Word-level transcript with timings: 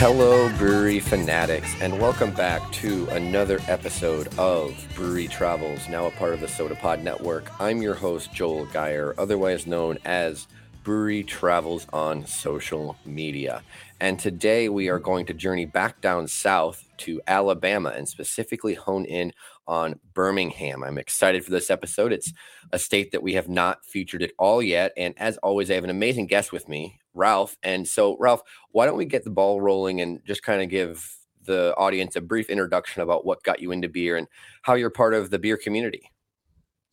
Hello, 0.00 0.48
brewery 0.56 0.98
fanatics, 0.98 1.74
and 1.82 2.00
welcome 2.00 2.30
back 2.30 2.72
to 2.72 3.06
another 3.10 3.60
episode 3.68 4.28
of 4.38 4.74
Brewery 4.94 5.28
Travels, 5.28 5.90
now 5.90 6.06
a 6.06 6.10
part 6.12 6.32
of 6.32 6.40
the 6.40 6.48
Soda 6.48 6.74
Pod 6.74 7.04
Network. 7.04 7.50
I'm 7.60 7.82
your 7.82 7.92
host, 7.92 8.32
Joel 8.32 8.64
Geyer, 8.64 9.14
otherwise 9.18 9.66
known 9.66 9.98
as 10.06 10.48
Brewery 10.84 11.22
Travels 11.22 11.86
on 11.92 12.24
social 12.24 12.96
media. 13.04 13.62
And 14.00 14.18
today 14.18 14.70
we 14.70 14.88
are 14.88 14.98
going 14.98 15.26
to 15.26 15.34
journey 15.34 15.66
back 15.66 16.00
down 16.00 16.28
south 16.28 16.82
to 16.96 17.20
Alabama 17.26 17.92
and 17.94 18.08
specifically 18.08 18.72
hone 18.72 19.04
in 19.04 19.34
on 19.68 20.00
Birmingham. 20.14 20.82
I'm 20.82 20.96
excited 20.96 21.44
for 21.44 21.50
this 21.50 21.68
episode. 21.68 22.10
It's 22.10 22.32
a 22.72 22.78
state 22.78 23.12
that 23.12 23.22
we 23.22 23.34
have 23.34 23.50
not 23.50 23.84
featured 23.84 24.22
at 24.22 24.32
all 24.38 24.62
yet. 24.62 24.94
And 24.96 25.12
as 25.18 25.36
always, 25.42 25.70
I 25.70 25.74
have 25.74 25.84
an 25.84 25.90
amazing 25.90 26.26
guest 26.26 26.52
with 26.52 26.70
me, 26.70 26.99
Ralph. 27.14 27.56
And 27.62 27.86
so, 27.86 28.16
Ralph, 28.18 28.42
why 28.70 28.86
don't 28.86 28.96
we 28.96 29.04
get 29.04 29.24
the 29.24 29.30
ball 29.30 29.60
rolling 29.60 30.00
and 30.00 30.20
just 30.24 30.42
kind 30.42 30.62
of 30.62 30.68
give 30.68 31.16
the 31.44 31.74
audience 31.76 32.16
a 32.16 32.20
brief 32.20 32.50
introduction 32.50 33.02
about 33.02 33.24
what 33.24 33.42
got 33.42 33.60
you 33.60 33.72
into 33.72 33.88
beer 33.88 34.16
and 34.16 34.28
how 34.62 34.74
you're 34.74 34.90
part 34.90 35.14
of 35.14 35.30
the 35.30 35.38
beer 35.38 35.56
community? 35.56 36.10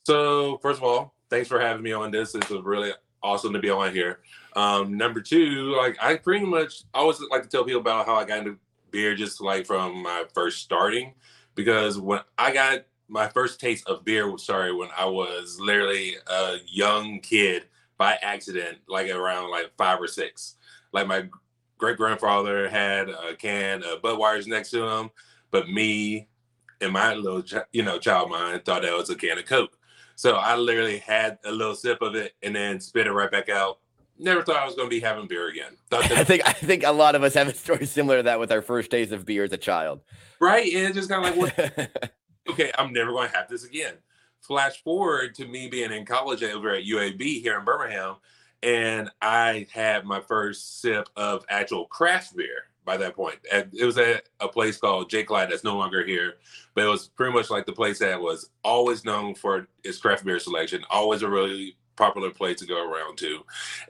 So, 0.06 0.58
first 0.60 0.78
of 0.78 0.84
all, 0.84 1.14
thanks 1.30 1.48
for 1.48 1.60
having 1.60 1.84
me 1.84 1.92
on 1.92 2.12
this. 2.12 2.34
It's 2.34 2.50
really 2.50 2.92
awesome 3.22 3.54
to 3.54 3.60
be 3.60 3.70
on 3.70 3.94
here. 3.94 4.20
Um, 4.56 4.98
number 4.98 5.22
two, 5.22 5.76
like 5.76 5.98
I 6.02 6.16
pretty 6.16 6.46
much 6.46 6.84
I 6.94 7.00
always 7.00 7.20
like 7.30 7.44
to 7.44 7.50
tell 7.50 7.64
people 7.64 7.82
about 7.82 8.06
how 8.06 8.16
I 8.16 8.26
got 8.26 8.40
into 8.40 8.58
beer 8.92 9.16
just 9.16 9.42
like 9.42 9.66
from 9.66 10.02
my 10.02 10.24
first 10.34 10.64
starting 10.64 11.14
because 11.56 12.00
when 12.00 12.22
I 12.38 12.54
got 12.54 12.86
my 13.10 13.28
first 13.28 13.60
taste 13.60 13.88
of 13.88 14.04
beer 14.04 14.38
sorry 14.38 14.74
when 14.74 14.90
I 14.98 15.06
was 15.06 15.60
literally 15.60 16.16
a 16.28 16.58
young 16.68 17.20
kid 17.20 17.66
by 17.98 18.18
accident, 18.22 18.80
like 18.88 19.10
around 19.10 19.52
like 19.52 19.72
five 19.78 20.00
or 20.00 20.08
six. 20.08 20.56
Like 20.94 21.08
my 21.08 21.28
great 21.78 21.98
grandfather 21.98 22.70
had 22.70 23.10
a 23.10 23.36
can 23.36 23.84
of 23.84 24.02
Budweiser 24.02 24.48
next 24.48 24.72
to 24.72 24.88
him, 24.88 25.10
but 25.52 25.70
me 25.70 26.28
and 26.82 26.92
my 26.92 27.14
little 27.16 27.44
you 27.72 27.84
know 27.84 28.00
child 28.00 28.30
mind 28.30 28.64
thought 28.66 28.84
that 28.84 28.94
was 28.94 29.10
a 29.10 29.16
can 29.16 29.38
of 29.38 29.46
Coke. 29.46 29.78
So 30.16 30.36
I 30.36 30.56
literally 30.56 30.98
had 30.98 31.38
a 31.46 31.52
little 31.52 31.76
sip 31.76 32.02
of 32.02 32.16
it 32.16 32.34
and 32.42 32.56
then 32.56 32.80
spit 32.80 33.08
it 33.08 33.12
right 33.12 33.30
back 33.30 33.50
out. 33.50 33.80
Never 34.20 34.44
thought 34.44 34.56
I 34.56 34.66
was 34.66 34.74
going 34.74 34.90
to 34.90 34.96
be 34.96 35.00
having 35.00 35.28
beer 35.28 35.48
again. 35.48 35.78
I 35.92 36.24
think 36.24 36.48
I 36.48 36.54
think 36.54 36.84
a 36.84 36.92
lot 36.92 37.14
of 37.14 37.24
us 37.24 37.36
have 37.36 37.48
a 37.48 37.54
story 37.54 37.86
similar 37.86 38.18
to 38.18 38.24
that 38.24 38.40
with 38.40 38.52
our 38.52 38.64
first 38.64 38.90
days 38.90 39.12
of 39.12 39.26
beer 39.26 39.44
as 39.44 39.52
a 39.52 39.58
child. 39.58 40.02
Right, 40.40 40.74
and 40.74 40.86
it's 40.86 40.96
just 40.96 41.10
kind 41.10 41.26
of 41.26 41.38
like, 41.38 41.58
what? 41.58 42.12
okay, 42.50 42.72
I'm 42.78 42.94
never 42.94 43.12
going 43.12 43.30
to 43.30 43.36
have 43.36 43.48
this 43.48 43.64
again 43.64 43.94
flash 44.42 44.82
forward 44.84 45.36
to 45.36 45.46
me 45.46 45.68
being 45.68 45.92
in 45.92 46.06
college 46.06 46.44
over 46.44 46.72
at 46.74 46.86
UAB 46.86 47.42
here 47.42 47.58
in 47.60 47.66
Birmingham, 47.66 48.16
and 48.64 49.10
I 49.22 49.68
had 49.72 50.06
my 50.06 50.20
first 50.20 50.82
sip 50.82 51.10
of 51.16 51.46
actual 51.50 51.86
craft 51.86 52.36
beer 52.36 52.70
by 52.86 52.98
that 52.98 53.16
point. 53.16 53.38
And 53.52 53.70
it 53.78 53.86
was 53.86 53.98
at 53.98 54.30
a 54.40 54.48
place 54.48 54.78
called 54.78 55.10
J. 55.10 55.24
Clyde 55.24 55.52
that's 55.52 55.64
no 55.64 55.78
longer 55.78 56.06
here, 56.06 56.36
but 56.74 56.86
it 56.86 56.90
was 56.90 57.10
pretty 57.10 57.34
much 57.34 57.50
like 57.50 57.66
the 57.66 57.74
place 57.74 58.00
that 58.00 58.20
was 58.20 58.50
always 58.64 59.04
known 59.04 59.36
for 59.36 59.68
its 59.84 60.00
craft 60.00 60.24
beer 60.24 60.40
selection, 60.40 60.86
always 60.90 61.22
a 61.22 61.30
really 61.30 61.76
popular 61.98 62.32
place 62.32 62.60
to 62.60 62.66
go 62.66 62.90
around 62.90 63.18
to. 63.18 63.44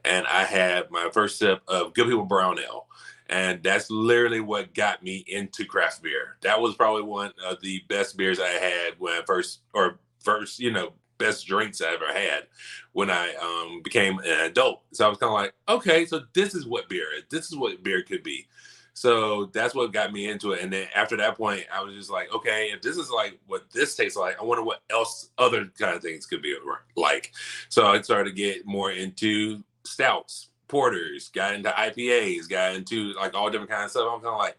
And 0.03 0.25
I 0.25 0.43
had 0.43 0.89
my 0.89 1.09
first 1.13 1.37
sip 1.37 1.61
of 1.67 1.93
Good 1.93 2.07
People 2.07 2.25
Brown 2.25 2.57
Ale. 2.59 2.87
And 3.29 3.61
that's 3.61 3.91
literally 3.91 4.39
what 4.39 4.73
got 4.73 5.03
me 5.03 5.23
into 5.27 5.65
craft 5.65 6.01
beer. 6.01 6.37
That 6.41 6.61
was 6.61 6.75
probably 6.75 7.03
one 7.03 7.33
of 7.45 7.61
the 7.61 7.83
best 7.89 8.15
beers 8.15 8.39
I 8.39 8.47
had 8.47 8.93
when 8.99 9.13
I 9.13 9.21
first, 9.27 9.59
or 9.73 9.99
first, 10.27 10.59
you 10.59 10.71
know, 10.71 10.91
best 11.17 11.47
drinks 11.47 11.81
I 11.81 11.93
ever 11.93 12.07
had 12.07 12.47
when 12.91 13.09
I 13.09 13.33
um, 13.35 13.81
became 13.81 14.19
an 14.19 14.41
adult. 14.41 14.83
So 14.91 15.05
I 15.05 15.09
was 15.09 15.17
kind 15.17 15.29
of 15.29 15.35
like, 15.35 15.53
okay, 15.69 16.05
so 16.05 16.23
this 16.33 16.53
is 16.53 16.67
what 16.67 16.89
beer 16.89 17.07
is. 17.17 17.23
This 17.31 17.45
is 17.45 17.55
what 17.55 17.81
beer 17.81 18.03
could 18.03 18.23
be. 18.23 18.45
So 18.93 19.45
that's 19.53 19.73
what 19.73 19.93
got 19.93 20.11
me 20.11 20.29
into 20.29 20.51
it. 20.51 20.61
And 20.61 20.73
then 20.73 20.87
after 20.93 21.15
that 21.17 21.37
point, 21.37 21.63
I 21.73 21.81
was 21.81 21.95
just 21.95 22.09
like, 22.09 22.33
okay, 22.35 22.71
if 22.73 22.81
this 22.81 22.97
is 22.97 23.09
like 23.09 23.39
what 23.47 23.71
this 23.71 23.95
tastes 23.95 24.17
like, 24.17 24.37
I 24.37 24.43
wonder 24.43 24.63
what 24.63 24.81
else 24.89 25.29
other 25.37 25.69
kind 25.79 25.95
of 25.95 26.01
things 26.01 26.25
could 26.25 26.41
be 26.41 26.55
like. 26.97 27.31
So 27.69 27.85
I 27.85 28.01
started 28.01 28.31
to 28.31 28.35
get 28.35 28.65
more 28.65 28.91
into 28.91 29.63
stouts, 29.85 30.49
porters, 30.67 31.29
got 31.29 31.53
into 31.53 31.69
IPAs, 31.69 32.49
got 32.49 32.75
into 32.75 33.13
like 33.13 33.33
all 33.33 33.49
different 33.49 33.71
kinds 33.71 33.85
of 33.85 33.91
stuff. 33.91 34.11
I'm 34.13 34.21
kind 34.21 34.33
of 34.33 34.39
like, 34.39 34.57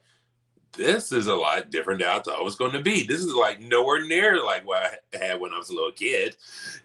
this 0.78 1.10
is 1.10 1.26
a 1.26 1.34
lot 1.34 1.70
different 1.70 2.00
than 2.00 2.08
I 2.08 2.20
thought 2.20 2.38
it 2.38 2.44
was 2.44 2.54
going 2.54 2.70
to 2.72 2.80
be. 2.80 3.02
This 3.02 3.20
is 3.20 3.34
like 3.34 3.60
nowhere 3.60 4.06
near 4.06 4.42
like 4.42 4.66
what 4.66 5.00
I 5.12 5.16
had 5.16 5.40
when 5.40 5.52
I 5.52 5.58
was 5.58 5.70
a 5.70 5.74
little 5.74 5.92
kid, 5.92 6.36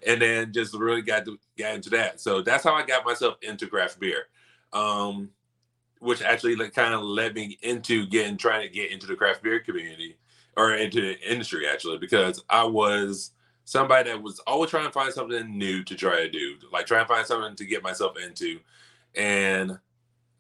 and 0.05 0.21
then 0.21 0.51
just 0.51 0.73
really 0.73 1.03
got 1.03 1.25
to 1.25 1.39
got 1.57 1.75
into 1.75 1.91
that. 1.91 2.19
So 2.19 2.41
that's 2.41 2.63
how 2.63 2.73
I 2.73 2.83
got 2.85 3.05
myself 3.05 3.37
into 3.43 3.67
craft 3.67 3.99
beer, 3.99 4.25
um, 4.73 5.29
which 5.99 6.23
actually 6.23 6.55
like, 6.55 6.73
kind 6.73 6.93
of 6.93 7.01
led 7.01 7.35
me 7.35 7.57
into 7.61 8.07
getting 8.07 8.35
trying 8.35 8.67
to 8.67 8.73
get 8.73 8.91
into 8.91 9.05
the 9.05 9.15
craft 9.15 9.43
beer 9.43 9.59
community 9.59 10.17
or 10.57 10.73
into 10.73 11.01
the 11.01 11.31
industry 11.31 11.67
actually 11.67 11.97
because 11.99 12.43
I 12.49 12.63
was 12.63 13.31
somebody 13.65 14.09
that 14.09 14.21
was 14.21 14.39
always 14.39 14.71
trying 14.71 14.85
to 14.85 14.91
find 14.91 15.13
something 15.13 15.57
new 15.57 15.83
to 15.83 15.95
try 15.95 16.17
to 16.17 16.29
do, 16.29 16.55
like 16.71 16.87
trying 16.87 17.05
to 17.05 17.13
find 17.13 17.25
something 17.25 17.55
to 17.55 17.65
get 17.65 17.83
myself 17.83 18.17
into, 18.17 18.59
and 19.15 19.77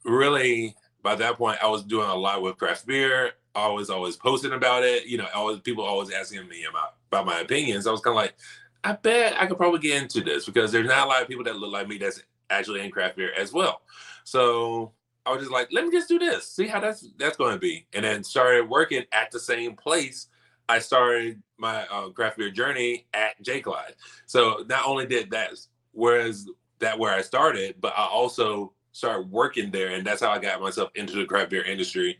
really 0.03 0.75
by 1.03 1.15
that 1.15 1.37
point, 1.37 1.59
I 1.61 1.67
was 1.67 1.83
doing 1.83 2.09
a 2.09 2.15
lot 2.15 2.41
with 2.41 2.57
craft 2.57 2.87
beer. 2.87 3.33
I 3.55 3.67
was 3.67 3.89
always 3.89 4.15
posting 4.15 4.53
about 4.53 4.83
it. 4.83 5.05
You 5.05 5.17
know, 5.17 5.27
always 5.33 5.59
people 5.59 5.83
always 5.83 6.11
asking 6.11 6.47
me 6.47 6.65
about 6.65 6.95
about 7.11 7.25
my 7.25 7.39
opinions. 7.39 7.87
I 7.87 7.91
was 7.91 8.01
kind 8.01 8.13
of 8.13 8.17
like, 8.17 8.35
I 8.83 8.93
bet 8.93 9.39
I 9.39 9.45
could 9.45 9.57
probably 9.57 9.79
get 9.79 10.01
into 10.01 10.21
this 10.21 10.45
because 10.45 10.71
there's 10.71 10.87
not 10.87 11.05
a 11.05 11.09
lot 11.09 11.21
of 11.21 11.27
people 11.27 11.43
that 11.45 11.55
look 11.55 11.71
like 11.71 11.87
me 11.87 11.97
that's 11.97 12.21
actually 12.49 12.81
in 12.81 12.91
craft 12.91 13.17
beer 13.17 13.31
as 13.37 13.53
well. 13.53 13.81
So 14.23 14.93
I 15.25 15.31
was 15.31 15.41
just 15.41 15.51
like, 15.51 15.69
let 15.71 15.85
me 15.85 15.91
just 15.91 16.09
do 16.09 16.19
this, 16.19 16.49
see 16.49 16.67
how 16.67 16.79
that's 16.79 17.07
that's 17.17 17.37
going 17.37 17.53
to 17.53 17.59
be, 17.59 17.85
and 17.93 18.03
then 18.03 18.23
started 18.23 18.69
working 18.69 19.03
at 19.11 19.31
the 19.31 19.39
same 19.39 19.75
place. 19.75 20.27
I 20.67 20.79
started 20.79 21.41
my 21.57 21.85
uh, 21.87 22.09
craft 22.09 22.37
beer 22.37 22.49
journey 22.49 23.05
at 23.13 23.41
J. 23.41 23.61
Clyde. 23.61 23.95
So 24.25 24.63
not 24.67 24.85
only 24.85 25.05
did 25.05 25.31
that, 25.31 25.51
whereas 25.91 26.47
that 26.79 26.97
where 26.97 27.13
I 27.13 27.21
started, 27.21 27.75
but 27.79 27.93
I 27.97 28.05
also 28.05 28.73
started 28.91 29.29
working 29.29 29.71
there, 29.71 29.89
and 29.89 30.05
that's 30.05 30.21
how 30.21 30.31
I 30.31 30.39
got 30.39 30.61
myself 30.61 30.89
into 30.95 31.15
the 31.15 31.25
craft 31.25 31.51
beer 31.51 31.63
industry. 31.63 32.17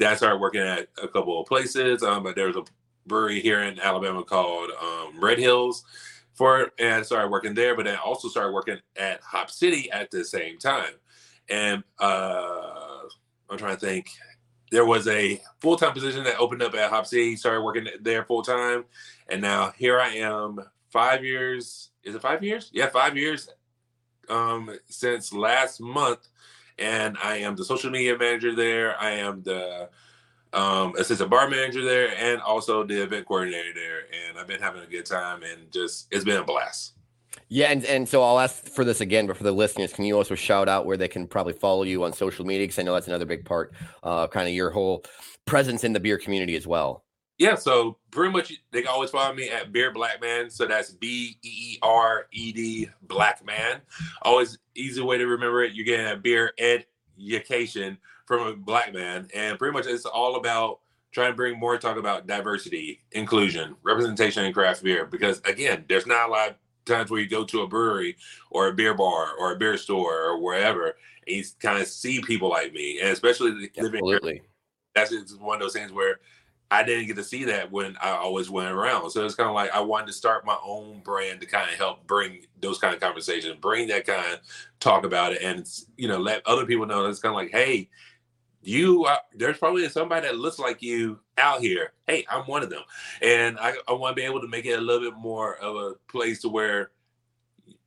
I 0.00 0.14
started 0.16 0.38
working 0.38 0.62
at 0.62 0.88
a 1.02 1.08
couple 1.08 1.40
of 1.40 1.46
places. 1.46 2.02
Um, 2.02 2.22
but 2.22 2.36
there 2.36 2.46
was 2.46 2.56
a 2.56 2.64
brewery 3.06 3.40
here 3.40 3.62
in 3.62 3.78
Alabama 3.80 4.22
called 4.24 4.70
um, 4.80 5.20
Red 5.20 5.38
Hills 5.38 5.84
for 6.34 6.60
it, 6.62 6.72
and 6.78 6.94
I 6.94 7.02
started 7.02 7.30
working 7.30 7.54
there, 7.54 7.74
but 7.74 7.86
then 7.86 7.96
also 8.04 8.28
started 8.28 8.52
working 8.52 8.78
at 8.96 9.20
Hop 9.22 9.50
City 9.50 9.90
at 9.90 10.10
the 10.10 10.24
same 10.24 10.58
time. 10.58 10.92
And 11.48 11.82
uh, 11.98 13.02
I'm 13.48 13.58
trying 13.58 13.76
to 13.76 13.80
think. 13.80 14.08
There 14.72 14.84
was 14.84 15.06
a 15.06 15.40
full 15.60 15.76
time 15.76 15.92
position 15.92 16.24
that 16.24 16.38
opened 16.38 16.60
up 16.60 16.74
at 16.74 16.90
Hop 16.90 17.06
City. 17.06 17.36
Started 17.36 17.62
working 17.62 17.86
there 18.00 18.24
full 18.24 18.42
time, 18.42 18.84
and 19.28 19.40
now 19.40 19.72
here 19.76 20.00
I 20.00 20.08
am. 20.16 20.58
Five 20.90 21.24
years. 21.24 21.90
Is 22.02 22.14
it 22.14 22.22
five 22.22 22.42
years? 22.42 22.70
Yeah, 22.72 22.88
five 22.88 23.16
years 23.16 23.48
um, 24.28 24.76
since 24.88 25.32
last 25.32 25.80
month, 25.80 26.28
and 26.78 27.16
I 27.22 27.38
am 27.38 27.56
the 27.56 27.64
social 27.64 27.90
media 27.90 28.16
manager 28.16 28.54
there. 28.54 29.00
I 29.00 29.10
am 29.12 29.42
the 29.42 29.88
um, 30.52 30.94
assistant 30.96 31.30
bar 31.30 31.48
manager 31.48 31.84
there, 31.84 32.16
and 32.16 32.40
also 32.40 32.84
the 32.84 33.02
event 33.02 33.26
coordinator 33.26 33.72
there. 33.74 34.00
And 34.28 34.38
I've 34.38 34.46
been 34.46 34.60
having 34.60 34.82
a 34.82 34.86
good 34.86 35.06
time, 35.06 35.42
and 35.42 35.70
just 35.72 36.08
it's 36.10 36.24
been 36.24 36.38
a 36.38 36.44
blast. 36.44 36.92
Yeah, 37.48 37.66
and, 37.66 37.84
and 37.84 38.08
so 38.08 38.22
I'll 38.22 38.40
ask 38.40 38.66
for 38.66 38.84
this 38.84 39.00
again, 39.00 39.26
but 39.26 39.36
for 39.36 39.44
the 39.44 39.52
listeners, 39.52 39.92
can 39.92 40.04
you 40.04 40.16
also 40.16 40.34
shout 40.34 40.68
out 40.68 40.86
where 40.86 40.96
they 40.96 41.06
can 41.06 41.28
probably 41.28 41.52
follow 41.52 41.84
you 41.84 42.02
on 42.02 42.12
social 42.12 42.44
media? 42.44 42.64
Because 42.64 42.78
I 42.78 42.82
know 42.82 42.94
that's 42.94 43.06
another 43.06 43.26
big 43.26 43.44
part, 43.44 43.72
uh, 44.02 44.26
kind 44.26 44.48
of 44.48 44.54
your 44.54 44.70
whole 44.70 45.04
presence 45.44 45.84
in 45.84 45.92
the 45.92 46.00
beer 46.00 46.18
community 46.18 46.56
as 46.56 46.66
well 46.66 47.04
yeah, 47.38 47.54
so 47.54 47.98
pretty 48.10 48.32
much 48.32 48.52
they 48.70 48.80
can 48.80 48.88
always 48.88 49.10
follow 49.10 49.34
me 49.34 49.50
at 49.50 49.72
Beer 49.72 49.92
Black 49.92 50.20
Man. 50.20 50.48
So 50.48 50.66
that's 50.66 50.92
B 50.92 51.36
E 51.42 51.48
E 51.48 51.78
R 51.82 52.26
E 52.32 52.52
D 52.52 52.88
Black 53.02 53.44
Man. 53.44 53.80
Always 54.22 54.58
easy 54.74 55.02
way 55.02 55.18
to 55.18 55.26
remember 55.26 55.62
it. 55.62 55.74
You're 55.74 55.84
getting 55.84 56.06
a 56.06 56.16
beer 56.16 56.52
education 56.58 57.98
from 58.24 58.46
a 58.46 58.56
black 58.56 58.92
man, 58.92 59.28
and 59.34 59.58
pretty 59.58 59.72
much 59.72 59.86
it's 59.86 60.06
all 60.06 60.36
about 60.36 60.80
trying 61.12 61.30
to 61.30 61.36
bring 61.36 61.58
more 61.58 61.78
talk 61.78 61.96
about 61.96 62.26
diversity, 62.26 63.00
inclusion, 63.12 63.76
representation 63.82 64.44
in 64.44 64.52
craft 64.52 64.82
beer. 64.82 65.06
Because 65.06 65.40
again, 65.44 65.84
there's 65.88 66.06
not 66.06 66.28
a 66.28 66.32
lot 66.32 66.50
of 66.50 66.56
times 66.86 67.10
where 67.10 67.20
you 67.20 67.28
go 67.28 67.44
to 67.44 67.62
a 67.62 67.66
brewery 67.68 68.16
or 68.50 68.68
a 68.68 68.72
beer 68.72 68.94
bar 68.94 69.28
or 69.38 69.52
a 69.52 69.56
beer 69.56 69.76
store 69.76 70.24
or 70.24 70.40
wherever, 70.42 70.96
and 71.26 71.36
you 71.36 71.44
kind 71.60 71.80
of 71.80 71.86
see 71.86 72.22
people 72.22 72.48
like 72.48 72.72
me, 72.72 73.00
and 73.00 73.10
especially 73.10 73.70
living 73.76 74.04
here. 74.06 74.20
That's 74.94 75.10
just 75.10 75.38
one 75.38 75.56
of 75.56 75.60
those 75.60 75.74
things 75.74 75.92
where 75.92 76.20
I 76.70 76.82
didn't 76.82 77.06
get 77.06 77.16
to 77.16 77.24
see 77.24 77.44
that 77.44 77.70
when 77.70 77.96
I 78.02 78.10
always 78.10 78.50
went 78.50 78.72
around. 78.72 79.10
So 79.10 79.24
it's 79.24 79.36
kind 79.36 79.48
of 79.48 79.54
like 79.54 79.70
I 79.70 79.80
wanted 79.80 80.08
to 80.08 80.12
start 80.12 80.44
my 80.44 80.58
own 80.64 81.00
brand 81.00 81.40
to 81.40 81.46
kind 81.46 81.70
of 81.70 81.76
help 81.76 82.06
bring 82.06 82.46
those 82.60 82.78
kind 82.78 82.92
of 82.92 83.00
conversations, 83.00 83.56
bring 83.60 83.86
that 83.88 84.06
kind 84.06 84.34
of 84.34 84.40
talk 84.80 85.04
about 85.04 85.32
it, 85.32 85.42
and 85.42 85.68
you 85.96 86.08
know 86.08 86.18
let 86.18 86.46
other 86.46 86.66
people 86.66 86.86
know. 86.86 87.06
It's 87.06 87.20
kind 87.20 87.32
of 87.32 87.36
like, 87.36 87.52
hey, 87.52 87.88
you 88.62 89.04
are, 89.04 89.20
there's 89.34 89.58
probably 89.58 89.88
somebody 89.88 90.26
that 90.26 90.38
looks 90.38 90.58
like 90.58 90.82
you 90.82 91.20
out 91.38 91.60
here. 91.60 91.92
Hey, 92.08 92.26
I'm 92.28 92.42
one 92.42 92.64
of 92.64 92.70
them, 92.70 92.82
and 93.22 93.58
I, 93.60 93.74
I 93.86 93.92
want 93.92 94.16
to 94.16 94.20
be 94.20 94.26
able 94.26 94.40
to 94.40 94.48
make 94.48 94.66
it 94.66 94.78
a 94.78 94.80
little 94.80 95.08
bit 95.08 95.18
more 95.18 95.56
of 95.58 95.76
a 95.76 95.94
place 96.10 96.42
to 96.42 96.48
where 96.48 96.90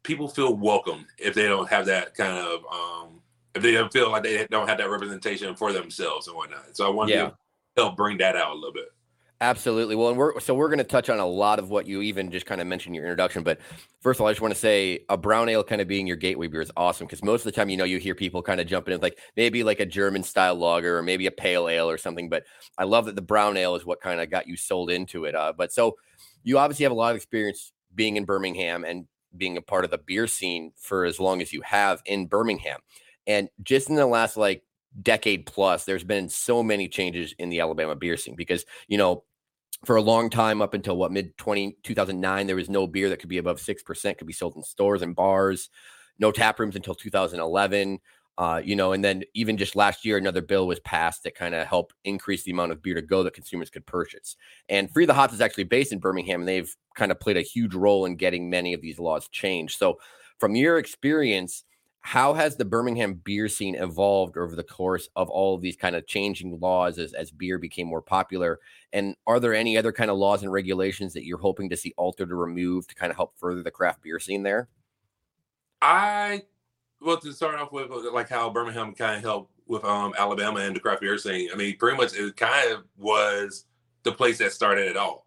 people 0.03 0.29
feel 0.29 0.55
welcome 0.55 1.05
if 1.17 1.33
they 1.33 1.47
don't 1.47 1.69
have 1.69 1.85
that 1.87 2.15
kind 2.15 2.37
of 2.37 2.61
um, 2.71 3.21
if 3.55 3.61
they 3.61 3.71
don't 3.71 3.91
feel 3.91 4.09
like 4.09 4.23
they 4.23 4.47
don't 4.49 4.69
have 4.69 4.77
that 4.77 4.89
representation 4.89 5.53
for 5.55 5.73
themselves 5.73 6.27
and 6.27 6.35
whatnot. 6.37 6.77
So 6.77 6.87
I 6.87 6.89
want 6.89 7.09
yeah. 7.09 7.25
to 7.25 7.33
help 7.79 7.97
bring 7.97 8.17
that 8.17 8.35
out 8.35 8.51
a 8.51 8.55
little 8.55 8.73
bit. 8.73 8.85
Absolutely. 9.41 9.95
Well, 9.95 10.09
and 10.09 10.17
we're 10.17 10.37
so 10.41 10.53
we're 10.53 10.67
going 10.67 10.79
to 10.79 10.83
touch 10.83 11.09
on 11.09 11.17
a 11.19 11.25
lot 11.25 11.59
of 11.59 11.69
what 11.69 11.87
you 11.87 12.01
even 12.01 12.29
just 12.29 12.45
kind 12.45 12.59
of 12.59 12.67
mentioned 12.67 12.93
in 12.93 12.95
your 12.95 13.05
introduction. 13.05 13.41
But 13.41 13.59
first 14.01 14.17
of 14.17 14.21
all, 14.21 14.27
I 14.27 14.31
just 14.31 14.41
want 14.41 14.53
to 14.53 14.59
say 14.59 15.05
a 15.07 15.15
brown 15.15 15.47
ale 15.47 15.63
kind 15.63 15.79
of 15.79 15.87
being 15.87 16.07
your 16.07 16.17
gateway 16.17 16.47
beer 16.47 16.59
is 16.59 16.71
awesome 16.75 17.07
because 17.07 17.23
most 17.23 17.41
of 17.41 17.45
the 17.45 17.53
time, 17.53 17.69
you 17.69 17.77
know, 17.77 17.85
you 17.85 17.99
hear 17.99 18.15
people 18.15 18.43
kind 18.43 18.59
of 18.59 18.67
jumping 18.67 18.93
in 18.93 18.99
like 18.99 19.17
maybe 19.37 19.63
like 19.63 19.79
a 19.79 19.85
German 19.85 20.23
style 20.23 20.55
lager 20.55 20.97
or 20.97 21.03
maybe 21.03 21.25
a 21.25 21.31
pale 21.31 21.69
ale 21.69 21.89
or 21.89 21.97
something. 21.97 22.27
But 22.27 22.43
I 22.77 22.83
love 22.83 23.05
that 23.05 23.15
the 23.15 23.21
brown 23.21 23.55
ale 23.55 23.75
is 23.75 23.85
what 23.85 24.01
kind 24.01 24.19
of 24.19 24.29
got 24.29 24.45
you 24.45 24.57
sold 24.57 24.91
into 24.91 25.23
it. 25.23 25.35
Uh, 25.35 25.53
but 25.57 25.71
so 25.71 25.95
you 26.43 26.57
obviously 26.57 26.83
have 26.83 26.91
a 26.91 26.95
lot 26.95 27.11
of 27.11 27.15
experience 27.15 27.71
being 27.95 28.17
in 28.17 28.25
Birmingham 28.25 28.83
and 28.83 29.05
being 29.37 29.55
a 29.55 29.61
part 29.61 29.85
of 29.85 29.91
the 29.91 29.99
beer 29.99 30.27
scene 30.27 30.73
for 30.75 31.05
as 31.05 31.17
long 31.17 31.41
as 31.41 31.53
you 31.53 31.61
have 31.61 32.01
in 32.05 32.27
Birmingham. 32.27 32.81
And 33.25 33.47
just 33.63 33.89
in 33.89 33.95
the 33.95 34.05
last 34.05 34.35
like 34.35 34.63
decade 35.01 35.45
plus, 35.45 35.85
there's 35.85 36.03
been 36.03 36.29
so 36.29 36.63
many 36.63 36.87
changes 36.87 37.33
in 37.39 37.49
the 37.49 37.59
Alabama 37.59 37.95
beer 37.95 38.17
scene 38.17 38.35
because, 38.35 38.65
you 38.87 38.97
know, 38.97 39.23
for 39.85 39.95
a 39.95 40.01
long 40.01 40.29
time 40.29 40.61
up 40.61 40.73
until 40.73 40.97
what 40.97 41.11
mid 41.11 41.37
20 41.37 41.77
2009 41.83 42.47
there 42.47 42.55
was 42.55 42.69
no 42.69 42.85
beer 42.85 43.09
that 43.09 43.19
could 43.19 43.29
be 43.29 43.37
above 43.37 43.59
6% 43.59 44.17
could 44.17 44.27
be 44.27 44.33
sold 44.33 44.55
in 44.57 44.63
stores 44.63 45.01
and 45.01 45.15
bars 45.15 45.69
no 46.17 46.31
tap 46.31 46.59
rooms 46.59 46.75
until 46.75 46.93
2011 46.93 47.99
uh, 48.39 48.61
you 48.63 48.75
know 48.75 48.93
and 48.93 49.03
then 49.03 49.21
even 49.33 49.57
just 49.57 49.75
last 49.75 50.05
year 50.05 50.17
another 50.17 50.41
bill 50.41 50.65
was 50.65 50.79
passed 50.81 51.23
that 51.23 51.35
kind 51.35 51.53
of 51.53 51.67
helped 51.67 51.93
increase 52.05 52.43
the 52.43 52.51
amount 52.51 52.71
of 52.71 52.81
beer 52.81 52.95
to 52.95 53.01
go 53.01 53.21
that 53.21 53.33
consumers 53.33 53.69
could 53.69 53.85
purchase. 53.85 54.37
And 54.69 54.89
free 54.91 55.05
the 55.05 55.13
hops 55.13 55.33
is 55.33 55.41
actually 55.41 55.65
based 55.65 55.91
in 55.91 55.99
birmingham 55.99 56.41
and 56.41 56.47
they've 56.47 56.73
kind 56.95 57.11
of 57.11 57.19
played 57.19 57.35
a 57.35 57.41
huge 57.41 57.75
role 57.75 58.05
in 58.05 58.15
getting 58.15 58.49
many 58.49 58.73
of 58.73 58.81
these 58.81 58.97
laws 58.97 59.27
changed. 59.27 59.77
So 59.77 59.99
from 60.39 60.55
your 60.55 60.77
experience 60.77 61.65
how 62.01 62.33
has 62.33 62.55
the 62.55 62.65
Birmingham 62.65 63.15
beer 63.15 63.47
scene 63.47 63.75
evolved 63.75 64.37
over 64.37 64.55
the 64.55 64.63
course 64.63 65.09
of 65.15 65.29
all 65.29 65.55
of 65.55 65.61
these 65.61 65.75
kind 65.75 65.95
of 65.95 66.07
changing 66.07 66.59
laws 66.59 66.97
as, 66.97 67.13
as 67.13 67.29
beer 67.29 67.57
became 67.57 67.87
more 67.87 68.01
popular? 68.01 68.59
And 68.93 69.15
are 69.27 69.39
there 69.39 69.53
any 69.53 69.77
other 69.77 69.91
kind 69.91 70.09
of 70.09 70.17
laws 70.17 70.41
and 70.41 70.51
regulations 70.51 71.13
that 71.13 71.25
you're 71.25 71.37
hoping 71.37 71.69
to 71.69 71.77
see 71.77 71.93
altered 71.97 72.31
or 72.31 72.37
removed 72.37 72.89
to 72.89 72.95
kind 72.95 73.11
of 73.11 73.17
help 73.17 73.33
further 73.37 73.63
the 73.63 73.71
craft 73.71 74.01
beer 74.01 74.19
scene 74.19 74.43
there? 74.43 74.69
I 75.81 76.43
well 77.01 77.17
to 77.17 77.33
start 77.33 77.55
off 77.55 77.71
with 77.71 77.89
like 77.89 78.29
how 78.29 78.49
Birmingham 78.49 78.93
kind 78.93 79.17
of 79.17 79.21
helped 79.21 79.51
with 79.67 79.83
um 79.85 80.13
Alabama 80.17 80.59
and 80.61 80.75
the 80.75 80.79
craft 80.79 81.01
beer 81.01 81.17
scene. 81.17 81.49
I 81.53 81.55
mean, 81.55 81.77
pretty 81.77 81.97
much 81.97 82.13
it 82.15 82.35
kind 82.35 82.71
of 82.71 82.83
was 82.97 83.65
the 84.03 84.11
place 84.11 84.37
that 84.39 84.53
started 84.53 84.87
it 84.87 84.97
all. 84.97 85.25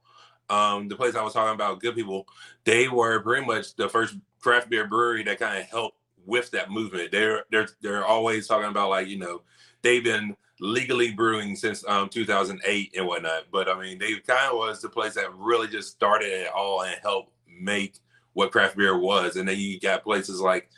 Um, 0.51 0.89
the 0.89 0.97
place 0.97 1.15
I 1.15 1.23
was 1.23 1.33
talking 1.33 1.55
about, 1.55 1.81
Good 1.81 1.95
People, 1.95 2.27
they 2.65 2.89
were 2.89 3.21
pretty 3.21 3.47
much 3.47 3.75
the 3.77 3.89
first 3.89 4.17
craft 4.41 4.69
beer 4.69 4.87
brewery 4.87 5.23
that 5.23 5.39
kind 5.39 5.63
of 5.63 5.69
helped 5.69 5.97
with 6.27 6.51
that 6.53 6.71
movement. 6.71 7.13
They're 7.13 7.45
they're 7.51 7.69
they're 7.81 8.05
always 8.05 8.47
talking 8.47 8.69
about 8.69 8.91
like 8.91 9.09
you 9.09 9.19
know 9.19 9.43
they've 9.83 10.05
been 10.05 10.37
legally 10.61 11.13
brewing 11.13 11.57
since 11.57 11.85
um 11.89 12.09
2008 12.09 12.95
and 12.97 13.07
whatnot. 13.07 13.45
But 13.51 13.69
I 13.69 13.79
mean, 13.81 13.99
they 13.99 14.15
kind 14.21 14.53
of 14.53 14.59
was 14.59 14.81
the 14.81 14.89
place 14.89 15.15
that 15.15 15.35
really 15.35 15.69
just 15.69 15.91
started 15.91 16.29
it 16.29 16.53
all 16.55 16.83
and 16.83 16.97
helped 17.03 17.33
make 17.61 17.99
what 18.35 18.53
craft 18.53 18.77
beer 18.77 18.99
was. 18.99 19.37
And 19.37 19.49
then 19.49 19.59
you 19.59 19.79
got 19.81 20.05
places 20.05 20.41
like 20.41 20.71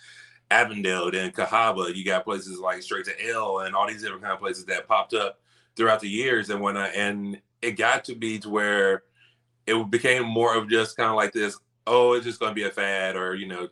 Avondale, 0.50 1.10
then 1.10 1.30
Cahaba. 1.30 1.94
You 1.94 2.04
got 2.04 2.24
places 2.24 2.58
like 2.58 2.82
Straight 2.82 3.04
to 3.06 3.26
Ale 3.26 3.60
and 3.60 3.74
all 3.74 3.88
these 3.88 4.02
different 4.02 4.22
kind 4.22 4.34
of 4.34 4.40
places 4.40 4.64
that 4.66 4.88
popped 4.88 5.14
up 5.14 5.38
throughout 5.76 6.00
the 6.00 6.08
years 6.08 6.50
and 6.50 6.60
whatnot. 6.60 6.94
And 6.94 7.40
it 7.62 7.72
got 7.72 8.04
to 8.06 8.14
be 8.14 8.38
to 8.40 8.48
where 8.50 9.02
it 9.66 9.90
became 9.90 10.24
more 10.24 10.54
of 10.54 10.68
just 10.68 10.96
kind 10.96 11.10
of 11.10 11.16
like 11.16 11.32
this. 11.32 11.58
Oh, 11.86 12.12
it's 12.12 12.24
just 12.24 12.40
going 12.40 12.50
to 12.50 12.54
be 12.54 12.64
a 12.64 12.70
fad, 12.70 13.16
or 13.16 13.34
you 13.34 13.46
know, 13.46 13.68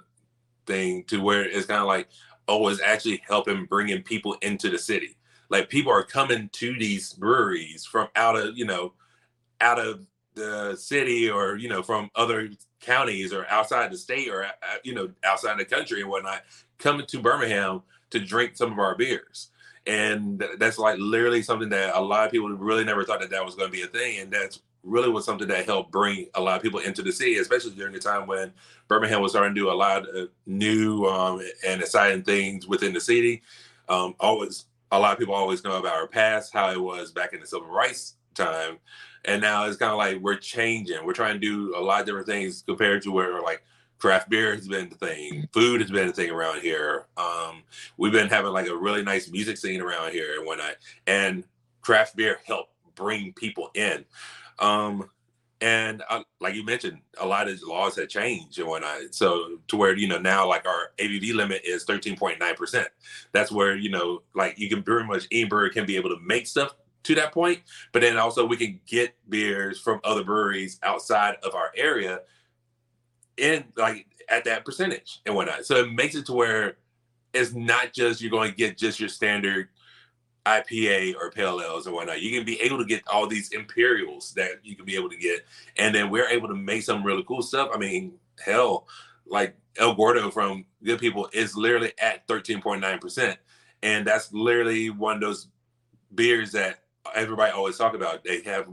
thing 0.66 1.04
to 1.04 1.20
where 1.22 1.44
it's 1.44 1.66
kind 1.66 1.80
of 1.80 1.86
like, 1.86 2.08
oh, 2.48 2.68
it's 2.68 2.80
actually 2.80 3.22
helping 3.26 3.66
bringing 3.66 4.02
people 4.02 4.36
into 4.42 4.68
the 4.68 4.78
city. 4.78 5.16
Like 5.48 5.68
people 5.68 5.92
are 5.92 6.02
coming 6.02 6.48
to 6.52 6.78
these 6.78 7.12
breweries 7.12 7.84
from 7.84 8.08
out 8.16 8.36
of, 8.36 8.56
you 8.56 8.64
know, 8.64 8.94
out 9.60 9.78
of 9.78 10.00
the 10.34 10.74
city 10.76 11.30
or, 11.30 11.56
you 11.56 11.68
know, 11.68 11.82
from 11.82 12.10
other 12.14 12.48
counties 12.80 13.32
or 13.32 13.46
outside 13.48 13.92
the 13.92 13.98
state 13.98 14.28
or, 14.28 14.44
uh, 14.44 14.50
you 14.82 14.94
know, 14.94 15.10
outside 15.24 15.58
the 15.58 15.64
country 15.64 16.00
and 16.00 16.10
whatnot, 16.10 16.42
coming 16.78 17.06
to 17.06 17.20
Birmingham 17.20 17.82
to 18.10 18.18
drink 18.18 18.56
some 18.56 18.72
of 18.72 18.78
our 18.78 18.94
beers. 18.94 19.50
And 19.86 20.42
that's 20.58 20.78
like 20.78 20.98
literally 20.98 21.42
something 21.42 21.68
that 21.70 21.96
a 21.96 22.00
lot 22.00 22.26
of 22.26 22.32
people 22.32 22.48
really 22.50 22.84
never 22.84 23.04
thought 23.04 23.20
that 23.20 23.30
that 23.30 23.44
was 23.44 23.54
going 23.54 23.70
to 23.70 23.76
be 23.76 23.82
a 23.82 23.86
thing. 23.86 24.20
And 24.20 24.32
that's 24.32 24.60
really 24.82 25.08
was 25.08 25.24
something 25.24 25.48
that 25.48 25.64
helped 25.64 25.92
bring 25.92 26.26
a 26.34 26.40
lot 26.40 26.56
of 26.56 26.62
people 26.62 26.80
into 26.80 27.02
the 27.02 27.12
city, 27.12 27.36
especially 27.36 27.72
during 27.72 27.92
the 27.92 27.98
time 27.98 28.26
when 28.26 28.52
Birmingham 28.88 29.22
was 29.22 29.32
starting 29.32 29.54
to 29.54 29.60
do 29.60 29.70
a 29.70 29.72
lot 29.72 30.08
of 30.08 30.28
new 30.46 31.04
um, 31.06 31.40
and 31.66 31.80
exciting 31.80 32.22
things 32.22 32.66
within 32.66 32.92
the 32.92 33.00
city. 33.00 33.42
Um, 33.88 34.14
always, 34.18 34.66
a 34.90 34.98
lot 34.98 35.12
of 35.12 35.18
people 35.18 35.34
always 35.34 35.64
know 35.64 35.78
about 35.78 35.94
our 35.94 36.08
past, 36.08 36.52
how 36.52 36.70
it 36.70 36.80
was 36.80 37.12
back 37.12 37.32
in 37.32 37.40
the 37.40 37.46
civil 37.46 37.68
rights 37.68 38.14
time, 38.34 38.78
and 39.24 39.40
now 39.40 39.66
it's 39.66 39.76
kind 39.76 39.92
of 39.92 39.98
like 39.98 40.18
we're 40.18 40.36
changing. 40.36 41.04
We're 41.04 41.12
trying 41.12 41.34
to 41.34 41.46
do 41.46 41.74
a 41.76 41.80
lot 41.80 42.00
of 42.00 42.06
different 42.06 42.26
things 42.26 42.62
compared 42.66 43.02
to 43.02 43.12
where 43.12 43.40
like 43.40 43.62
craft 43.98 44.28
beer 44.28 44.54
has 44.54 44.66
been 44.66 44.88
the 44.88 44.96
thing, 44.96 45.48
food 45.52 45.80
has 45.80 45.90
been 45.90 46.08
the 46.08 46.12
thing 46.12 46.30
around 46.30 46.60
here. 46.60 47.06
Um, 47.16 47.62
we've 47.96 48.12
been 48.12 48.28
having 48.28 48.52
like 48.52 48.66
a 48.66 48.76
really 48.76 49.02
nice 49.02 49.30
music 49.30 49.56
scene 49.56 49.80
around 49.80 50.10
here 50.10 50.36
and 50.36 50.46
whatnot, 50.46 50.74
and 51.06 51.44
craft 51.82 52.16
beer 52.16 52.40
helped 52.44 52.72
bring 52.94 53.32
people 53.32 53.70
in. 53.74 54.04
Um, 54.58 55.10
and 55.60 56.02
uh, 56.10 56.22
like 56.40 56.54
you 56.54 56.64
mentioned, 56.64 56.98
a 57.18 57.26
lot 57.26 57.48
of 57.48 57.62
laws 57.62 57.96
have 57.96 58.08
changed 58.08 58.58
and 58.58 58.66
whatnot. 58.66 59.14
So 59.14 59.58
to 59.68 59.76
where 59.76 59.96
you 59.96 60.08
know 60.08 60.18
now, 60.18 60.48
like 60.48 60.66
our 60.66 60.90
ABV 60.98 61.34
limit 61.34 61.62
is 61.64 61.84
thirteen 61.84 62.16
point 62.16 62.40
nine 62.40 62.56
percent. 62.56 62.88
That's 63.30 63.52
where 63.52 63.76
you 63.76 63.88
know, 63.88 64.22
like 64.34 64.58
you 64.58 64.68
can 64.68 64.82
pretty 64.82 65.06
much 65.06 65.28
any 65.30 65.44
brewery 65.44 65.70
can 65.70 65.86
be 65.86 65.96
able 65.96 66.10
to 66.10 66.18
make 66.20 66.48
stuff 66.48 66.74
to 67.04 67.14
that 67.14 67.32
point, 67.32 67.60
but 67.92 68.02
then 68.02 68.16
also 68.16 68.44
we 68.44 68.56
can 68.56 68.80
get 68.86 69.14
beers 69.28 69.80
from 69.80 70.00
other 70.04 70.24
breweries 70.24 70.78
outside 70.82 71.36
of 71.44 71.54
our 71.54 71.70
area, 71.76 72.20
in 73.36 73.64
like 73.76 74.06
at 74.28 74.44
that 74.44 74.64
percentage 74.64 75.20
and 75.26 75.34
whatnot. 75.34 75.64
So 75.64 75.76
it 75.76 75.92
makes 75.92 76.16
it 76.16 76.26
to 76.26 76.32
where 76.32 76.76
it's 77.32 77.54
not 77.54 77.92
just 77.92 78.20
you're 78.20 78.30
going 78.30 78.50
to 78.50 78.56
get 78.56 78.76
just 78.76 79.00
your 79.00 79.08
standard 79.08 79.68
IPA 80.46 81.14
or 81.16 81.30
pale 81.30 81.60
ales 81.60 81.86
and 81.86 81.94
whatnot. 81.94 82.20
You 82.20 82.36
can 82.36 82.44
be 82.44 82.60
able 82.60 82.78
to 82.78 82.84
get 82.84 83.02
all 83.06 83.26
these 83.26 83.52
imperials 83.52 84.32
that 84.34 84.64
you 84.64 84.74
can 84.74 84.84
be 84.84 84.96
able 84.96 85.10
to 85.10 85.16
get, 85.16 85.44
and 85.76 85.94
then 85.94 86.10
we're 86.10 86.28
able 86.28 86.48
to 86.48 86.54
make 86.54 86.82
some 86.82 87.04
really 87.04 87.24
cool 87.26 87.42
stuff. 87.42 87.70
I 87.72 87.78
mean, 87.78 88.14
hell, 88.44 88.86
like 89.26 89.54
El 89.76 89.94
Gordo 89.94 90.30
from 90.30 90.64
Good 90.82 90.98
People 90.98 91.28
is 91.32 91.56
literally 91.56 91.92
at 92.00 92.26
thirteen 92.26 92.60
point 92.60 92.80
nine 92.80 92.98
percent, 92.98 93.38
and 93.82 94.06
that's 94.06 94.32
literally 94.32 94.90
one 94.90 95.16
of 95.16 95.20
those 95.20 95.48
beers 96.14 96.52
that 96.52 96.80
everybody 97.14 97.52
always 97.52 97.78
talk 97.78 97.94
about. 97.94 98.24
They 98.24 98.42
have 98.42 98.68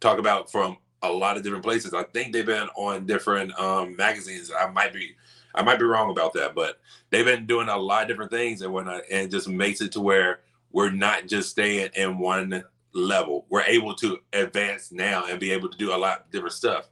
talk 0.00 0.18
about 0.18 0.50
from 0.50 0.78
a 1.02 1.10
lot 1.10 1.36
of 1.36 1.42
different 1.42 1.64
places. 1.64 1.94
I 1.94 2.04
think 2.04 2.32
they've 2.32 2.46
been 2.46 2.68
on 2.76 3.06
different 3.06 3.58
um, 3.58 3.96
magazines. 3.96 4.50
I 4.56 4.70
might 4.70 4.92
be 4.92 5.14
I 5.54 5.62
might 5.62 5.78
be 5.78 5.84
wrong 5.84 6.10
about 6.10 6.32
that, 6.34 6.54
but 6.54 6.80
they've 7.10 7.24
been 7.24 7.46
doing 7.46 7.68
a 7.68 7.76
lot 7.76 8.02
of 8.02 8.08
different 8.08 8.30
things 8.30 8.62
and 8.62 8.72
whatnot, 8.72 9.02
and 9.10 9.30
just 9.30 9.48
makes 9.48 9.80
it 9.80 9.92
to 9.92 10.00
where 10.00 10.40
we're 10.72 10.90
not 10.90 11.26
just 11.26 11.50
staying 11.50 11.90
in 11.94 12.18
one 12.18 12.64
level. 12.92 13.46
We're 13.48 13.62
able 13.62 13.94
to 13.96 14.18
advance 14.32 14.92
now 14.92 15.26
and 15.26 15.40
be 15.40 15.52
able 15.52 15.68
to 15.68 15.78
do 15.78 15.94
a 15.94 15.96
lot 15.96 16.20
of 16.20 16.30
different 16.30 16.54
stuff. 16.54 16.88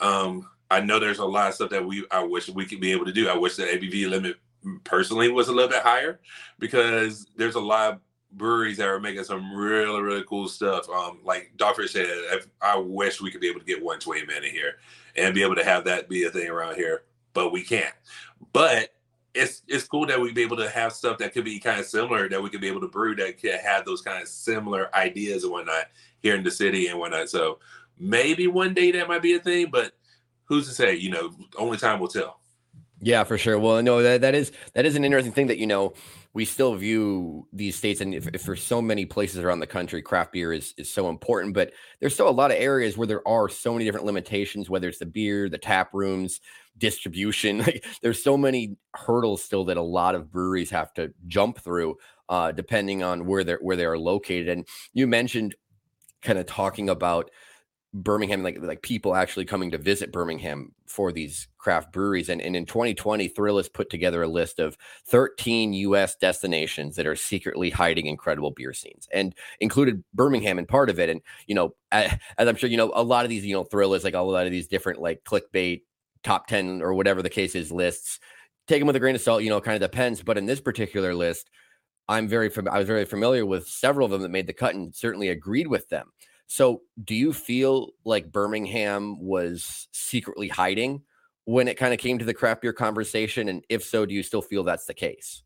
Um, 0.00 0.48
I 0.70 0.80
know 0.80 0.98
there's 0.98 1.18
a 1.18 1.24
lot 1.24 1.48
of 1.48 1.54
stuff 1.54 1.70
that 1.70 1.84
we 1.84 2.04
I 2.10 2.22
wish 2.22 2.48
we 2.48 2.66
could 2.66 2.80
be 2.80 2.92
able 2.92 3.04
to 3.04 3.12
do. 3.12 3.28
I 3.28 3.36
wish 3.36 3.56
the 3.56 3.64
ABV 3.64 4.08
limit 4.08 4.36
personally 4.84 5.30
was 5.30 5.48
a 5.48 5.52
little 5.52 5.70
bit 5.70 5.82
higher 5.82 6.20
because 6.58 7.26
there's 7.36 7.54
a 7.54 7.60
lot 7.60 7.94
of 7.94 8.00
breweries 8.32 8.76
that 8.76 8.88
are 8.88 9.00
making 9.00 9.24
some 9.24 9.54
really 9.54 10.02
really 10.02 10.24
cool 10.28 10.48
stuff. 10.48 10.88
Um, 10.88 11.20
like 11.24 11.52
Dogfish 11.56 11.94
Head, 11.94 12.42
I 12.60 12.76
wish 12.76 13.20
we 13.20 13.30
could 13.30 13.40
be 13.40 13.48
able 13.48 13.60
to 13.60 13.66
get 13.66 13.82
120 13.82 14.26
Minute 14.26 14.44
in 14.44 14.50
here 14.50 14.74
and 15.16 15.34
be 15.34 15.42
able 15.42 15.54
to 15.54 15.64
have 15.64 15.84
that 15.84 16.08
be 16.08 16.24
a 16.24 16.30
thing 16.30 16.48
around 16.48 16.74
here, 16.74 17.04
but 17.32 17.52
we 17.52 17.62
can't. 17.62 17.94
But 18.52 18.90
it's 19.36 19.62
it's 19.68 19.84
cool 19.84 20.06
that 20.06 20.20
we'd 20.20 20.34
be 20.34 20.42
able 20.42 20.56
to 20.56 20.68
have 20.68 20.92
stuff 20.92 21.18
that 21.18 21.32
could 21.32 21.44
be 21.44 21.58
kind 21.58 21.78
of 21.78 21.86
similar 21.86 22.28
that 22.28 22.42
we 22.42 22.50
could 22.50 22.60
be 22.60 22.68
able 22.68 22.80
to 22.80 22.88
brew 22.88 23.14
that 23.16 23.40
could 23.40 23.54
have 23.54 23.84
those 23.84 24.02
kind 24.02 24.22
of 24.22 24.28
similar 24.28 24.94
ideas 24.94 25.44
and 25.44 25.52
whatnot 25.52 25.86
here 26.20 26.34
in 26.34 26.42
the 26.42 26.50
city 26.50 26.88
and 26.88 26.98
whatnot. 26.98 27.28
So 27.28 27.58
maybe 27.98 28.46
one 28.46 28.74
day 28.74 28.90
that 28.92 29.08
might 29.08 29.22
be 29.22 29.34
a 29.34 29.40
thing, 29.40 29.68
but 29.70 29.92
who's 30.44 30.66
to 30.68 30.74
say? 30.74 30.94
You 30.94 31.10
know, 31.10 31.34
only 31.58 31.76
time 31.76 32.00
will 32.00 32.08
tell. 32.08 32.40
Yeah, 33.00 33.24
for 33.24 33.36
sure. 33.36 33.58
Well, 33.58 33.82
no, 33.82 34.02
that 34.02 34.22
that 34.22 34.34
is 34.34 34.52
that 34.72 34.86
is 34.86 34.96
an 34.96 35.04
interesting 35.04 35.32
thing 35.32 35.48
that 35.48 35.58
you 35.58 35.66
know 35.66 35.92
we 36.36 36.44
still 36.44 36.74
view 36.74 37.48
these 37.50 37.76
states, 37.76 38.02
and 38.02 38.14
if, 38.14 38.28
if 38.28 38.42
for 38.42 38.56
so 38.56 38.82
many 38.82 39.06
places 39.06 39.38
around 39.38 39.60
the 39.60 39.66
country, 39.66 40.02
craft 40.02 40.32
beer 40.32 40.52
is 40.52 40.74
is 40.76 40.86
so 40.86 41.08
important. 41.08 41.54
But 41.54 41.72
there's 41.98 42.12
still 42.12 42.28
a 42.28 42.30
lot 42.30 42.50
of 42.50 42.58
areas 42.58 42.98
where 42.98 43.06
there 43.06 43.26
are 43.26 43.48
so 43.48 43.72
many 43.72 43.86
different 43.86 44.04
limitations, 44.04 44.68
whether 44.68 44.86
it's 44.86 44.98
the 44.98 45.06
beer, 45.06 45.48
the 45.48 45.56
tap 45.56 45.94
rooms, 45.94 46.42
distribution. 46.76 47.58
Like 47.66 47.86
there's 48.02 48.22
so 48.22 48.36
many 48.36 48.76
hurdles 48.92 49.42
still 49.42 49.64
that 49.64 49.78
a 49.78 49.82
lot 49.82 50.14
of 50.14 50.30
breweries 50.30 50.68
have 50.72 50.92
to 50.94 51.14
jump 51.26 51.58
through, 51.58 51.96
uh, 52.28 52.52
depending 52.52 53.02
on 53.02 53.24
where 53.24 53.42
they're 53.42 53.60
where 53.62 53.76
they 53.76 53.86
are 53.86 53.98
located. 53.98 54.50
And 54.50 54.66
you 54.92 55.06
mentioned 55.06 55.54
kind 56.20 56.38
of 56.38 56.44
talking 56.44 56.90
about 56.90 57.30
Birmingham, 58.02 58.42
like 58.42 58.58
like 58.60 58.82
people 58.82 59.14
actually 59.14 59.46
coming 59.46 59.70
to 59.70 59.78
visit 59.78 60.12
Birmingham 60.12 60.72
for 60.86 61.12
these 61.12 61.48
craft 61.56 61.92
breweries. 61.92 62.28
And, 62.28 62.42
and 62.42 62.54
in 62.54 62.66
2020, 62.66 63.28
Thrillist 63.30 63.72
put 63.72 63.88
together 63.88 64.22
a 64.22 64.28
list 64.28 64.58
of 64.58 64.76
13 65.06 65.72
U.S. 65.72 66.14
destinations 66.16 66.96
that 66.96 67.06
are 67.06 67.16
secretly 67.16 67.70
hiding 67.70 68.06
incredible 68.06 68.50
beer 68.50 68.74
scenes, 68.74 69.08
and 69.12 69.34
included 69.60 70.04
Birmingham 70.12 70.58
in 70.58 70.66
part 70.66 70.90
of 70.90 71.00
it. 71.00 71.08
And 71.08 71.22
you 71.46 71.54
know, 71.54 71.74
as 71.90 72.18
I'm 72.38 72.56
sure 72.56 72.68
you 72.68 72.76
know, 72.76 72.92
a 72.94 73.02
lot 73.02 73.24
of 73.24 73.30
these 73.30 73.46
you 73.46 73.54
know 73.54 73.64
Thrillist, 73.64 74.04
like 74.04 74.14
a 74.14 74.20
lot 74.20 74.46
of 74.46 74.52
these 74.52 74.68
different 74.68 75.00
like 75.00 75.24
clickbait 75.24 75.82
top 76.22 76.48
10 76.48 76.82
or 76.82 76.92
whatever 76.92 77.22
the 77.22 77.30
case 77.30 77.54
is 77.54 77.72
lists, 77.72 78.20
take 78.66 78.80
them 78.80 78.86
with 78.86 78.96
a 78.96 79.00
grain 79.00 79.14
of 79.14 79.22
salt. 79.22 79.42
You 79.42 79.48
know, 79.50 79.60
kind 79.60 79.82
of 79.82 79.90
depends. 79.90 80.22
But 80.22 80.38
in 80.38 80.46
this 80.46 80.60
particular 80.60 81.14
list. 81.14 81.50
I'm 82.08 82.28
very 82.28 82.50
fam- 82.50 82.68
I 82.68 82.78
was 82.78 82.86
very 82.86 83.04
familiar 83.04 83.44
with 83.44 83.66
several 83.66 84.04
of 84.04 84.12
them 84.12 84.22
that 84.22 84.30
made 84.30 84.46
the 84.46 84.52
cut 84.52 84.76
and 84.76 84.94
certainly 84.94 85.28
agreed 85.28 85.66
with 85.66 85.88
them. 85.88 86.12
So, 86.46 86.82
do 87.02 87.14
you 87.14 87.32
feel 87.32 87.90
like 88.04 88.30
Birmingham 88.30 89.20
was 89.20 89.88
secretly 89.92 90.48
hiding 90.48 91.02
when 91.44 91.68
it 91.68 91.76
kind 91.76 91.92
of 91.92 91.98
came 91.98 92.18
to 92.18 92.24
the 92.24 92.34
craft 92.34 92.62
beer 92.62 92.72
conversation? 92.72 93.48
And 93.48 93.64
if 93.68 93.82
so, 93.82 94.06
do 94.06 94.14
you 94.14 94.22
still 94.22 94.42
feel 94.42 94.62
that's 94.62 94.86
the 94.86 94.94
case? 94.94 95.42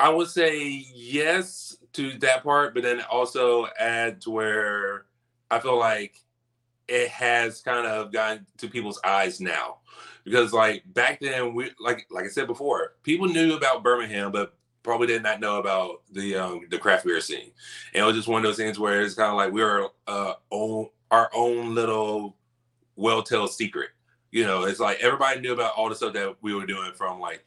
I 0.00 0.10
would 0.10 0.28
say 0.28 0.84
yes 0.94 1.76
to 1.94 2.18
that 2.18 2.44
part, 2.44 2.74
but 2.74 2.82
then 2.82 3.00
also 3.10 3.66
add 3.78 4.20
to 4.22 4.30
where 4.30 5.06
I 5.50 5.58
feel 5.58 5.78
like 5.78 6.20
it 6.86 7.08
has 7.08 7.60
kind 7.60 7.86
of 7.86 8.12
gotten 8.12 8.46
to 8.58 8.68
people's 8.68 9.00
eyes 9.04 9.40
now. 9.40 9.78
Because 10.24 10.52
like 10.52 10.82
back 10.92 11.20
then 11.20 11.54
we 11.54 11.70
like 11.80 12.06
like 12.10 12.26
I 12.26 12.28
said 12.28 12.46
before, 12.46 12.96
people 13.02 13.26
knew 13.26 13.56
about 13.56 13.82
Birmingham, 13.82 14.30
but 14.30 14.57
probably 14.82 15.06
did 15.06 15.22
not 15.22 15.40
know 15.40 15.58
about 15.58 16.02
the 16.12 16.36
um, 16.36 16.66
the 16.70 16.78
craft 16.78 17.04
beer 17.04 17.20
scene. 17.20 17.50
And 17.94 18.02
it 18.02 18.06
was 18.06 18.16
just 18.16 18.28
one 18.28 18.44
of 18.44 18.48
those 18.48 18.56
things 18.56 18.78
where 18.78 19.02
it's 19.02 19.14
kind 19.14 19.30
of 19.30 19.36
like 19.36 19.52
we 19.52 19.62
were 19.62 19.88
uh, 20.06 20.34
own 20.50 20.88
our 21.10 21.30
own 21.34 21.74
little 21.74 22.36
well 22.96 23.22
told 23.22 23.52
secret. 23.52 23.90
You 24.30 24.44
know, 24.44 24.64
it's 24.64 24.80
like 24.80 24.98
everybody 25.00 25.40
knew 25.40 25.52
about 25.52 25.74
all 25.76 25.88
the 25.88 25.94
stuff 25.94 26.12
that 26.14 26.36
we 26.42 26.54
were 26.54 26.66
doing 26.66 26.92
from 26.94 27.20
like 27.20 27.44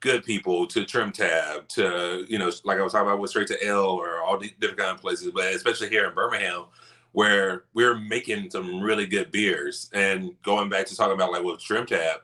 good 0.00 0.24
people 0.24 0.66
to 0.66 0.80
TrimTab 0.80 1.66
to 1.68 2.26
you 2.28 2.38
know 2.38 2.50
like 2.64 2.78
I 2.78 2.82
was 2.82 2.92
talking 2.92 3.08
about 3.08 3.20
with 3.20 3.30
Straight 3.30 3.48
to 3.48 3.66
Ale 3.66 3.78
or 3.78 4.22
all 4.22 4.38
the 4.38 4.52
different 4.60 4.80
kind 4.80 4.90
of 4.90 5.00
places, 5.00 5.30
but 5.34 5.54
especially 5.54 5.88
here 5.88 6.08
in 6.08 6.14
Birmingham 6.14 6.66
where 7.14 7.62
we're 7.74 7.96
making 7.96 8.50
some 8.50 8.80
really 8.80 9.06
good 9.06 9.30
beers 9.30 9.88
and 9.94 10.32
going 10.42 10.68
back 10.68 10.84
to 10.84 10.96
talking 10.96 11.14
about 11.14 11.30
like 11.30 11.44
with 11.44 11.60
TrimTab 11.60 12.16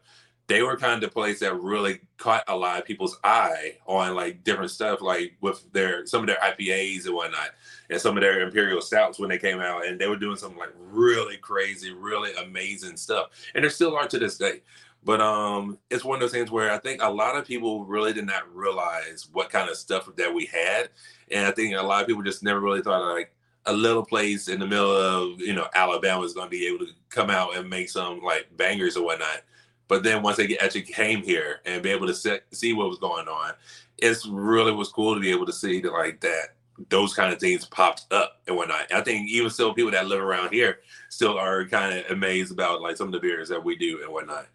they 0.50 0.62
were 0.62 0.76
kind 0.76 0.94
of 0.94 1.00
the 1.00 1.08
place 1.08 1.38
that 1.38 1.54
really 1.62 2.00
caught 2.16 2.42
a 2.48 2.56
lot 2.56 2.76
of 2.76 2.84
people's 2.84 3.16
eye 3.22 3.76
on 3.86 4.16
like 4.16 4.42
different 4.42 4.72
stuff, 4.72 5.00
like 5.00 5.36
with 5.40 5.64
their 5.72 6.04
some 6.06 6.22
of 6.22 6.26
their 6.26 6.38
IPAs 6.38 7.06
and 7.06 7.14
whatnot, 7.14 7.50
and 7.88 8.00
some 8.00 8.16
of 8.16 8.20
their 8.20 8.40
imperial 8.40 8.80
stouts 8.80 9.20
when 9.20 9.28
they 9.28 9.38
came 9.38 9.60
out, 9.60 9.86
and 9.86 10.00
they 10.00 10.08
were 10.08 10.16
doing 10.16 10.36
some 10.36 10.56
like 10.56 10.72
really 10.90 11.36
crazy, 11.36 11.92
really 11.92 12.34
amazing 12.34 12.96
stuff, 12.96 13.28
and 13.54 13.64
they 13.64 13.68
still 13.68 13.94
are 13.94 14.08
to 14.08 14.18
this 14.18 14.38
day. 14.38 14.62
But 15.04 15.20
um, 15.20 15.78
it's 15.88 16.04
one 16.04 16.16
of 16.16 16.20
those 16.20 16.32
things 16.32 16.50
where 16.50 16.72
I 16.72 16.78
think 16.78 17.00
a 17.00 17.08
lot 17.08 17.36
of 17.36 17.46
people 17.46 17.84
really 17.84 18.12
did 18.12 18.26
not 18.26 18.52
realize 18.52 19.28
what 19.32 19.50
kind 19.50 19.70
of 19.70 19.76
stuff 19.76 20.08
that 20.16 20.34
we 20.34 20.46
had, 20.46 20.88
and 21.30 21.46
I 21.46 21.52
think 21.52 21.76
a 21.76 21.82
lot 21.82 22.02
of 22.02 22.08
people 22.08 22.24
just 22.24 22.42
never 22.42 22.58
really 22.58 22.82
thought 22.82 23.02
of, 23.02 23.14
like 23.14 23.32
a 23.66 23.72
little 23.72 24.04
place 24.04 24.48
in 24.48 24.58
the 24.58 24.66
middle 24.66 24.90
of 24.90 25.40
you 25.40 25.54
know 25.54 25.68
Alabama 25.76 26.24
is 26.24 26.32
going 26.32 26.46
to 26.46 26.50
be 26.50 26.66
able 26.66 26.84
to 26.86 26.92
come 27.08 27.30
out 27.30 27.56
and 27.56 27.70
make 27.70 27.88
some 27.88 28.20
like 28.20 28.48
bangers 28.56 28.96
or 28.96 29.04
whatnot. 29.04 29.42
But 29.90 30.04
then 30.04 30.22
once 30.22 30.36
they 30.36 30.46
get, 30.46 30.62
actually 30.62 30.82
came 30.82 31.24
here 31.24 31.62
and 31.66 31.82
be 31.82 31.90
able 31.90 32.06
to 32.06 32.40
see 32.52 32.72
what 32.72 32.88
was 32.88 33.00
going 33.00 33.26
on, 33.26 33.54
it's 33.98 34.24
really 34.24 34.70
was 34.70 34.88
cool 34.88 35.14
to 35.14 35.20
be 35.20 35.32
able 35.32 35.46
to 35.46 35.52
see 35.52 35.80
that 35.80 35.92
like 35.92 36.20
that 36.20 36.54
those 36.88 37.12
kind 37.12 37.32
of 37.32 37.40
things 37.40 37.66
popped 37.66 38.10
up 38.12 38.40
and 38.46 38.56
whatnot. 38.56 38.90
I 38.94 39.00
think 39.00 39.28
even 39.28 39.50
still 39.50 39.74
people 39.74 39.90
that 39.90 40.06
live 40.06 40.22
around 40.22 40.52
here 40.52 40.78
still 41.08 41.36
are 41.36 41.66
kind 41.66 41.98
of 41.98 42.08
amazed 42.08 42.52
about 42.52 42.80
like 42.80 42.96
some 42.96 43.08
of 43.08 43.12
the 43.12 43.18
beers 43.18 43.48
that 43.48 43.62
we 43.62 43.76
do 43.76 44.00
and 44.04 44.12
whatnot. 44.12 44.46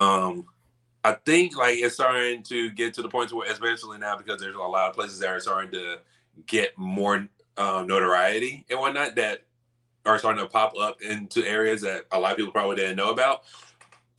Um, 0.00 0.46
I 1.04 1.12
think 1.12 1.58
like 1.58 1.76
it's 1.76 1.94
starting 1.94 2.42
to 2.44 2.70
get 2.70 2.94
to 2.94 3.02
the 3.02 3.08
point 3.08 3.32
where, 3.34 3.52
especially 3.52 3.98
now, 3.98 4.16
because 4.16 4.40
there's 4.40 4.56
a 4.56 4.58
lot 4.58 4.88
of 4.88 4.96
places 4.96 5.18
that 5.18 5.28
are 5.28 5.40
starting 5.40 5.72
to 5.72 5.98
get 6.46 6.76
more 6.78 7.28
um, 7.58 7.86
notoriety 7.86 8.64
and 8.70 8.80
whatnot 8.80 9.14
that 9.16 9.42
are 10.06 10.18
starting 10.18 10.42
to 10.42 10.48
pop 10.48 10.72
up 10.80 11.02
into 11.02 11.46
areas 11.46 11.82
that 11.82 12.06
a 12.12 12.18
lot 12.18 12.32
of 12.32 12.38
people 12.38 12.52
probably 12.52 12.76
didn't 12.76 12.96
know 12.96 13.10
about 13.10 13.42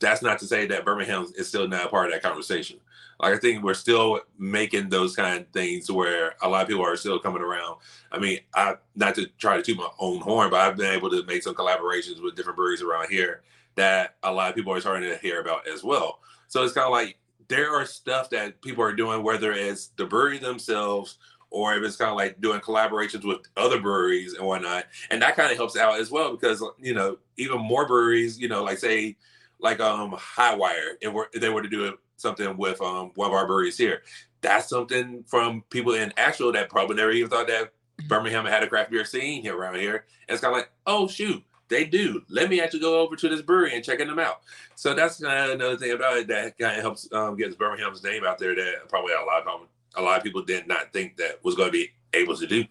that's 0.02 0.22
not 0.22 0.38
to 0.40 0.46
say 0.46 0.66
that 0.66 0.84
Birmingham 0.84 1.32
is 1.36 1.48
still 1.48 1.66
not 1.66 1.86
a 1.86 1.88
part 1.88 2.06
of 2.06 2.12
that 2.12 2.22
conversation. 2.22 2.78
Like 3.20 3.34
I 3.34 3.38
think 3.38 3.62
we're 3.62 3.74
still 3.74 4.20
making 4.38 4.88
those 4.88 5.14
kind 5.14 5.40
of 5.40 5.48
things 5.48 5.90
where 5.90 6.34
a 6.42 6.48
lot 6.48 6.62
of 6.62 6.68
people 6.68 6.84
are 6.84 6.96
still 6.96 7.18
coming 7.18 7.42
around. 7.42 7.76
I 8.10 8.18
mean, 8.18 8.40
I 8.54 8.74
not 8.96 9.14
to 9.14 9.26
try 9.38 9.56
to 9.56 9.62
toot 9.62 9.78
my 9.78 9.88
own 9.98 10.20
horn, 10.20 10.50
but 10.50 10.60
I've 10.60 10.76
been 10.76 10.92
able 10.92 11.10
to 11.10 11.24
make 11.24 11.42
some 11.42 11.54
collaborations 11.54 12.22
with 12.22 12.34
different 12.34 12.56
breweries 12.56 12.82
around 12.82 13.08
here 13.10 13.42
that 13.76 14.16
a 14.22 14.32
lot 14.32 14.50
of 14.50 14.56
people 14.56 14.72
are 14.72 14.80
starting 14.80 15.08
to 15.08 15.16
hear 15.18 15.40
about 15.40 15.66
as 15.68 15.82
well. 15.82 16.20
So 16.48 16.62
it's 16.64 16.74
kind 16.74 16.86
of 16.86 16.92
like 16.92 17.16
there 17.48 17.74
are 17.74 17.86
stuff 17.86 18.28
that 18.30 18.60
people 18.60 18.84
are 18.84 18.92
doing, 18.92 19.22
whether 19.22 19.52
it's 19.52 19.88
the 19.96 20.04
brewery 20.04 20.38
themselves 20.38 21.18
or 21.50 21.74
if 21.74 21.84
it's 21.84 21.96
kind 21.96 22.10
of 22.10 22.16
like 22.16 22.40
doing 22.40 22.60
collaborations 22.60 23.24
with 23.24 23.40
other 23.56 23.80
breweries 23.80 24.34
and 24.34 24.46
whatnot. 24.46 24.86
And 25.10 25.20
that 25.22 25.36
kind 25.36 25.50
of 25.50 25.56
helps 25.56 25.76
out 25.76 26.00
as 26.00 26.10
well 26.10 26.32
because 26.32 26.64
you 26.80 26.94
know 26.94 27.18
even 27.36 27.60
more 27.60 27.86
breweries, 27.86 28.38
you 28.38 28.48
know, 28.48 28.64
like 28.64 28.78
say 28.78 29.16
like 29.62 29.80
um 29.80 30.14
Hi-Wire, 30.18 30.98
if, 31.00 31.14
if 31.32 31.40
they 31.40 31.48
were 31.48 31.62
to 31.62 31.68
do 31.68 31.96
something 32.16 32.56
with 32.56 32.80
um 32.82 33.12
one 33.14 33.28
of 33.28 33.34
our 33.34 33.46
breweries 33.46 33.78
here, 33.78 34.02
that's 34.40 34.68
something 34.68 35.24
from 35.26 35.64
people 35.70 35.94
in 35.94 36.12
Asheville 36.16 36.52
that 36.52 36.68
probably 36.68 36.96
never 36.96 37.12
even 37.12 37.30
thought 37.30 37.46
that 37.46 37.66
mm-hmm. 37.66 38.08
Birmingham 38.08 38.44
had 38.44 38.62
a 38.62 38.66
craft 38.66 38.90
beer 38.90 39.04
scene 39.04 39.42
here 39.42 39.56
around 39.56 39.76
here. 39.76 40.04
And 40.28 40.34
it's 40.34 40.40
kind 40.40 40.52
of 40.52 40.58
like, 40.58 40.70
oh 40.86 41.08
shoot, 41.08 41.42
they 41.68 41.84
do. 41.84 42.22
Let 42.28 42.50
me 42.50 42.60
actually 42.60 42.80
go 42.80 43.00
over 43.00 43.16
to 43.16 43.28
this 43.28 43.42
brewery 43.42 43.74
and 43.74 43.84
checking 43.84 44.08
them 44.08 44.18
out. 44.18 44.40
So 44.74 44.94
that's 44.94 45.20
kind 45.20 45.50
of 45.50 45.54
another 45.54 45.76
thing 45.76 45.92
about 45.92 46.18
it 46.18 46.28
that 46.28 46.58
kind 46.58 46.76
of 46.76 46.82
helps 46.82 47.08
um, 47.12 47.36
get 47.36 47.56
Birmingham's 47.58 48.02
name 48.02 48.24
out 48.24 48.38
there 48.38 48.54
that 48.54 48.88
probably 48.88 49.14
a 49.14 49.24
lot 49.24 49.46
of 49.46 49.68
a 49.94 50.02
lot 50.02 50.18
of 50.18 50.24
people 50.24 50.42
did 50.42 50.66
not 50.66 50.92
think 50.92 51.16
that 51.16 51.42
was 51.44 51.54
going 51.54 51.68
to 51.68 51.72
be 51.72 51.90
able 52.14 52.36
to 52.36 52.46
do. 52.46 52.64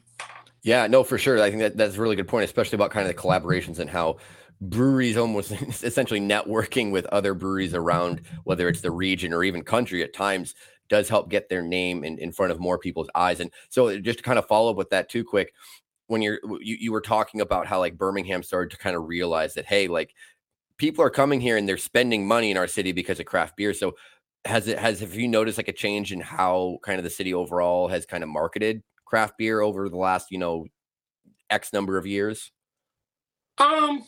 Yeah, 0.64 0.86
no, 0.88 1.04
for 1.04 1.18
sure. 1.18 1.42
I 1.42 1.50
think 1.50 1.62
that 1.62 1.78
that's 1.78 1.96
a 1.96 2.02
really 2.02 2.16
good 2.16 2.28
point, 2.28 2.46
especially 2.46 2.76
about 2.76 2.92
kind 2.92 3.08
of 3.08 3.16
the 3.16 3.20
collaborations 3.20 3.80
and 3.80 3.90
how 3.90 4.18
breweries 4.62 5.18
almost 5.18 5.52
essentially 5.84 6.20
networking 6.22 6.92
with 6.92 7.06
other 7.08 7.34
breweries 7.34 7.74
around 7.74 8.22
whether 8.44 8.70
it's 8.70 8.82
the 8.82 8.92
region 8.92 9.34
or 9.34 9.44
even 9.44 9.64
country 9.64 10.04
at 10.04 10.14
times 10.14 10.54
does 10.88 11.10
help 11.10 11.30
get 11.30 11.50
their 11.50 11.62
name 11.62 12.04
in, 12.04 12.20
in 12.20 12.32
front 12.32 12.52
of 12.52 12.60
more 12.60 12.78
people's 12.78 13.10
eyes. 13.16 13.40
And 13.40 13.50
so 13.70 13.98
just 14.00 14.20
to 14.20 14.24
kind 14.24 14.38
of 14.38 14.46
follow 14.46 14.72
up 14.72 14.78
with 14.78 14.90
that 14.92 15.10
too 15.10 15.24
quick 15.24 15.54
when 16.08 16.22
you're 16.22 16.40
you, 16.60 16.76
you 16.80 16.92
were 16.92 17.02
talking 17.02 17.40
about 17.40 17.66
how 17.66 17.80
like 17.80 17.98
birmingham 17.98 18.44
started 18.44 18.70
to 18.72 18.78
kind 18.78 18.98
of 18.98 19.08
realize 19.08 19.54
that 19.54 19.66
hey 19.66 19.88
like 19.88 20.14
people 20.78 21.04
are 21.06 21.10
coming 21.10 21.40
here 21.40 21.58
and 21.58 21.70
they're 21.70 21.78
spending 21.78 22.28
money 22.28 22.52
in 22.52 22.58
our 22.58 22.68
city 22.68 22.92
because 22.92 23.20
of 23.20 23.26
craft 23.26 23.56
beer. 23.56 23.74
So 23.74 23.94
has 24.46 24.68
it 24.68 24.80
has 24.80 25.00
have 25.00 25.14
you 25.16 25.28
noticed 25.28 25.58
like 25.58 25.68
a 25.68 25.74
change 25.74 26.12
in 26.12 26.20
how 26.20 26.80
kind 26.84 26.98
of 26.98 27.04
the 27.04 27.10
city 27.10 27.34
overall 27.34 27.88
has 27.88 28.06
kind 28.06 28.24
of 28.24 28.30
marketed 28.30 28.82
craft 29.06 29.38
beer 29.38 29.62
over 29.62 29.90
the 29.90 29.98
last 29.98 30.32
you 30.32 30.38
know 30.38 30.66
x 31.50 31.72
number 31.72 31.98
of 31.98 32.06
years? 32.06 32.52
Um 33.58 34.04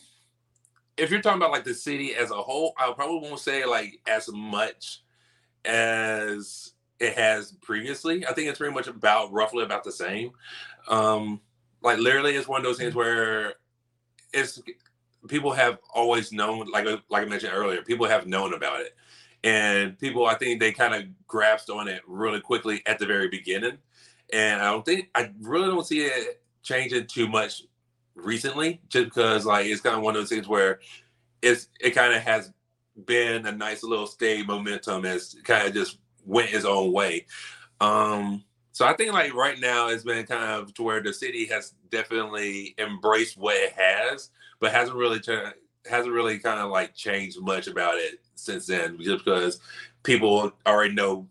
if 0.96 1.10
you're 1.10 1.20
talking 1.20 1.38
about 1.38 1.52
like 1.52 1.64
the 1.64 1.74
city 1.74 2.14
as 2.14 2.30
a 2.30 2.36
whole, 2.36 2.74
I 2.78 2.92
probably 2.92 3.28
won't 3.28 3.40
say 3.40 3.64
like 3.64 4.00
as 4.06 4.28
much 4.32 5.02
as 5.64 6.72
it 7.00 7.14
has 7.14 7.52
previously. 7.62 8.26
I 8.26 8.32
think 8.32 8.48
it's 8.48 8.58
pretty 8.58 8.74
much 8.74 8.86
about 8.86 9.32
roughly 9.32 9.64
about 9.64 9.84
the 9.84 9.92
same. 9.92 10.32
Um, 10.88 11.40
like 11.82 11.98
literally, 11.98 12.36
it's 12.36 12.48
one 12.48 12.60
of 12.60 12.64
those 12.64 12.78
things 12.78 12.94
where 12.94 13.54
it's 14.32 14.60
people 15.28 15.52
have 15.52 15.78
always 15.92 16.32
known, 16.32 16.70
like 16.70 16.86
like 17.08 17.22
I 17.22 17.28
mentioned 17.28 17.52
earlier, 17.54 17.82
people 17.82 18.06
have 18.06 18.26
known 18.26 18.54
about 18.54 18.80
it, 18.80 18.94
and 19.42 19.98
people 19.98 20.26
I 20.26 20.34
think 20.34 20.60
they 20.60 20.72
kind 20.72 20.94
of 20.94 21.04
grasped 21.26 21.70
on 21.70 21.88
it 21.88 22.02
really 22.06 22.40
quickly 22.40 22.82
at 22.86 22.98
the 22.98 23.06
very 23.06 23.28
beginning. 23.28 23.78
And 24.32 24.62
I 24.62 24.70
don't 24.70 24.84
think 24.84 25.10
I 25.14 25.30
really 25.40 25.66
don't 25.66 25.86
see 25.86 26.02
it 26.02 26.42
changing 26.62 27.06
too 27.06 27.28
much 27.28 27.62
recently, 28.14 28.80
just 28.88 29.06
because 29.06 29.46
like 29.46 29.66
it's 29.66 29.80
kind 29.80 29.96
of 29.96 30.02
one 30.02 30.14
of 30.16 30.22
those 30.22 30.30
things 30.30 30.48
where 30.48 30.80
it's 31.42 31.68
it 31.80 31.90
kind 31.90 32.14
of 32.14 32.22
has 32.22 32.52
been 33.06 33.46
a 33.46 33.52
nice 33.52 33.82
little 33.82 34.06
steady 34.06 34.44
momentum 34.44 35.04
as 35.04 35.36
kind 35.44 35.66
of 35.66 35.74
just 35.74 35.98
went 36.24 36.52
its 36.52 36.64
own 36.64 36.92
way. 36.92 37.26
Um, 37.80 38.44
so 38.72 38.86
I 38.86 38.94
think 38.94 39.12
like 39.12 39.34
right 39.34 39.58
now 39.58 39.88
it's 39.88 40.04
been 40.04 40.26
kind 40.26 40.50
of 40.50 40.74
to 40.74 40.82
where 40.82 41.02
the 41.02 41.12
city 41.12 41.46
has 41.46 41.74
definitely 41.90 42.74
embraced 42.78 43.36
what 43.36 43.56
it 43.56 43.72
has, 43.72 44.30
but 44.60 44.72
hasn't 44.72 44.96
really 44.96 45.20
turned, 45.20 45.54
hasn't 45.88 46.14
really 46.14 46.38
kind 46.38 46.60
of 46.60 46.70
like 46.70 46.94
changed 46.94 47.40
much 47.40 47.66
about 47.66 47.96
it 47.96 48.20
since 48.34 48.66
then, 48.66 48.98
just 49.00 49.24
because 49.24 49.60
people 50.02 50.52
already 50.66 50.94
know 50.94 51.28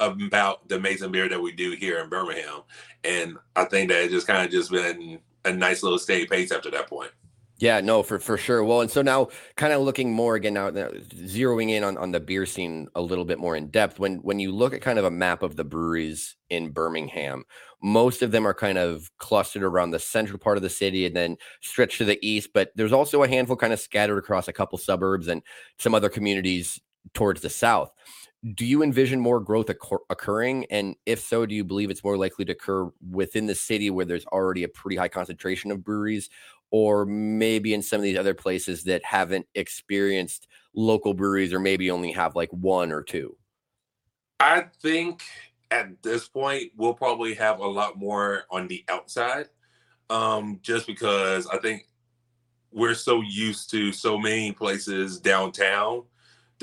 about 0.00 0.68
the 0.68 0.76
amazing 0.76 1.12
beer 1.12 1.28
that 1.28 1.40
we 1.40 1.52
do 1.52 1.72
here 1.72 2.00
in 2.00 2.08
Birmingham, 2.08 2.62
and 3.04 3.36
I 3.54 3.64
think 3.64 3.90
that 3.90 4.04
it 4.04 4.10
just 4.10 4.26
kind 4.26 4.44
of 4.44 4.50
just 4.50 4.70
been 4.70 5.20
a 5.44 5.52
nice 5.52 5.82
little 5.82 5.98
steady 5.98 6.26
pace 6.26 6.52
after 6.52 6.70
that 6.70 6.88
point. 6.88 7.10
Yeah, 7.58 7.80
no, 7.80 8.02
for 8.02 8.18
for 8.18 8.36
sure. 8.36 8.64
Well, 8.64 8.80
and 8.80 8.90
so 8.90 9.02
now, 9.02 9.28
kind 9.56 9.72
of 9.72 9.82
looking 9.82 10.12
more 10.12 10.34
again 10.34 10.54
now, 10.54 10.70
zeroing 10.70 11.70
in 11.70 11.84
on 11.84 11.96
on 11.96 12.10
the 12.10 12.18
beer 12.18 12.44
scene 12.44 12.88
a 12.96 13.00
little 13.00 13.24
bit 13.24 13.38
more 13.38 13.54
in 13.54 13.68
depth. 13.68 14.00
When 14.00 14.16
when 14.16 14.40
you 14.40 14.50
look 14.50 14.74
at 14.74 14.80
kind 14.80 14.98
of 14.98 15.04
a 15.04 15.12
map 15.12 15.44
of 15.44 15.54
the 15.54 15.62
breweries 15.62 16.34
in 16.50 16.70
Birmingham, 16.70 17.44
most 17.80 18.20
of 18.20 18.32
them 18.32 18.48
are 18.48 18.54
kind 18.54 18.78
of 18.78 19.08
clustered 19.18 19.62
around 19.62 19.92
the 19.92 20.00
central 20.00 20.40
part 20.40 20.56
of 20.56 20.64
the 20.64 20.70
city 20.70 21.06
and 21.06 21.14
then 21.14 21.36
stretch 21.60 21.98
to 21.98 22.04
the 22.04 22.18
east. 22.26 22.50
But 22.52 22.72
there's 22.74 22.92
also 22.92 23.22
a 23.22 23.28
handful 23.28 23.54
kind 23.54 23.72
of 23.72 23.78
scattered 23.78 24.18
across 24.18 24.48
a 24.48 24.52
couple 24.52 24.76
suburbs 24.76 25.28
and 25.28 25.40
some 25.78 25.94
other 25.94 26.08
communities 26.08 26.80
towards 27.14 27.42
the 27.42 27.50
south. 27.50 27.92
Do 28.54 28.66
you 28.66 28.82
envision 28.82 29.20
more 29.20 29.38
growth 29.38 29.70
occur- 29.70 30.02
occurring? 30.10 30.66
And 30.68 30.96
if 31.06 31.20
so, 31.20 31.46
do 31.46 31.54
you 31.54 31.62
believe 31.62 31.90
it's 31.90 32.02
more 32.02 32.16
likely 32.16 32.44
to 32.46 32.52
occur 32.52 32.90
within 33.08 33.46
the 33.46 33.54
city 33.54 33.88
where 33.88 34.04
there's 34.04 34.26
already 34.26 34.64
a 34.64 34.68
pretty 34.68 34.96
high 34.96 35.08
concentration 35.08 35.70
of 35.70 35.84
breweries, 35.84 36.28
or 36.72 37.06
maybe 37.06 37.72
in 37.72 37.82
some 37.82 37.98
of 37.98 38.02
these 38.02 38.18
other 38.18 38.34
places 38.34 38.82
that 38.84 39.04
haven't 39.04 39.46
experienced 39.54 40.48
local 40.74 41.14
breweries 41.14 41.52
or 41.52 41.60
maybe 41.60 41.90
only 41.90 42.10
have 42.10 42.34
like 42.34 42.50
one 42.50 42.90
or 42.90 43.02
two? 43.02 43.36
I 44.40 44.64
think 44.80 45.22
at 45.70 46.02
this 46.02 46.26
point 46.26 46.72
we'll 46.76 46.94
probably 46.94 47.34
have 47.34 47.60
a 47.60 47.66
lot 47.66 47.96
more 47.96 48.42
on 48.50 48.66
the 48.66 48.84
outside, 48.88 49.50
um, 50.10 50.58
just 50.62 50.88
because 50.88 51.46
I 51.46 51.58
think 51.58 51.86
we're 52.72 52.94
so 52.94 53.20
used 53.20 53.70
to 53.70 53.92
so 53.92 54.18
many 54.18 54.50
places 54.50 55.20
downtown 55.20 56.02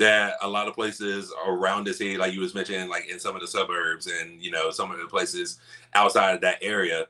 that 0.00 0.36
a 0.40 0.48
lot 0.48 0.66
of 0.66 0.74
places 0.74 1.30
around 1.46 1.86
the 1.86 1.92
city, 1.92 2.16
like 2.16 2.32
you 2.32 2.40
was 2.40 2.54
mentioning, 2.54 2.88
like 2.88 3.08
in 3.08 3.20
some 3.20 3.34
of 3.34 3.42
the 3.42 3.46
suburbs 3.46 4.06
and 4.06 4.42
you 4.42 4.50
know 4.50 4.70
some 4.70 4.90
of 4.90 4.98
the 4.98 5.06
places 5.06 5.58
outside 5.94 6.34
of 6.34 6.40
that 6.40 6.56
area, 6.62 7.06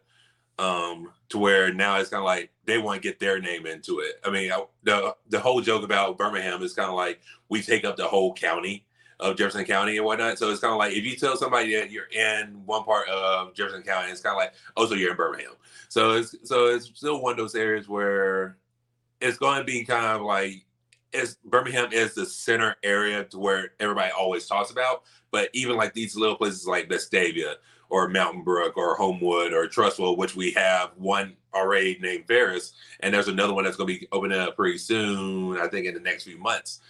um, 0.59 1.13
to 1.29 1.39
where 1.39 1.73
now 1.73 1.99
it's 1.99 2.11
kind 2.11 2.19
of 2.19 2.25
like 2.25 2.51
they 2.65 2.79
want 2.79 3.01
to 3.01 3.09
get 3.09 3.21
their 3.21 3.41
name 3.41 3.65
into 3.65 4.01
it. 4.01 4.17
I 4.25 4.31
mean, 4.31 4.51
the 4.83 5.15
the 5.29 5.39
whole 5.39 5.61
joke 5.61 5.85
about 5.85 6.19
Birmingham 6.19 6.63
is 6.63 6.75
kind 6.75 6.89
of 6.89 6.97
like 6.97 7.21
we 7.49 7.63
take 7.63 7.85
up 7.85 7.97
the 7.97 8.09
whole 8.09 8.35
county 8.35 8.85
of 9.21 9.37
Jefferson 9.37 9.65
County 9.65 9.97
and 9.97 10.05
whatnot. 10.05 10.39
So 10.39 10.51
it's 10.51 10.61
kind 10.61 10.73
of 10.73 10.79
like 10.79 10.93
if 10.93 11.05
you 11.05 11.15
tell 11.15 11.37
somebody 11.37 11.77
that 11.77 11.93
you're 11.93 12.11
in 12.11 12.61
one 12.67 12.83
part 12.83 13.09
of 13.09 13.55
Jefferson 13.55 13.83
County, 13.83 14.11
it's 14.11 14.21
kind 14.21 14.35
of 14.35 14.39
like, 14.39 14.55
oh, 14.77 14.87
so 14.87 14.95
you're 14.95 15.13
in 15.13 15.17
Birmingham. 15.17 15.53
So 15.89 16.15
it's 16.15 16.35
so 16.43 16.67
it's 16.67 16.91
still 16.93 17.23
one 17.23 17.33
of 17.33 17.39
those 17.39 17.55
areas 17.55 17.89
where 17.89 18.57
it's 19.21 19.39
going 19.39 19.59
to 19.59 19.65
be 19.65 19.85
kind 19.85 20.07
of 20.07 20.23
like 20.23 20.65
it's 21.13 21.37
Birmingham 21.45 21.93
is 21.93 22.15
the 22.15 22.27
center 22.27 22.77
area 22.83 23.25
to 23.25 23.39
where 23.39 23.73
everybody 23.81 24.11
always 24.11 24.47
talks 24.47 24.71
about. 24.71 25.03
But 25.31 25.51
even 25.53 25.77
like 25.77 25.95
these 25.95 26.17
little 26.17 26.37
places 26.37 26.67
like 26.67 26.89
Vestavia 26.89 27.55
or 27.89 28.09
Mountain 28.09 28.45
Brook 28.45 28.77
or 28.77 28.97
Homewood 28.97 29.53
or 29.53 29.67
Trussville, 29.67 30.17
which 30.17 30.37
we 30.37 30.53
have 30.53 30.91
one 30.97 31.37
already 31.55 31.99
named 32.01 32.27
Ferus, 32.27 32.73
and 33.01 33.13
there's 33.13 33.29
another 33.29 33.55
one 33.55 33.65
that's 33.65 33.77
going 33.77 33.93
to 33.93 34.01
be 34.01 34.09
opening 34.13 34.39
up 34.39 34.57
pretty 34.57 34.79
soon, 34.79 35.59
I 35.59 35.67
think 35.69 35.87
in 35.87 35.95
the 35.95 36.01
next 36.01 36.25
few 36.25 36.39
months. 36.39 36.81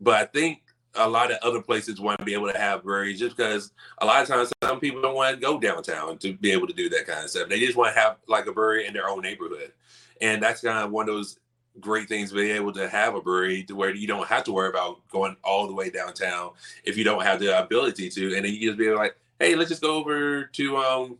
But 0.00 0.14
I 0.14 0.24
think 0.24 0.62
a 0.94 1.08
lot 1.08 1.30
of 1.30 1.38
other 1.42 1.62
places 1.62 2.00
want 2.00 2.18
to 2.18 2.24
be 2.24 2.34
able 2.34 2.50
to 2.50 2.58
have 2.58 2.82
breweries 2.82 3.18
just 3.18 3.36
because 3.36 3.72
a 3.98 4.06
lot 4.06 4.22
of 4.22 4.28
times 4.28 4.52
some 4.62 4.80
people 4.80 5.00
don't 5.00 5.14
want 5.14 5.34
to 5.34 5.40
go 5.40 5.60
downtown 5.60 6.18
to 6.18 6.32
be 6.34 6.50
able 6.50 6.66
to 6.66 6.72
do 6.72 6.88
that 6.88 7.06
kind 7.06 7.24
of 7.24 7.30
stuff. 7.30 7.48
They 7.48 7.60
just 7.60 7.76
want 7.76 7.94
to 7.94 8.00
have 8.00 8.16
like 8.26 8.46
a 8.46 8.52
brewery 8.52 8.86
in 8.86 8.92
their 8.92 9.08
own 9.08 9.22
neighborhood. 9.22 9.72
And 10.20 10.42
that's 10.42 10.60
kind 10.62 10.84
of 10.84 10.90
one 10.90 11.08
of 11.08 11.14
those 11.14 11.38
great 11.78 12.08
things 12.08 12.32
being 12.32 12.56
able 12.56 12.72
to 12.72 12.88
have 12.88 13.14
a 13.14 13.20
brewery 13.20 13.62
to 13.64 13.74
where 13.74 13.94
you 13.94 14.06
don't 14.06 14.26
have 14.26 14.44
to 14.44 14.52
worry 14.52 14.68
about 14.68 15.06
going 15.08 15.36
all 15.44 15.66
the 15.66 15.72
way 15.72 15.90
downtown 15.90 16.50
if 16.84 16.96
you 16.96 17.04
don't 17.04 17.22
have 17.22 17.38
the 17.38 17.62
ability 17.62 18.08
to. 18.10 18.34
And 18.34 18.44
then 18.44 18.52
you 18.52 18.68
just 18.68 18.78
be 18.78 18.90
like, 18.90 19.16
hey, 19.38 19.54
let's 19.54 19.70
just 19.70 19.82
go 19.82 19.94
over 19.96 20.44
to 20.44 20.76
um 20.76 21.18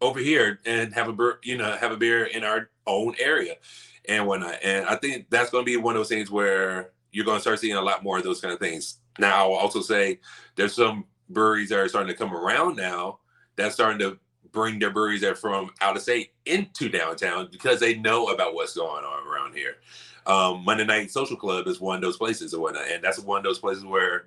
over 0.00 0.18
here 0.18 0.60
and 0.64 0.94
have 0.94 1.08
a 1.08 1.12
beer, 1.12 1.38
you 1.42 1.58
know, 1.58 1.76
have 1.76 1.92
a 1.92 1.96
beer 1.96 2.24
in 2.24 2.44
our 2.44 2.70
own 2.86 3.14
area 3.18 3.56
and 4.08 4.26
whatnot. 4.26 4.56
And 4.62 4.86
I 4.86 4.96
think 4.96 5.28
that's 5.30 5.50
going 5.50 5.64
to 5.64 5.70
be 5.70 5.76
one 5.76 5.94
of 5.94 6.00
those 6.00 6.08
things 6.08 6.30
where 6.30 6.92
you're 7.12 7.24
going 7.24 7.36
to 7.36 7.42
start 7.42 7.58
seeing 7.60 7.76
a 7.76 7.82
lot 7.82 8.02
more 8.02 8.18
of 8.18 8.24
those 8.24 8.40
kind 8.40 8.54
of 8.54 8.60
things. 8.60 8.98
Now, 9.18 9.50
I'll 9.50 9.58
also 9.58 9.80
say 9.80 10.20
there's 10.56 10.74
some 10.74 11.04
breweries 11.28 11.68
that 11.68 11.78
are 11.78 11.88
starting 11.88 12.12
to 12.12 12.16
come 12.18 12.34
around 12.34 12.76
now 12.76 13.18
that's 13.56 13.74
starting 13.74 13.98
to 13.98 14.18
bring 14.52 14.78
their 14.78 14.90
breweries 14.90 15.20
that 15.20 15.32
are 15.32 15.36
from 15.36 15.70
out 15.80 15.96
of 15.96 16.02
state 16.02 16.32
into 16.46 16.88
downtown 16.88 17.48
because 17.50 17.80
they 17.80 17.96
know 17.98 18.28
about 18.28 18.54
what's 18.54 18.74
going 18.74 19.04
on 19.04 19.26
around 19.26 19.54
here. 19.54 19.76
Um, 20.26 20.64
Monday 20.64 20.84
Night 20.84 21.10
Social 21.10 21.36
Club 21.36 21.66
is 21.66 21.80
one 21.80 21.96
of 21.96 22.02
those 22.02 22.16
places 22.16 22.52
or 22.54 22.60
whatnot, 22.60 22.90
and 22.90 23.02
that's 23.02 23.18
one 23.18 23.38
of 23.38 23.44
those 23.44 23.58
places 23.58 23.84
where 23.84 24.26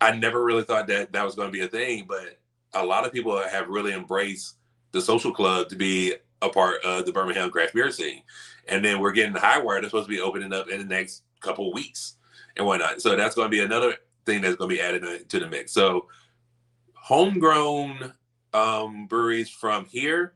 I 0.00 0.12
never 0.12 0.44
really 0.44 0.64
thought 0.64 0.86
that 0.88 1.12
that 1.12 1.24
was 1.24 1.34
going 1.34 1.48
to 1.48 1.52
be 1.52 1.64
a 1.64 1.68
thing, 1.68 2.06
but 2.08 2.38
a 2.74 2.84
lot 2.84 3.06
of 3.06 3.12
people 3.12 3.36
have 3.38 3.68
really 3.68 3.92
embraced 3.92 4.56
the 4.92 5.00
social 5.00 5.32
club 5.32 5.68
to 5.68 5.76
be 5.76 6.14
a 6.42 6.48
part 6.48 6.84
of 6.84 7.06
the 7.06 7.12
Birmingham 7.12 7.50
craft 7.50 7.74
beer 7.74 7.90
scene. 7.90 8.22
And 8.68 8.84
then 8.84 9.00
we're 9.00 9.12
getting 9.12 9.34
Hi-Wire 9.34 9.80
that's 9.80 9.90
supposed 9.90 10.08
to 10.08 10.14
be 10.14 10.20
opening 10.20 10.52
up 10.52 10.68
in 10.68 10.78
the 10.78 10.84
next 10.84 11.22
couple 11.40 11.72
weeks 11.72 12.16
and 12.56 12.66
whatnot. 12.66 13.00
So 13.00 13.16
that's 13.16 13.34
going 13.34 13.46
to 13.46 13.56
be 13.56 13.62
another 13.62 13.94
thing 14.26 14.40
that's 14.40 14.56
going 14.56 14.70
to 14.70 14.76
be 14.76 14.82
added 14.82 15.28
to 15.28 15.40
the 15.40 15.48
mix. 15.48 15.72
So 15.72 16.08
homegrown 16.94 18.12
um, 18.54 19.06
breweries 19.06 19.50
from 19.50 19.84
here, 19.86 20.34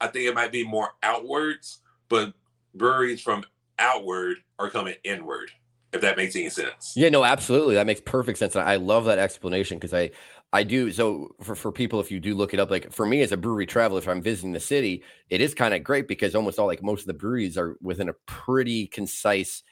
I 0.00 0.08
think 0.08 0.26
it 0.26 0.34
might 0.34 0.52
be 0.52 0.64
more 0.64 0.90
outwards, 1.02 1.78
but 2.08 2.34
breweries 2.74 3.20
from 3.22 3.44
outward 3.78 4.38
are 4.58 4.68
coming 4.68 4.94
inward 5.04 5.50
if 5.92 6.00
that 6.00 6.16
makes 6.16 6.36
any 6.36 6.50
sense. 6.50 6.92
Yeah, 6.96 7.08
no, 7.08 7.24
absolutely. 7.24 7.74
That 7.74 7.86
makes 7.86 8.00
perfect 8.00 8.38
sense. 8.38 8.54
I 8.54 8.76
love 8.76 9.06
that 9.06 9.18
explanation 9.18 9.78
because 9.78 9.94
I 9.94 10.10
I 10.52 10.64
do. 10.64 10.90
So 10.92 11.34
for, 11.42 11.54
for 11.54 11.72
people, 11.72 12.00
if 12.00 12.10
you 12.10 12.20
do 12.20 12.34
look 12.34 12.54
it 12.54 12.60
up, 12.60 12.70
like 12.70 12.92
for 12.92 13.06
me 13.06 13.22
as 13.22 13.32
a 13.32 13.36
brewery 13.36 13.66
traveler, 13.66 13.98
if 13.98 14.08
I'm 14.08 14.22
visiting 14.22 14.52
the 14.52 14.60
city, 14.60 15.02
it 15.28 15.40
is 15.40 15.54
kind 15.54 15.74
of 15.74 15.84
great 15.84 16.08
because 16.08 16.34
almost 16.34 16.58
all 16.58 16.66
like 16.66 16.82
most 16.82 17.02
of 17.02 17.06
the 17.06 17.14
breweries 17.14 17.56
are 17.56 17.76
within 17.80 18.08
a 18.08 18.14
pretty 18.26 18.86
concise 18.86 19.62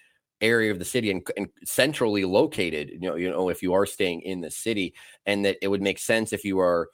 area 0.40 0.70
of 0.70 0.78
the 0.78 0.84
city 0.84 1.10
and, 1.10 1.26
and 1.36 1.48
centrally 1.64 2.24
located. 2.24 2.90
You 2.90 3.00
know, 3.00 3.16
you 3.16 3.30
know, 3.30 3.48
if 3.48 3.62
you 3.62 3.74
are 3.74 3.86
staying 3.86 4.22
in 4.22 4.40
the 4.40 4.50
city, 4.50 4.94
and 5.26 5.44
that 5.44 5.58
it 5.62 5.68
would 5.68 5.82
make 5.82 5.98
sense 5.98 6.32
if 6.32 6.44
you 6.44 6.58
are 6.60 6.88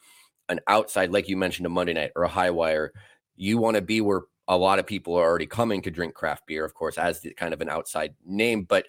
an 0.49 0.61
outside, 0.67 1.11
like 1.11 1.29
you 1.29 1.37
mentioned, 1.37 1.67
a 1.67 1.71
Monday 1.71 1.95
night 1.95 2.13
or 2.17 2.25
a 2.25 2.29
Hi-Wire. 2.29 2.93
you 3.37 3.59
want 3.59 3.77
to 3.77 3.83
be 3.83 4.01
where 4.01 4.23
a 4.47 4.57
lot 4.57 4.79
of 4.79 4.87
people 4.87 5.15
are 5.15 5.25
already 5.25 5.47
coming 5.47 5.83
to 5.83 5.91
drink 5.91 6.15
craft 6.15 6.47
beer, 6.47 6.65
of 6.65 6.75
course, 6.75 6.99
as 6.99 7.21
the, 7.21 7.33
kind 7.35 7.55
of 7.55 7.61
an 7.61 7.69
outside 7.69 8.15
name, 8.25 8.65
but 8.65 8.87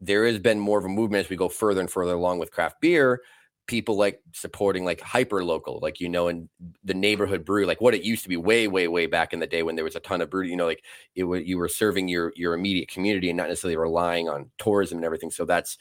there 0.00 0.26
has 0.26 0.38
been 0.38 0.58
more 0.58 0.78
of 0.78 0.84
a 0.84 0.88
movement 0.88 1.24
as 1.24 1.30
we 1.30 1.36
go 1.36 1.48
further 1.48 1.80
and 1.80 1.90
further 1.90 2.12
along 2.12 2.38
with 2.38 2.50
craft 2.50 2.80
beer 2.80 3.20
people 3.66 3.96
like 3.96 4.20
supporting 4.32 4.84
like 4.84 5.00
hyper 5.00 5.42
local, 5.42 5.78
like 5.80 6.00
you 6.00 6.08
know, 6.08 6.28
in 6.28 6.48
the 6.84 6.94
neighborhood 6.94 7.44
brew, 7.44 7.64
like 7.66 7.80
what 7.80 7.94
it 7.94 8.02
used 8.02 8.22
to 8.22 8.28
be 8.28 8.36
way, 8.36 8.68
way, 8.68 8.88
way 8.88 9.06
back 9.06 9.32
in 9.32 9.40
the 9.40 9.46
day 9.46 9.62
when 9.62 9.74
there 9.74 9.84
was 9.84 9.96
a 9.96 10.00
ton 10.00 10.20
of 10.20 10.28
brew. 10.28 10.44
You 10.44 10.56
know, 10.56 10.66
like 10.66 10.84
it 11.14 11.24
was 11.24 11.44
you 11.44 11.56
were 11.56 11.68
serving 11.68 12.08
your 12.08 12.32
your 12.36 12.54
immediate 12.54 12.88
community 12.88 13.30
and 13.30 13.36
not 13.36 13.48
necessarily 13.48 13.76
relying 13.76 14.28
on 14.28 14.50
tourism 14.58 14.98
and 14.98 15.04
everything. 15.04 15.30
So 15.30 15.44
that's 15.44 15.78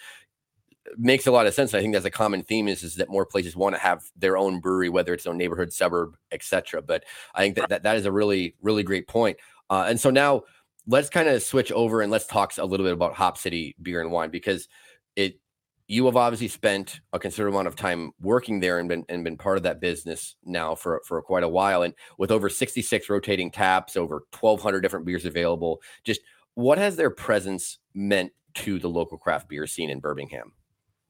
makes 0.97 1.27
a 1.27 1.31
lot 1.31 1.47
of 1.47 1.53
sense. 1.53 1.73
I 1.73 1.81
think 1.81 1.93
that's 1.93 2.05
a 2.05 2.11
common 2.11 2.43
theme 2.43 2.67
is 2.67 2.83
is 2.83 2.95
that 2.95 3.09
more 3.09 3.25
places 3.25 3.55
want 3.55 3.75
to 3.75 3.81
have 3.81 4.03
their 4.15 4.37
own 4.37 4.59
brewery, 4.59 4.89
whether 4.89 5.13
it's 5.13 5.23
their 5.23 5.33
neighborhood, 5.33 5.71
suburb, 5.71 6.15
etc. 6.31 6.81
But 6.81 7.03
I 7.33 7.41
think 7.41 7.55
that, 7.55 7.69
that 7.69 7.83
that 7.83 7.97
is 7.97 8.05
a 8.05 8.11
really 8.11 8.55
really 8.61 8.83
great 8.83 9.07
point. 9.07 9.37
Uh, 9.69 9.85
and 9.87 9.99
so 9.99 10.09
now 10.09 10.43
let's 10.87 11.09
kind 11.09 11.29
of 11.29 11.41
switch 11.41 11.71
over 11.71 12.01
and 12.01 12.11
let's 12.11 12.27
talk 12.27 12.53
a 12.57 12.65
little 12.65 12.85
bit 12.85 12.93
about 12.93 13.13
Hop 13.13 13.37
City 13.37 13.75
Beer 13.81 14.01
and 14.01 14.11
Wine 14.11 14.29
because 14.29 14.67
it 15.15 15.39
you 15.87 16.05
have 16.05 16.15
obviously 16.15 16.47
spent 16.47 17.01
a 17.11 17.19
considerable 17.19 17.59
amount 17.59 17.67
of 17.67 17.75
time 17.75 18.11
working 18.21 18.59
there 18.59 18.79
and 18.79 18.89
been 18.89 19.05
and 19.09 19.23
been 19.23 19.37
part 19.37 19.57
of 19.57 19.63
that 19.63 19.81
business 19.81 20.35
now 20.43 20.75
for 20.75 21.01
for 21.05 21.21
quite 21.21 21.43
a 21.43 21.49
while 21.49 21.83
and 21.83 21.93
with 22.17 22.31
over 22.31 22.49
66 22.49 23.09
rotating 23.09 23.51
taps 23.51 23.95
over 23.95 24.23
1200 24.39 24.81
different 24.81 25.05
beers 25.05 25.25
available 25.25 25.81
just 26.03 26.21
what 26.55 26.77
has 26.77 26.95
their 26.95 27.09
presence 27.09 27.79
meant 27.93 28.31
to 28.53 28.79
the 28.79 28.89
local 28.89 29.17
craft 29.17 29.49
beer 29.49 29.67
scene 29.67 29.89
in 29.89 29.99
Birmingham 29.99 30.53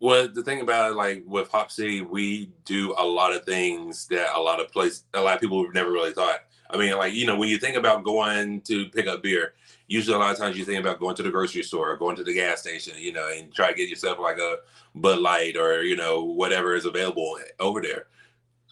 well 0.03 0.27
the 0.27 0.43
thing 0.43 0.61
about 0.61 0.91
it, 0.91 0.95
like 0.95 1.23
with 1.25 1.49
Hop 1.49 1.71
City 1.71 2.01
we 2.01 2.51
do 2.65 2.93
a 2.97 3.05
lot 3.05 3.33
of 3.33 3.45
things 3.45 4.07
that 4.07 4.35
a 4.35 4.39
lot 4.39 4.59
of 4.59 4.71
place 4.71 5.03
a 5.13 5.21
lot 5.21 5.35
of 5.35 5.41
people 5.41 5.71
never 5.71 5.91
really 5.91 6.13
thought 6.13 6.41
I 6.69 6.77
mean 6.77 6.95
like 6.97 7.13
you 7.13 7.25
know 7.25 7.37
when 7.37 7.49
you 7.49 7.57
think 7.57 7.77
about 7.77 8.03
going 8.03 8.61
to 8.61 8.89
pick 8.89 9.07
up 9.07 9.23
beer 9.23 9.53
usually 9.87 10.15
a 10.15 10.19
lot 10.19 10.31
of 10.31 10.37
times 10.37 10.57
you 10.57 10.65
think 10.65 10.79
about 10.79 10.99
going 10.99 11.15
to 11.15 11.23
the 11.23 11.29
grocery 11.29 11.63
store 11.63 11.91
or 11.91 11.97
going 11.97 12.15
to 12.15 12.23
the 12.23 12.33
gas 12.33 12.61
station, 12.61 12.93
you 12.97 13.13
know, 13.13 13.29
and 13.29 13.53
try 13.53 13.69
to 13.69 13.77
get 13.77 13.89
yourself 13.89 14.19
like 14.19 14.37
a 14.37 14.57
Bud 14.95 15.19
Light 15.19 15.57
or, 15.57 15.83
you 15.83 15.95
know, 15.95 16.23
whatever 16.23 16.75
is 16.75 16.85
available 16.85 17.37
over 17.59 17.81
there. 17.81 18.07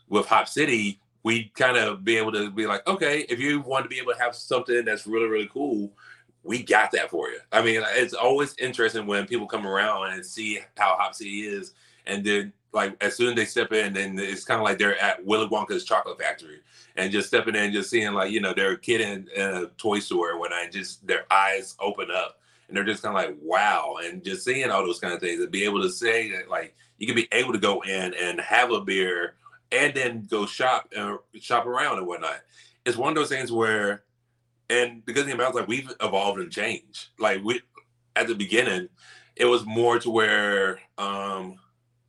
With 0.10 0.26
Hop 0.28 0.48
City, 0.48 1.00
we 1.24 1.52
kind 1.56 1.78
of 1.78 2.04
be 2.04 2.18
able 2.18 2.32
to 2.32 2.50
be 2.50 2.66
like, 2.66 2.86
okay, 2.88 3.26
if 3.30 3.40
you 3.40 3.62
want 3.62 3.86
to 3.86 3.90
be 3.90 4.00
able 4.00 4.14
to 4.14 4.20
have 4.20 4.36
something 4.36 4.84
that's 4.84 5.06
really, 5.06 5.28
really 5.28 5.50
cool, 5.52 5.92
we 6.44 6.64
got 6.64 6.92
that 6.92 7.10
for 7.10 7.30
you. 7.30 7.40
I 7.52 7.62
mean, 7.62 7.84
it's 7.96 8.14
always 8.14 8.56
interesting 8.58 9.06
when 9.06 9.28
people 9.28 9.48
come 9.48 9.68
around 9.68 10.14
and 10.14 10.26
see 10.26 10.60
how 10.78 10.96
Hop 10.98 11.14
City 11.14 11.42
is, 11.42 11.74
and 12.06 12.24
then 12.24 12.54
like 12.74 12.96
as 13.04 13.16
soon 13.16 13.30
as 13.30 13.36
they 13.36 13.46
step 13.46 13.74
in, 13.74 13.94
then 13.94 14.18
it's 14.18 14.46
kind 14.46 14.60
of 14.60 14.64
like 14.64 14.78
they're 14.78 15.02
at 15.02 15.24
Willy 15.26 15.48
Wonka's 15.48 15.84
chocolate 15.84 16.20
factory, 16.20 16.60
and 16.96 17.12
just 17.12 17.28
stepping 17.28 17.56
in, 17.56 17.74
just 17.74 17.90
seeing 17.90 18.14
like 18.14 18.32
you 18.32 18.42
know 18.42 18.54
they're 18.54 18.74
a 18.74 18.80
kid 18.80 19.02
in, 19.02 19.28
in 19.36 19.44
a 19.44 19.66
toy 19.78 20.00
store 20.00 20.40
when 20.40 20.54
I 20.54 20.70
just 20.70 21.06
their 21.06 21.26
eyes 21.32 21.76
open 21.80 22.10
up 22.12 22.40
and 22.72 22.78
they're 22.78 22.86
just 22.86 23.04
kind 23.04 23.16
of 23.16 23.22
like 23.22 23.38
wow, 23.42 23.98
and 24.02 24.24
just 24.24 24.46
seeing 24.46 24.72
all 24.72 24.86
those 24.86 25.00
kind 25.00 25.14
of 25.14 25.20
things 25.20 25.42
and 25.42 25.52
be 25.52 25.66
able 25.66 25.82
to 25.82 25.90
say 25.90 26.32
that 26.32 26.50
like 26.50 26.74
you 26.98 27.06
can 27.06 27.16
be 27.16 27.28
able 27.34 27.52
to 27.52 27.60
go 27.60 27.82
in 27.82 28.14
and 28.14 28.40
have 28.40 28.72
a 28.72 28.80
beer 28.80 29.36
and 29.72 29.94
then 29.94 30.26
go 30.30 30.46
shop 30.46 30.88
and 30.96 31.16
uh, 31.16 31.18
shop 31.40 31.66
around 31.66 31.98
and 31.98 32.08
whatnot. 32.08 32.40
It's 32.86 32.98
one 32.98 33.10
of 33.10 33.16
those 33.16 33.30
things 33.30 33.52
where 33.52 34.04
and 34.72 35.04
the 35.06 35.14
good 35.14 35.26
thing 35.26 35.36
about 35.36 35.54
like 35.54 35.68
we've 35.68 35.92
evolved 36.02 36.40
and 36.40 36.52
changed. 36.52 37.10
Like 37.20 37.44
we 37.44 37.62
at 38.16 38.28
the 38.28 38.36
beginning, 38.36 38.90
it 39.36 39.46
was 39.46 39.66
more 39.66 40.00
to 40.00 40.10
where 40.10 40.80
um 40.98 41.60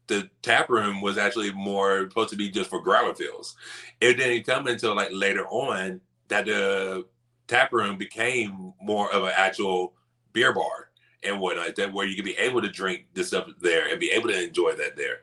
the 0.06 0.28
tap 0.42 0.68
room 0.68 1.00
was 1.00 1.18
actually 1.18 1.52
more 1.52 2.08
supposed 2.08 2.30
to 2.30 2.36
be 2.36 2.50
just 2.50 2.70
for 2.70 2.80
growler 2.80 3.14
fills. 3.14 3.56
It 4.00 4.14
didn't 4.14 4.44
come 4.44 4.66
until 4.66 4.94
like 4.94 5.10
later 5.12 5.46
on 5.46 6.00
that 6.28 6.46
the 6.46 7.04
tap 7.48 7.72
room 7.72 7.98
became 7.98 8.72
more 8.80 9.12
of 9.12 9.24
an 9.24 9.32
actual 9.36 9.94
beer 10.32 10.52
bar 10.52 10.90
and 11.22 11.40
whatnot, 11.40 11.76
that 11.76 11.92
where 11.92 12.06
you 12.06 12.16
could 12.16 12.24
be 12.24 12.36
able 12.36 12.60
to 12.60 12.68
drink 12.68 13.06
this 13.14 13.28
stuff 13.28 13.48
there 13.60 13.88
and 13.88 14.00
be 14.00 14.10
able 14.10 14.28
to 14.28 14.42
enjoy 14.42 14.72
that 14.72 14.96
there. 14.96 15.18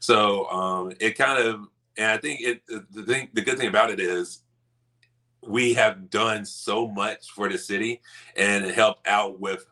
So 0.00 0.48
um, 0.50 0.92
it 1.00 1.16
kind 1.16 1.42
of, 1.42 1.68
and 1.96 2.10
I 2.10 2.18
think 2.18 2.40
it 2.40 2.66
the 2.66 3.02
thing, 3.04 3.28
the 3.34 3.42
good 3.42 3.58
thing 3.58 3.68
about 3.68 3.90
it 3.90 4.00
is 4.00 4.43
we 5.46 5.74
have 5.74 6.10
done 6.10 6.44
so 6.44 6.88
much 6.88 7.30
for 7.30 7.48
the 7.48 7.58
city 7.58 8.00
and 8.36 8.64
helped 8.66 9.06
out 9.06 9.40
with 9.40 9.66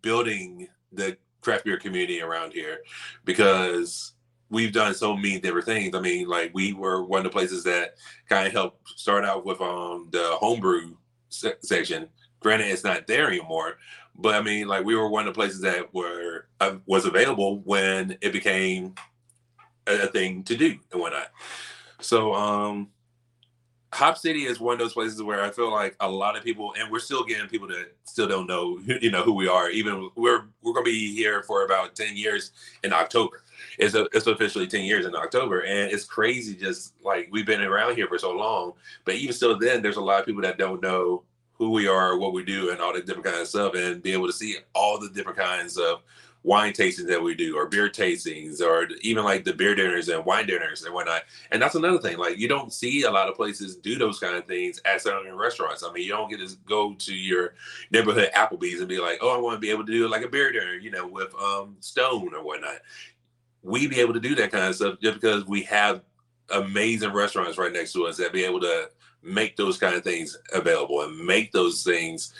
building 0.00 0.68
the 0.92 1.16
craft 1.40 1.64
beer 1.64 1.78
community 1.78 2.20
around 2.20 2.52
here 2.52 2.78
because 3.24 4.12
we've 4.48 4.72
done 4.72 4.94
so 4.94 5.16
many 5.16 5.40
different 5.40 5.66
things. 5.66 5.94
I 5.94 6.00
mean, 6.00 6.28
like 6.28 6.52
we 6.54 6.72
were 6.72 7.04
one 7.04 7.18
of 7.18 7.24
the 7.24 7.30
places 7.30 7.64
that 7.64 7.94
kind 8.28 8.46
of 8.46 8.52
helped 8.52 8.88
start 8.90 9.24
out 9.24 9.44
with 9.44 9.60
um 9.60 10.08
the 10.12 10.36
homebrew 10.40 10.94
se- 11.30 11.56
section. 11.60 12.08
Granted, 12.40 12.68
it's 12.68 12.84
not 12.84 13.06
there 13.06 13.28
anymore, 13.28 13.78
but 14.16 14.34
I 14.34 14.42
mean, 14.42 14.68
like 14.68 14.84
we 14.84 14.94
were 14.94 15.08
one 15.08 15.26
of 15.26 15.34
the 15.34 15.38
places 15.38 15.60
that 15.62 15.92
were 15.94 16.46
uh, 16.60 16.76
was 16.86 17.06
available 17.06 17.60
when 17.60 18.18
it 18.20 18.32
became 18.32 18.94
a, 19.86 20.02
a 20.02 20.06
thing 20.06 20.44
to 20.44 20.56
do 20.56 20.78
and 20.92 21.00
whatnot. 21.00 21.30
So, 22.00 22.34
um, 22.34 22.88
Hop 23.92 24.16
City 24.16 24.44
is 24.44 24.58
one 24.58 24.72
of 24.72 24.78
those 24.78 24.94
places 24.94 25.22
where 25.22 25.42
I 25.42 25.50
feel 25.50 25.70
like 25.70 25.96
a 26.00 26.08
lot 26.08 26.36
of 26.36 26.42
people, 26.42 26.72
and 26.78 26.90
we're 26.90 26.98
still 26.98 27.24
getting 27.24 27.46
people 27.46 27.68
that 27.68 27.92
still 28.04 28.26
don't 28.26 28.46
know, 28.46 28.80
you 28.86 29.10
know, 29.10 29.22
who 29.22 29.34
we 29.34 29.48
are. 29.48 29.68
Even 29.68 30.10
we're 30.14 30.44
we're 30.62 30.72
gonna 30.72 30.84
be 30.84 31.14
here 31.14 31.42
for 31.42 31.64
about 31.66 31.94
ten 31.94 32.16
years 32.16 32.52
in 32.84 32.92
October. 32.92 33.42
It's 33.78 33.94
a, 33.94 34.06
it's 34.12 34.26
officially 34.26 34.66
ten 34.66 34.84
years 34.84 35.04
in 35.04 35.14
October, 35.14 35.60
and 35.60 35.92
it's 35.92 36.04
crazy. 36.04 36.54
Just 36.54 36.94
like 37.04 37.28
we've 37.30 37.44
been 37.44 37.60
around 37.60 37.94
here 37.96 38.06
for 38.08 38.18
so 38.18 38.32
long, 38.32 38.72
but 39.04 39.14
even 39.14 39.34
still, 39.34 39.58
then 39.58 39.82
there's 39.82 39.96
a 39.98 40.00
lot 40.00 40.20
of 40.20 40.26
people 40.26 40.42
that 40.42 40.56
don't 40.56 40.82
know 40.82 41.22
who 41.54 41.70
we 41.70 41.86
are, 41.86 42.16
what 42.16 42.32
we 42.32 42.42
do, 42.44 42.70
and 42.70 42.80
all 42.80 42.94
the 42.94 43.02
different 43.02 43.26
kinds 43.26 43.40
of 43.40 43.48
stuff, 43.48 43.74
and 43.74 44.02
be 44.02 44.14
able 44.14 44.26
to 44.26 44.32
see 44.32 44.56
all 44.74 44.98
the 44.98 45.10
different 45.10 45.38
kinds 45.38 45.76
of 45.76 46.02
wine 46.44 46.72
tastings 46.72 47.06
that 47.06 47.22
we 47.22 47.34
do 47.34 47.56
or 47.56 47.66
beer 47.66 47.88
tastings 47.88 48.60
or 48.60 48.88
even 49.00 49.24
like 49.24 49.44
the 49.44 49.52
beer 49.52 49.74
dinners 49.74 50.08
and 50.08 50.24
wine 50.24 50.46
dinners 50.46 50.82
and 50.84 50.92
whatnot. 50.92 51.22
And 51.50 51.62
that's 51.62 51.76
another 51.76 51.98
thing. 51.98 52.18
Like 52.18 52.38
you 52.38 52.48
don't 52.48 52.72
see 52.72 53.02
a 53.02 53.10
lot 53.10 53.28
of 53.28 53.36
places 53.36 53.76
do 53.76 53.96
those 53.96 54.18
kind 54.18 54.36
of 54.36 54.44
things 54.44 54.80
at 54.84 55.02
certain 55.02 55.36
restaurants. 55.36 55.84
I 55.84 55.92
mean, 55.92 56.04
you 56.04 56.10
don't 56.10 56.28
get 56.28 56.40
to 56.40 56.56
go 56.66 56.94
to 56.94 57.14
your 57.14 57.54
neighborhood 57.90 58.30
Applebee's 58.34 58.80
and 58.80 58.88
be 58.88 58.98
like, 58.98 59.18
oh, 59.20 59.36
I 59.36 59.40
want 59.40 59.56
to 59.56 59.60
be 59.60 59.70
able 59.70 59.86
to 59.86 59.92
do 59.92 60.08
like 60.08 60.24
a 60.24 60.28
beer 60.28 60.50
dinner, 60.52 60.74
you 60.74 60.90
know, 60.90 61.06
with 61.06 61.34
um 61.36 61.76
Stone 61.80 62.34
or 62.34 62.42
whatnot. 62.42 62.78
We 63.62 63.86
be 63.86 64.00
able 64.00 64.14
to 64.14 64.20
do 64.20 64.34
that 64.36 64.50
kind 64.50 64.66
of 64.66 64.74
stuff 64.74 64.98
just 65.00 65.20
because 65.20 65.46
we 65.46 65.62
have 65.62 66.02
amazing 66.50 67.12
restaurants 67.12 67.56
right 67.56 67.72
next 67.72 67.92
to 67.92 68.06
us 68.06 68.16
that 68.16 68.32
be 68.32 68.44
able 68.44 68.60
to 68.60 68.90
make 69.22 69.56
those 69.56 69.78
kind 69.78 69.94
of 69.94 70.02
things 70.02 70.36
available 70.52 71.02
and 71.02 71.16
make 71.24 71.52
those 71.52 71.84
things 71.84 72.34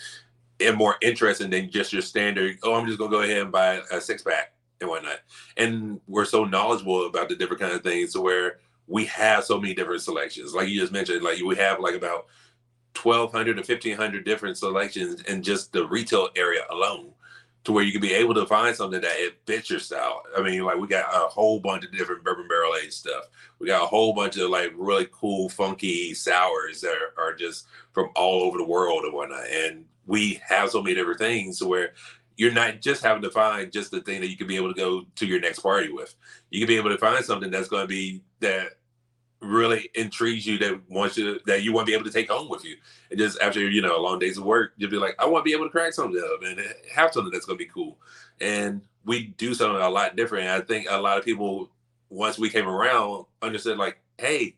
and 0.66 0.76
more 0.76 0.96
interesting 1.02 1.50
than 1.50 1.70
just 1.70 1.92
your 1.92 2.02
standard. 2.02 2.58
Oh, 2.62 2.74
I'm 2.74 2.86
just 2.86 2.98
gonna 2.98 3.10
go 3.10 3.22
ahead 3.22 3.38
and 3.38 3.52
buy 3.52 3.80
a 3.90 4.00
six 4.00 4.22
pack 4.22 4.52
and 4.80 4.90
whatnot. 4.90 5.20
And 5.56 6.00
we're 6.06 6.24
so 6.24 6.44
knowledgeable 6.44 7.06
about 7.06 7.28
the 7.28 7.36
different 7.36 7.60
kind 7.60 7.72
of 7.72 7.82
things 7.82 8.12
to 8.12 8.20
where 8.20 8.58
we 8.86 9.06
have 9.06 9.44
so 9.44 9.60
many 9.60 9.74
different 9.74 10.02
selections. 10.02 10.54
Like 10.54 10.68
you 10.68 10.80
just 10.80 10.92
mentioned, 10.92 11.22
like 11.22 11.40
we 11.40 11.56
have 11.56 11.80
like 11.80 11.94
about 11.94 12.26
1,200 13.00 13.54
to 13.54 13.72
1,500 13.72 14.24
different 14.24 14.58
selections 14.58 15.22
in 15.22 15.42
just 15.42 15.72
the 15.72 15.86
retail 15.86 16.28
area 16.36 16.62
alone 16.70 17.12
to 17.64 17.72
where 17.72 17.84
you 17.84 17.92
can 17.92 18.00
be 18.00 18.12
able 18.12 18.34
to 18.34 18.44
find 18.44 18.74
something 18.74 19.00
that 19.00 19.16
it 19.16 19.38
fits 19.46 19.70
your 19.70 19.78
style. 19.78 20.22
I 20.36 20.42
mean, 20.42 20.64
like 20.64 20.78
we 20.78 20.88
got 20.88 21.14
a 21.14 21.28
whole 21.28 21.60
bunch 21.60 21.84
of 21.84 21.92
different 21.92 22.24
bourbon 22.24 22.48
barrel 22.48 22.74
aged 22.74 22.92
stuff. 22.92 23.26
We 23.60 23.68
got 23.68 23.84
a 23.84 23.86
whole 23.86 24.12
bunch 24.14 24.36
of 24.36 24.50
like 24.50 24.72
really 24.76 25.08
cool, 25.12 25.48
funky 25.48 26.12
sours 26.12 26.80
that 26.80 26.94
are, 26.94 27.24
are 27.24 27.34
just 27.34 27.66
from 27.92 28.10
all 28.16 28.42
over 28.42 28.58
the 28.58 28.64
world 28.64 29.04
and 29.04 29.14
whatnot. 29.14 29.46
And 29.46 29.84
we 30.06 30.40
have 30.46 30.70
so 30.70 30.82
many 30.82 30.94
different 30.94 31.18
things 31.18 31.62
where 31.62 31.92
you're 32.36 32.52
not 32.52 32.80
just 32.80 33.02
having 33.02 33.22
to 33.22 33.30
find 33.30 33.70
just 33.70 33.90
the 33.90 34.00
thing 34.00 34.20
that 34.20 34.28
you 34.28 34.36
can 34.36 34.46
be 34.46 34.56
able 34.56 34.72
to 34.72 34.78
go 34.78 35.04
to 35.16 35.26
your 35.26 35.40
next 35.40 35.60
party 35.60 35.92
with. 35.92 36.14
You 36.50 36.60
can 36.60 36.68
be 36.68 36.76
able 36.76 36.90
to 36.90 36.98
find 36.98 37.24
something 37.24 37.50
that's 37.50 37.68
going 37.68 37.82
to 37.82 37.88
be 37.88 38.22
that 38.40 38.78
really 39.40 39.90
intrigues 39.94 40.46
you 40.46 40.56
that 40.58 40.80
wants 40.88 41.16
you 41.16 41.34
to, 41.34 41.40
that 41.46 41.62
you 41.62 41.72
want 41.72 41.86
to 41.86 41.90
be 41.90 41.94
able 41.94 42.04
to 42.04 42.12
take 42.12 42.30
home 42.30 42.48
with 42.48 42.64
you. 42.64 42.76
And 43.10 43.18
just 43.18 43.40
after 43.40 43.60
you 43.60 43.82
know 43.82 44.00
long 44.00 44.18
days 44.18 44.38
of 44.38 44.44
work, 44.44 44.72
you'll 44.76 44.90
be 44.90 44.96
like, 44.96 45.16
I 45.18 45.26
want 45.26 45.44
to 45.44 45.48
be 45.48 45.54
able 45.54 45.66
to 45.66 45.70
crack 45.70 45.92
something 45.92 46.20
up 46.20 46.42
and 46.42 46.60
have 46.94 47.12
something 47.12 47.32
that's 47.32 47.44
going 47.44 47.58
to 47.58 47.64
be 47.64 47.70
cool. 47.70 47.98
And 48.40 48.82
we 49.04 49.26
do 49.36 49.54
something 49.54 49.82
a 49.82 49.90
lot 49.90 50.16
different. 50.16 50.46
And 50.46 50.62
I 50.62 50.64
think 50.64 50.86
a 50.88 51.00
lot 51.00 51.18
of 51.18 51.24
people 51.24 51.70
once 52.08 52.38
we 52.38 52.50
came 52.50 52.68
around 52.68 53.24
understood 53.42 53.78
like, 53.78 54.00
hey, 54.18 54.54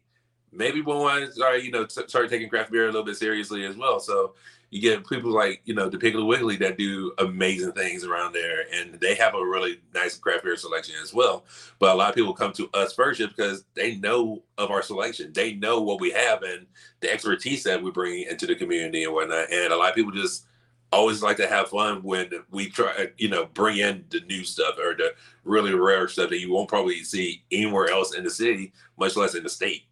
maybe 0.53 0.81
we 0.81 0.93
want 0.93 1.25
to 1.25 1.33
start 1.33 1.63
you 1.63 1.71
know 1.71 1.85
t- 1.85 2.07
start 2.07 2.31
taking 2.31 2.49
craft 2.49 2.71
beer 2.71 2.85
a 2.85 2.87
little 2.87 3.05
bit 3.05 3.17
seriously 3.17 3.65
as 3.65 3.77
well. 3.77 4.01
So 4.01 4.35
you 4.75 4.81
get 4.81 5.09
people 5.09 5.31
like 5.31 5.61
you 5.67 5.73
know 5.73 5.89
the 5.89 5.97
Piggly 5.97 6.27
Wiggly 6.27 6.57
that 6.57 6.77
do 6.77 7.13
amazing 7.19 7.71
things 7.73 8.03
around 8.03 8.33
there, 8.33 8.65
and 8.75 8.95
they 8.95 9.15
have 9.15 9.37
a 9.37 9.47
really 9.47 9.81
nice 9.95 10.19
craft 10.19 10.43
beer 10.43 10.57
selection 10.57 10.97
as 11.01 11.15
well. 11.15 11.45
But 11.79 11.93
a 11.93 11.95
lot 11.95 12.09
of 12.09 12.17
people 12.17 12.35
come 12.35 12.53
to 12.55 12.69
us 12.75 12.93
first 12.93 13.21
just 13.21 13.37
because 13.37 13.65
they 13.75 13.95
know 13.95 14.43
of 14.59 14.73
our 14.73 14.83
selection, 14.83 15.33
they 15.33 15.55
know 15.55 15.81
what 15.81 16.01
we 16.01 16.11
have 16.11 16.43
and 16.43 16.67
the 16.99 17.13
expertise 17.13 17.63
that 17.63 17.81
we 17.81 17.93
bring 17.93 18.25
into 18.25 18.49
the 18.49 18.57
community 18.57 19.05
and 19.05 19.15
whatnot. 19.15 19.53
And 19.53 19.73
a 19.73 19.77
lot 19.77 19.91
of 19.91 19.95
people 19.95 20.11
just 20.11 20.47
always 20.91 21.23
like 21.23 21.37
to 21.37 21.47
have 21.47 21.69
fun 21.69 22.03
when 22.03 22.31
we 22.51 22.69
try, 22.69 23.11
you 23.17 23.29
know, 23.29 23.47
bring 23.55 23.77
in 23.77 24.05
the 24.11 24.23
new 24.23 24.43
stuff 24.43 24.77
or 24.77 24.97
the 24.97 25.15
really 25.45 25.73
rare 25.73 26.09
stuff 26.09 26.31
that 26.31 26.41
you 26.41 26.53
won't 26.53 26.69
probably 26.69 27.05
see 27.05 27.45
anywhere 27.53 27.91
else 27.91 28.17
in 28.17 28.25
the 28.25 28.31
city, 28.31 28.73
much 28.99 29.15
less 29.15 29.37
in 29.37 29.45
the 29.45 29.49
state. 29.49 29.85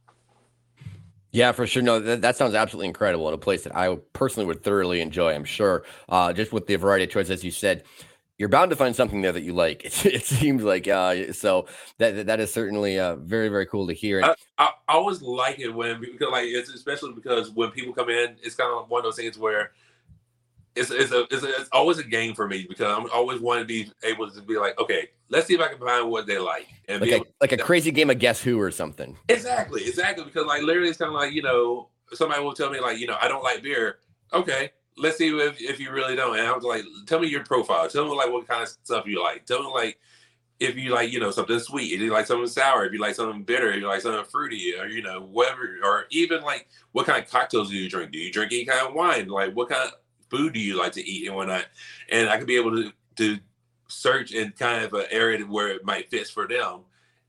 Yeah, 1.33 1.53
for 1.53 1.67
sure. 1.67 1.83
No, 1.83 1.99
that, 1.99 2.21
that 2.21 2.37
sounds 2.37 2.55
absolutely 2.55 2.89
incredible 2.89 3.27
and 3.27 3.35
a 3.35 3.39
place 3.39 3.65
that 3.65 3.75
I 3.75 3.97
personally 4.13 4.47
would 4.47 4.63
thoroughly 4.63 5.01
enjoy, 5.01 5.33
I'm 5.35 5.45
sure. 5.45 5.85
Uh, 6.09 6.33
just 6.33 6.53
with 6.53 6.67
the 6.67 6.77
variety 6.77 7.05
of 7.05 7.11
choices, 7.11 7.31
as 7.31 7.45
you 7.45 7.51
said, 7.51 7.85
you're 8.37 8.51
bound 8.51 8.71
to 8.71 8.77
find 8.77 8.95
something 8.95 9.23
there 9.23 9.33
that 9.33 9.43
you 9.43 9.55
like. 9.55 9.85
It, 10.05 10.15
it 10.15 10.25
seems 10.25 10.63
like 10.63 10.89
uh, 10.89 11.33
so 11.33 11.69
that 11.99 12.27
that 12.27 12.41
is 12.41 12.53
certainly 12.53 12.99
uh, 12.99 13.17
very 13.17 13.49
very 13.49 13.67
cool 13.67 13.87
to 13.87 13.95
hear. 13.95 14.23
I, 14.23 14.35
I, 14.59 14.71
I 14.89 14.95
always 14.95 15.23
like 15.23 15.59
it 15.59 15.71
when 15.71 16.01
because 16.01 16.29
like 16.31 16.47
it's 16.47 16.69
especially 16.71 17.13
because 17.13 17.51
when 17.51 17.71
people 17.71 17.95
come 17.95 18.11
in, 18.11 18.37
it's 18.43 18.55
kind 18.55 18.71
of 18.73 18.91
one 18.91 19.01
of 19.01 19.05
those 19.05 19.17
things 19.17 19.39
where 19.39 19.73
it's 20.75 20.91
it's 20.91 21.13
a, 21.13 21.25
it's, 21.31 21.43
a, 21.43 21.61
it's 21.61 21.69
always 21.73 21.99
a 21.99 22.05
game 22.05 22.35
for 22.35 22.49
me 22.49 22.67
because 22.69 22.87
I'm 22.87 23.11
always 23.11 23.41
want 23.41 23.61
to 23.61 23.67
be 23.67 23.91
able 24.03 24.31
to 24.31 24.43
be 24.43 24.57
like, 24.57 24.79
okay, 24.79 25.09
let's 25.29 25.47
see 25.47 25.55
if 25.55 25.61
I 25.61 25.69
can 25.69 25.79
find 25.79 26.11
what 26.11 26.27
they 26.27 26.39
like 26.39 26.69
and 26.89 27.01
like, 27.01 27.11
a, 27.11 27.25
like 27.41 27.53
a 27.53 27.59
crazy 27.59 27.91
game 27.91 28.11
of 28.11 28.19
guess 28.19 28.43
who 28.43 28.61
or 28.61 28.71
something. 28.71 29.17
Exactly, 29.29 29.87
exactly. 29.87 30.25
Because 30.25 30.47
like 30.47 30.63
literally, 30.63 30.89
it's 30.89 30.99
kind 30.99 31.11
of 31.11 31.15
like 31.15 31.33
you 31.33 31.43
know, 31.43 31.89
somebody 32.13 32.43
will 32.43 32.55
tell 32.55 32.71
me 32.71 32.81
like, 32.81 32.99
you 32.99 33.07
know, 33.07 33.17
I 33.21 33.29
don't 33.29 33.43
like 33.43 33.63
beer. 33.63 33.99
Okay, 34.33 34.71
let's 34.97 35.19
see 35.19 35.29
if 35.29 35.61
if 35.61 35.79
you 35.79 35.91
really 35.91 36.17
don't. 36.17 36.39
And 36.39 36.47
I 36.47 36.53
was 36.53 36.65
like, 36.65 36.85
tell 37.07 37.21
me 37.21 37.29
your 37.29 37.45
profile. 37.45 37.89
Tell 37.89 38.05
me 38.05 38.17
like 38.17 38.33
what 38.33 38.49
kind 38.49 38.63
of 38.63 38.69
stuff 38.69 39.07
you 39.07 39.23
like. 39.23 39.45
Tell 39.45 39.63
me 39.63 39.71
like 39.73 39.99
if 40.59 40.77
you 40.77 40.95
like, 40.95 41.13
you 41.13 41.19
know, 41.19 41.31
something 41.31 41.59
sweet, 41.59 41.93
if 41.93 42.01
you 42.01 42.13
like 42.13 42.27
something 42.27 42.47
sour, 42.47 42.87
if 42.87 42.93
you 42.93 43.01
like 43.01 43.17
something 43.17 43.43
bitter, 43.43 43.73
if 43.73 43.81
you 43.81 43.87
like 43.87 44.01
something 44.01 44.25
fruity, 44.31 44.75
or 44.79 44.87
you 44.87 45.03
know, 45.03 45.21
whatever, 45.21 45.79
or 45.83 46.07
even 46.11 46.43
like 46.43 46.69
what 46.93 47.07
kind 47.07 47.23
of 47.23 47.31
cocktails 47.31 47.71
do 47.71 47.77
you 47.77 47.91
drink? 47.91 48.13
Do 48.13 48.19
you 48.19 48.33
drink 48.33 48.53
any 48.53 48.65
kind 48.65 48.87
of 48.87 48.95
wine? 48.95 49.29
Like 49.29 49.55
what 49.55 49.69
kind 49.69 49.83
of 49.83 49.95
food 50.33 50.55
do 50.55 50.61
you 50.61 50.79
like 50.79 50.93
to 50.93 51.07
eat 51.07 51.29
and 51.29 51.37
whatnot? 51.37 51.67
And 52.09 52.29
I 52.29 52.39
could 52.39 52.47
be 52.47 52.57
able 52.57 52.73
to 52.73 52.93
to 53.17 53.39
search 53.89 54.33
in 54.33 54.51
kind 54.53 54.85
of 54.85 54.95
an 54.95 55.05
area 55.11 55.45
where 55.45 55.69
it 55.69 55.85
might 55.85 56.11
fit 56.11 56.27
for 56.27 56.49
them. 56.49 56.81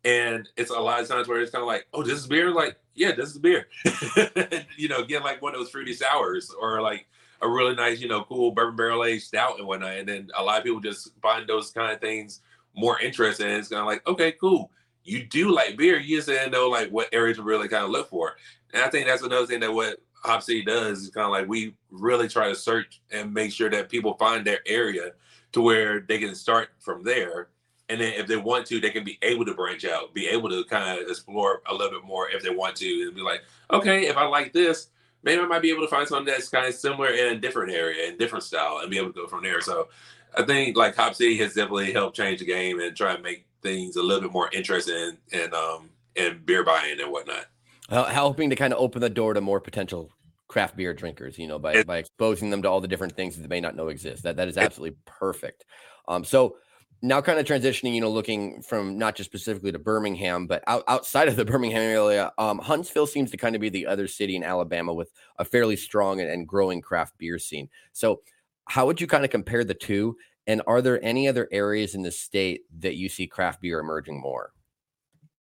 And 0.06 0.50
it's 0.58 0.72
a 0.72 0.80
lot 0.80 1.02
of 1.02 1.08
times 1.08 1.28
where 1.28 1.42
it's 1.42 1.52
kind 1.52 1.62
of 1.62 1.68
like, 1.68 1.86
oh, 1.94 2.04
this 2.04 2.18
is 2.18 2.28
beer. 2.28 2.52
Like, 2.52 2.78
yeah, 2.96 3.12
this 3.14 3.30
is 3.30 3.38
beer. 3.38 3.68
you 4.78 4.88
know, 4.88 5.04
get 5.04 5.24
like 5.24 5.42
one 5.42 5.54
of 5.54 5.60
those 5.60 5.70
fruity 5.70 5.94
sours 5.94 6.54
or 6.60 6.82
like 6.82 7.08
a 7.42 7.50
really 7.50 7.76
nice, 7.76 8.00
you 8.00 8.08
know, 8.08 8.24
cool 8.24 8.52
bourbon 8.52 8.76
barrel 8.76 9.04
aged 9.04 9.26
stout 9.26 9.60
and 9.60 9.68
whatnot. 9.68 9.98
And 9.98 10.08
then 10.08 10.30
a 10.38 10.44
lot 10.44 10.58
of 10.58 10.64
people 10.64 10.80
just 10.80 11.12
find 11.22 11.48
those 11.48 11.72
kind 11.72 11.92
of 11.92 12.00
things 12.00 12.42
more 12.76 13.00
interesting. 13.00 13.48
And 13.48 13.58
it's 13.58 13.70
kind 13.70 13.82
of 13.82 13.86
like, 13.86 14.06
okay, 14.08 14.32
cool. 14.34 14.72
You 15.04 15.26
do 15.26 15.54
like 15.54 15.78
beer. 15.78 16.00
You 16.00 16.18
just 16.18 16.30
didn't 16.30 16.52
know 16.52 16.70
like 16.70 16.90
what 16.90 17.10
area 17.12 17.36
to 17.36 17.44
really 17.44 17.68
kind 17.68 17.84
of 17.84 17.92
look 17.92 18.10
for. 18.10 18.36
And 18.74 18.82
I 18.82 18.90
think 18.90 19.06
that's 19.06 19.22
another 19.22 19.46
thing 19.46 19.60
that 19.60 19.74
what 19.74 20.00
Hop 20.26 20.44
City 20.44 20.64
does 20.64 21.04
is 21.04 21.10
kind 21.10 21.26
of 21.26 21.32
like 21.32 21.48
we 21.48 21.76
really 21.92 22.28
try 22.28 22.48
to 22.50 22.56
search 22.56 23.02
and 23.12 23.34
make 23.34 23.52
sure 23.52 23.70
that 23.70 23.90
people 23.90 24.16
find 24.16 24.46
their 24.46 24.60
area 24.66 25.12
to 25.52 25.62
where 25.62 26.02
they 26.02 26.18
can 26.18 26.36
start 26.36 26.70
from 26.80 27.04
there. 27.04 27.50
And 27.90 28.00
then 28.00 28.14
if 28.14 28.28
they 28.28 28.38
want 28.38 28.66
to, 28.68 28.80
they 28.80 28.90
can 28.90 29.04
be 29.04 29.20
able 29.22 29.46
to 29.46 29.54
branch 29.54 29.86
out, 29.86 30.14
be 30.14 30.28
able 30.28 30.50
to 30.50 30.64
kind 30.66 31.00
of 31.00 31.08
explore 31.08 31.62
a 31.68 31.74
little 31.74 31.92
bit 31.92 32.08
more 32.08 32.30
if 32.30 32.42
they 32.42 32.50
want 32.50 32.76
to, 32.78 33.04
and 33.04 33.16
be 33.16 33.22
like, 33.22 33.42
okay, 33.72 34.08
if 34.08 34.18
I 34.18 34.26
like 34.26 34.54
this, 34.54 34.88
maybe 35.22 35.42
I 35.42 35.46
might 35.46 35.62
be 35.62 35.72
able 35.72 35.84
to 35.84 35.90
find 35.90 36.08
something 36.08 36.26
that's 36.26 36.50
kind 36.50 36.66
of 36.66 36.74
similar 36.74 37.10
in 37.10 37.34
a 37.34 37.40
different 37.40 37.74
area, 37.74 38.08
and 38.08 38.18
different 38.18 38.46
style, 38.46 38.80
and 38.82 38.90
be 38.90 38.98
able 38.98 39.12
to 39.12 39.22
go 39.22 39.28
from 39.28 39.44
there. 39.44 39.62
So 39.62 39.90
I 40.36 40.44
think 40.44 40.78
like 40.78 40.96
Hop 40.96 41.14
City 41.16 41.38
has 41.38 41.54
definitely 41.54 41.92
helped 41.92 42.16
change 42.16 42.40
the 42.40 42.46
game 42.46 42.80
and 42.80 42.96
try 42.96 43.14
and 43.14 43.24
make 43.24 43.46
things 43.62 43.96
a 43.96 44.02
little 44.02 44.22
bit 44.22 44.32
more 44.32 44.50
interesting 44.52 45.18
and 45.32 45.54
um 45.54 45.90
and 46.16 46.46
beer 46.46 46.64
buying 46.64 47.00
and 47.00 47.12
whatnot 47.12 47.46
helping 47.94 48.50
to 48.50 48.56
kind 48.56 48.74
of 48.74 48.80
open 48.80 49.02
the 49.02 49.10
door 49.10 49.34
to 49.34 49.42
more 49.42 49.60
potential 49.60 50.12
craft 50.48 50.76
beer 50.76 50.94
drinkers, 50.94 51.38
you 51.38 51.48
know, 51.48 51.60
by 51.60 51.74
it, 51.74 51.88
by 51.88 51.98
exposing 51.98 52.50
them 52.50 52.62
to 52.62 52.70
all 52.70 52.82
the 52.82 52.88
different 52.88 53.16
things 53.16 53.36
that 53.36 53.42
they 53.42 53.48
may 53.48 53.62
not 53.62 53.76
know 53.76 53.88
exist. 53.88 54.24
That 54.24 54.36
that 54.38 54.48
is 54.48 54.58
absolutely 54.58 54.98
it, 54.98 55.06
perfect. 55.06 55.66
Um, 56.08 56.24
so 56.24 56.58
now 57.02 57.22
kind 57.22 57.38
of 57.38 57.46
transitioning, 57.46 57.94
you 57.94 58.02
know, 58.02 58.10
looking 58.10 58.62
from 58.62 58.98
not 58.98 59.16
just 59.16 59.30
specifically 59.30 59.74
to 59.74 59.80
Birmingham, 59.80 60.48
but 60.48 60.64
out, 60.68 60.84
outside 60.88 61.28
of 61.28 61.36
the 61.36 61.46
Birmingham 61.54 61.82
area, 61.82 62.32
um, 62.38 62.60
Huntsville 62.60 63.08
seems 63.08 63.30
to 63.32 63.38
kind 63.38 63.56
of 63.56 63.62
be 63.62 63.70
the 63.70 63.86
other 63.86 64.08
city 64.08 64.36
in 64.36 64.44
Alabama 64.44 64.94
with 64.94 65.12
a 65.38 65.46
fairly 65.46 65.76
strong 65.76 66.22
and, 66.22 66.30
and 66.30 66.48
growing 66.48 66.82
craft 66.82 67.18
beer 67.18 67.38
scene. 67.38 67.70
So, 67.92 68.22
how 68.70 68.86
would 68.86 69.02
you 69.02 69.08
kind 69.08 69.26
of 69.26 69.32
compare 69.32 69.66
the 69.66 69.74
two? 69.74 70.16
And 70.48 70.62
are 70.68 70.82
there 70.82 71.04
any 71.04 71.28
other 71.28 71.50
areas 71.52 71.96
in 71.96 72.02
the 72.02 72.12
state 72.12 72.62
that 72.80 72.96
you 72.96 73.10
see 73.10 73.28
craft 73.28 73.62
beer 73.62 73.80
emerging 73.80 74.22
more? 74.22 74.52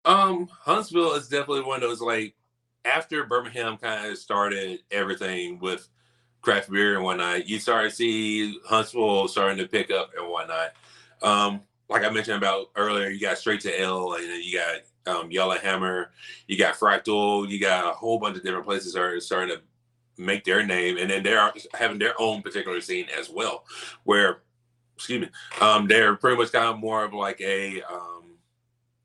Um, 0.05 0.47
Huntsville 0.49 1.13
is 1.15 1.27
definitely 1.27 1.63
one 1.63 1.83
of 1.83 1.89
those 1.89 2.01
like 2.01 2.35
after 2.89 3.23
Birmingham 3.25 3.77
kind 3.77 4.11
of 4.11 4.17
started 4.17 4.79
everything 4.91 5.59
with 5.59 5.87
craft 6.41 6.71
beer 6.71 6.95
and 6.95 7.03
whatnot, 7.03 7.47
you 7.47 7.59
start 7.59 7.89
to 7.89 7.95
see 7.95 8.59
Huntsville 8.65 9.27
starting 9.27 9.57
to 9.57 9.67
pick 9.67 9.91
up 9.91 10.11
and 10.17 10.29
whatnot. 10.29 10.73
Um, 11.21 11.61
like 11.89 12.03
I 12.03 12.09
mentioned 12.09 12.37
about 12.37 12.67
earlier, 12.75 13.09
you 13.09 13.19
got 13.19 13.37
Straight 13.37 13.61
to 13.61 13.81
Ale, 13.81 14.13
and 14.13 14.23
then 14.23 14.41
you 14.43 14.59
got 14.59 15.15
um, 15.15 15.31
Yellowhammer, 15.31 16.11
you 16.47 16.57
got 16.57 16.75
Fractal, 16.75 17.47
you 17.49 17.59
got 17.59 17.89
a 17.89 17.93
whole 17.93 18.19
bunch 18.19 18.37
of 18.37 18.43
different 18.43 18.65
places 18.65 18.95
are 18.95 19.19
starting 19.19 19.55
to 19.55 19.61
make 20.21 20.43
their 20.43 20.65
name, 20.65 20.97
and 20.97 21.09
then 21.09 21.23
they're 21.23 21.51
having 21.73 21.97
their 21.99 22.19
own 22.19 22.41
particular 22.41 22.79
scene 22.81 23.07
as 23.17 23.29
well, 23.29 23.63
where, 24.03 24.41
excuse 24.95 25.21
me, 25.21 25.29
um, 25.61 25.87
they're 25.87 26.15
pretty 26.15 26.37
much 26.37 26.51
kind 26.51 26.65
of 26.65 26.77
more 26.77 27.03
of 27.03 27.13
like 27.13 27.41
a 27.41 27.81
um, 27.83 28.18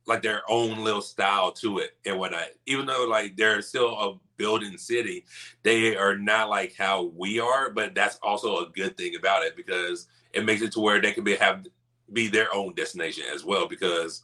like 0.06 0.22
their 0.22 0.42
own 0.48 0.84
little 0.84 1.00
style 1.00 1.52
to 1.52 1.78
it 1.78 1.96
and 2.04 2.18
whatnot. 2.18 2.48
Even 2.66 2.86
though 2.86 3.06
like 3.08 3.36
they're 3.36 3.62
still 3.62 3.98
a 3.98 4.18
building 4.36 4.76
city, 4.76 5.24
they 5.62 5.96
are 5.96 6.16
not 6.16 6.50
like 6.50 6.74
how 6.76 7.04
we 7.16 7.40
are. 7.40 7.70
But 7.70 7.94
that's 7.94 8.18
also 8.22 8.58
a 8.58 8.70
good 8.70 8.96
thing 8.96 9.16
about 9.16 9.44
it 9.44 9.56
because 9.56 10.08
it 10.32 10.44
makes 10.44 10.62
it 10.62 10.72
to 10.72 10.80
where 10.80 11.00
they 11.00 11.12
can 11.12 11.24
be 11.24 11.36
have 11.36 11.66
be 12.12 12.28
their 12.28 12.54
own 12.54 12.74
destination 12.74 13.24
as 13.32 13.44
well 13.44 13.66
because 13.66 14.22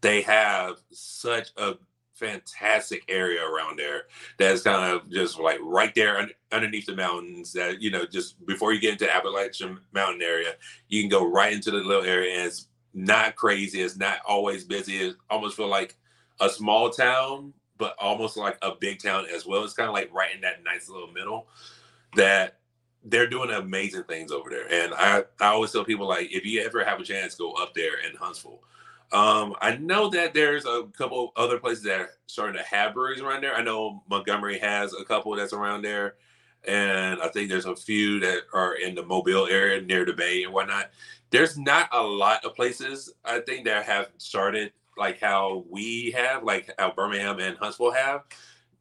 they 0.00 0.20
have 0.22 0.76
such 0.90 1.50
a 1.56 1.74
fantastic 2.14 3.04
area 3.08 3.40
around 3.44 3.78
there 3.78 4.02
that's 4.38 4.62
kind 4.62 4.92
of 4.92 5.08
just 5.08 5.38
like 5.38 5.58
right 5.62 5.94
there 5.94 6.18
un- 6.18 6.30
underneath 6.50 6.86
the 6.86 6.96
mountains 6.96 7.52
that 7.52 7.80
you 7.80 7.92
know 7.92 8.04
just 8.04 8.44
before 8.44 8.72
you 8.72 8.80
get 8.80 8.92
into 8.92 9.14
appalachian 9.14 9.78
mountain 9.94 10.20
area 10.20 10.54
you 10.88 11.00
can 11.00 11.08
go 11.08 11.24
right 11.24 11.52
into 11.52 11.70
the 11.70 11.76
little 11.76 12.02
area 12.02 12.36
and 12.36 12.46
it's 12.46 12.66
not 12.98 13.36
crazy. 13.36 13.80
It's 13.80 13.96
not 13.96 14.18
always 14.26 14.64
busy. 14.64 14.96
It 14.96 15.16
almost 15.30 15.56
feel 15.56 15.68
like 15.68 15.96
a 16.40 16.50
small 16.50 16.90
town, 16.90 17.54
but 17.76 17.94
almost 18.00 18.36
like 18.36 18.58
a 18.60 18.72
big 18.78 19.00
town 19.00 19.26
as 19.32 19.46
well. 19.46 19.62
It's 19.62 19.72
kind 19.72 19.88
of 19.88 19.94
like 19.94 20.12
right 20.12 20.34
in 20.34 20.40
that 20.40 20.64
nice 20.64 20.88
little 20.88 21.12
middle 21.12 21.46
that 22.16 22.58
they're 23.04 23.28
doing 23.28 23.50
amazing 23.50 24.02
things 24.04 24.32
over 24.32 24.50
there. 24.50 24.70
And 24.70 24.92
I, 24.94 25.24
I 25.40 25.48
always 25.48 25.70
tell 25.70 25.84
people 25.84 26.08
like 26.08 26.32
if 26.32 26.44
you 26.44 26.60
ever 26.62 26.84
have 26.84 27.00
a 27.00 27.04
chance, 27.04 27.36
go 27.36 27.52
up 27.52 27.72
there 27.72 28.00
in 28.00 28.16
Huntsville. 28.16 28.60
Um, 29.12 29.54
I 29.60 29.76
know 29.76 30.10
that 30.10 30.34
there's 30.34 30.66
a 30.66 30.84
couple 30.96 31.32
other 31.36 31.58
places 31.58 31.84
that 31.84 32.00
are 32.00 32.10
starting 32.26 32.60
to 32.60 32.68
have 32.68 32.94
breweries 32.94 33.22
around 33.22 33.42
there. 33.42 33.54
I 33.54 33.62
know 33.62 34.02
Montgomery 34.10 34.58
has 34.58 34.92
a 34.92 35.04
couple 35.04 35.34
that's 35.36 35.52
around 35.52 35.82
there. 35.82 36.16
And 36.66 37.22
I 37.22 37.28
think 37.28 37.48
there's 37.48 37.64
a 37.64 37.76
few 37.76 38.18
that 38.20 38.40
are 38.52 38.74
in 38.74 38.96
the 38.96 39.04
Mobile 39.04 39.46
area 39.46 39.80
near 39.80 40.04
the 40.04 40.12
bay 40.12 40.42
and 40.42 40.52
whatnot 40.52 40.90
there's 41.30 41.58
not 41.58 41.88
a 41.92 42.02
lot 42.02 42.44
of 42.44 42.54
places 42.54 43.12
I 43.24 43.40
think 43.40 43.64
that 43.66 43.84
have 43.86 44.08
started 44.18 44.72
like 44.96 45.20
how 45.20 45.64
we 45.70 46.12
have, 46.16 46.42
like 46.42 46.70
how 46.78 46.92
Birmingham 46.92 47.38
and 47.38 47.56
Huntsville 47.56 47.92
have. 47.92 48.22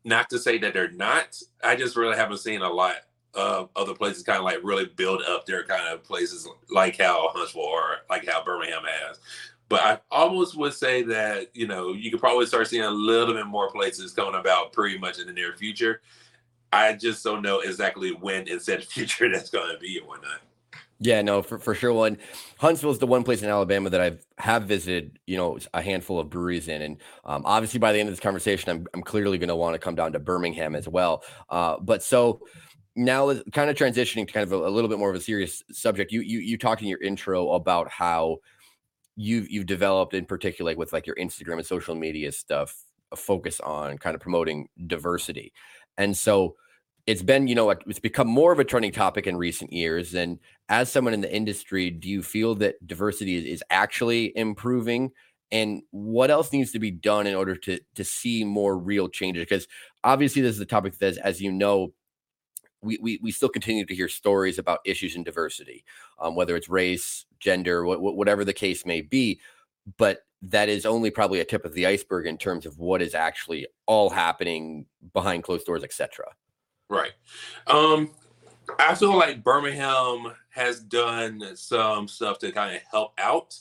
Not 0.03 0.29
to 0.29 0.39
say 0.39 0.57
that 0.59 0.73
they're 0.73 0.91
not. 0.91 1.39
I 1.63 1.75
just 1.75 1.95
really 1.95 2.15
haven't 2.15 2.37
seen 2.37 2.61
a 2.61 2.69
lot 2.69 2.95
of 3.33 3.69
other 3.75 3.93
places 3.93 4.23
kind 4.23 4.39
of 4.39 4.45
like 4.45 4.59
really 4.63 4.85
build 4.85 5.21
up 5.23 5.45
their 5.45 5.63
kind 5.63 5.87
of 5.87 6.03
places 6.03 6.47
like 6.69 6.97
how 6.97 7.29
Huntsville 7.33 7.61
or 7.61 7.97
like 8.09 8.27
how 8.27 8.43
Birmingham 8.43 8.83
has. 8.85 9.19
But 9.69 9.81
I 9.81 9.99
almost 10.09 10.57
would 10.57 10.73
say 10.73 11.03
that, 11.03 11.49
you 11.53 11.67
know, 11.67 11.91
you 11.91 12.09
could 12.09 12.21
probably 12.21 12.45
start 12.45 12.67
seeing 12.67 12.83
a 12.83 12.89
little 12.89 13.33
bit 13.33 13.45
more 13.45 13.69
places 13.69 14.13
coming 14.13 14.39
about 14.39 14.71
pretty 14.71 14.97
much 14.97 15.19
in 15.19 15.27
the 15.27 15.33
near 15.33 15.53
future. 15.53 16.01
I 16.71 16.93
just 16.93 17.23
don't 17.23 17.41
know 17.41 17.59
exactly 17.59 18.11
when 18.11 18.47
in 18.47 18.59
said 18.59 18.83
future 18.85 19.29
that's 19.29 19.49
going 19.49 19.73
to 19.73 19.79
be 19.79 19.97
and 19.97 20.07
whatnot. 20.07 20.39
Yeah, 20.99 21.21
no, 21.21 21.43
for, 21.43 21.59
for 21.59 21.75
sure. 21.75 21.93
One 21.93 22.17
Huntsville 22.57 22.89
is 22.89 22.97
the 22.97 23.05
one 23.05 23.23
place 23.23 23.43
in 23.43 23.49
Alabama 23.49 23.89
that 23.91 24.01
I've 24.01 24.25
have 24.39 24.63
visited, 24.63 25.19
you 25.27 25.37
know, 25.37 25.59
a 25.73 25.81
handful 25.81 26.19
of 26.19 26.29
breweries 26.29 26.67
in, 26.67 26.81
and 26.81 26.97
um, 27.23 27.43
obviously 27.45 27.79
by 27.79 27.93
the 27.93 27.99
end 27.99 28.09
of 28.09 28.13
this 28.13 28.19
conversation, 28.19 28.71
I'm 28.71 28.87
I'm 28.95 29.03
clearly 29.03 29.37
going 29.37 29.49
to 29.49 29.55
want 29.55 29.75
to 29.75 29.79
come 29.79 29.93
down 29.93 30.13
to 30.13 30.19
Birmingham 30.19 30.75
as 30.75 30.87
well. 30.87 31.23
Uh, 31.49 31.77
but 31.79 32.01
so 32.01 32.41
now, 32.95 33.31
kind 33.53 33.69
of 33.69 33.75
transitioning 33.75 34.25
to 34.25 34.33
kind 34.33 34.43
of 34.43 34.51
a, 34.51 34.67
a, 34.67 34.71
little 34.71 34.89
bit 34.89 34.97
more 34.97 35.11
of 35.11 35.15
a 35.15 35.21
serious 35.21 35.63
subject. 35.71 36.11
You 36.11 36.21
you 36.21 36.39
you 36.39 36.57
talked 36.57 36.81
in 36.81 36.87
your 36.87 37.01
intro 37.01 37.51
about 37.51 37.89
how 37.91 38.37
you've 39.15 39.49
you've 39.51 39.67
developed 39.67 40.15
in 40.15 40.25
particular 40.25 40.71
like 40.71 40.79
with 40.79 40.93
like 40.93 41.05
your 41.05 41.15
Instagram 41.15 41.57
and 41.57 41.65
social 41.65 41.93
media 41.93 42.31
stuff 42.31 42.75
a 43.11 43.15
focus 43.15 43.59
on 43.59 43.99
kind 43.99 44.15
of 44.15 44.21
promoting 44.21 44.67
diversity, 44.87 45.53
and 45.97 46.17
so 46.17 46.55
it's 47.07 47.23
been 47.23 47.47
you 47.47 47.55
know 47.55 47.69
it's 47.69 47.99
become 47.99 48.27
more 48.27 48.51
of 48.51 48.59
a 48.59 48.65
trending 48.65 48.91
topic 48.91 49.25
in 49.25 49.37
recent 49.37 49.71
years 49.71 50.13
and 50.13 50.37
as 50.69 50.91
someone 50.91 51.13
in 51.13 51.21
the 51.21 51.33
industry 51.33 51.89
do 51.89 52.09
you 52.09 52.21
feel 52.21 52.53
that 52.55 52.85
diversity 52.85 53.35
is, 53.35 53.45
is 53.45 53.63
actually 53.69 54.37
improving? 54.37 55.11
And 55.49 55.81
what 55.91 56.29
else 56.29 56.51
needs 56.51 56.73
to 56.73 56.79
be 56.79 56.91
done 56.91 57.25
in 57.25 57.33
order 57.33 57.55
to 57.55 57.79
to 57.95 58.03
see 58.03 58.43
more 58.43 58.77
real 58.77 59.07
changes? 59.07 59.43
Because 59.43 59.67
obviously 60.03 60.41
this 60.41 60.55
is 60.55 60.61
a 60.61 60.65
topic 60.65 60.97
that 60.99 61.17
as 61.17 61.41
you 61.41 61.51
know 61.51 61.93
we, 62.83 62.99
we, 63.01 63.19
we 63.23 63.31
still 63.31 63.49
continue 63.49 63.85
to 63.85 63.95
hear 63.95 64.07
stories 64.07 64.59
about 64.59 64.79
issues 64.85 65.15
in 65.15 65.23
diversity 65.23 65.83
um, 66.19 66.35
whether 66.35 66.55
it's 66.55 66.69
race 66.69 67.25
gender 67.39 67.83
wh- 67.83 67.99
whatever 67.99 68.45
the 68.45 68.53
case 68.53 68.85
may 68.85 69.01
be 69.01 69.39
but 69.97 70.19
that 70.43 70.69
is 70.69 70.85
only 70.85 71.09
probably 71.09 71.39
a 71.39 71.45
tip 71.45 71.65
of 71.65 71.73
the 71.73 71.87
iceberg 71.87 72.27
in 72.27 72.37
terms 72.37 72.67
of 72.67 72.77
what 72.77 73.01
is 73.01 73.15
actually 73.15 73.65
all 73.87 74.11
happening 74.11 74.85
behind 75.11 75.43
closed 75.43 75.65
doors 75.65 75.83
etc 75.83 76.27
Right. 76.89 77.11
Um, 77.67 78.11
I 78.79 78.95
feel 78.95 79.17
like 79.17 79.43
Birmingham 79.43 80.33
has 80.49 80.79
done 80.79 81.55
some 81.55 82.07
stuff 82.07 82.39
to 82.39 82.51
kind 82.51 82.75
of 82.75 82.81
help 82.89 83.13
out. 83.17 83.59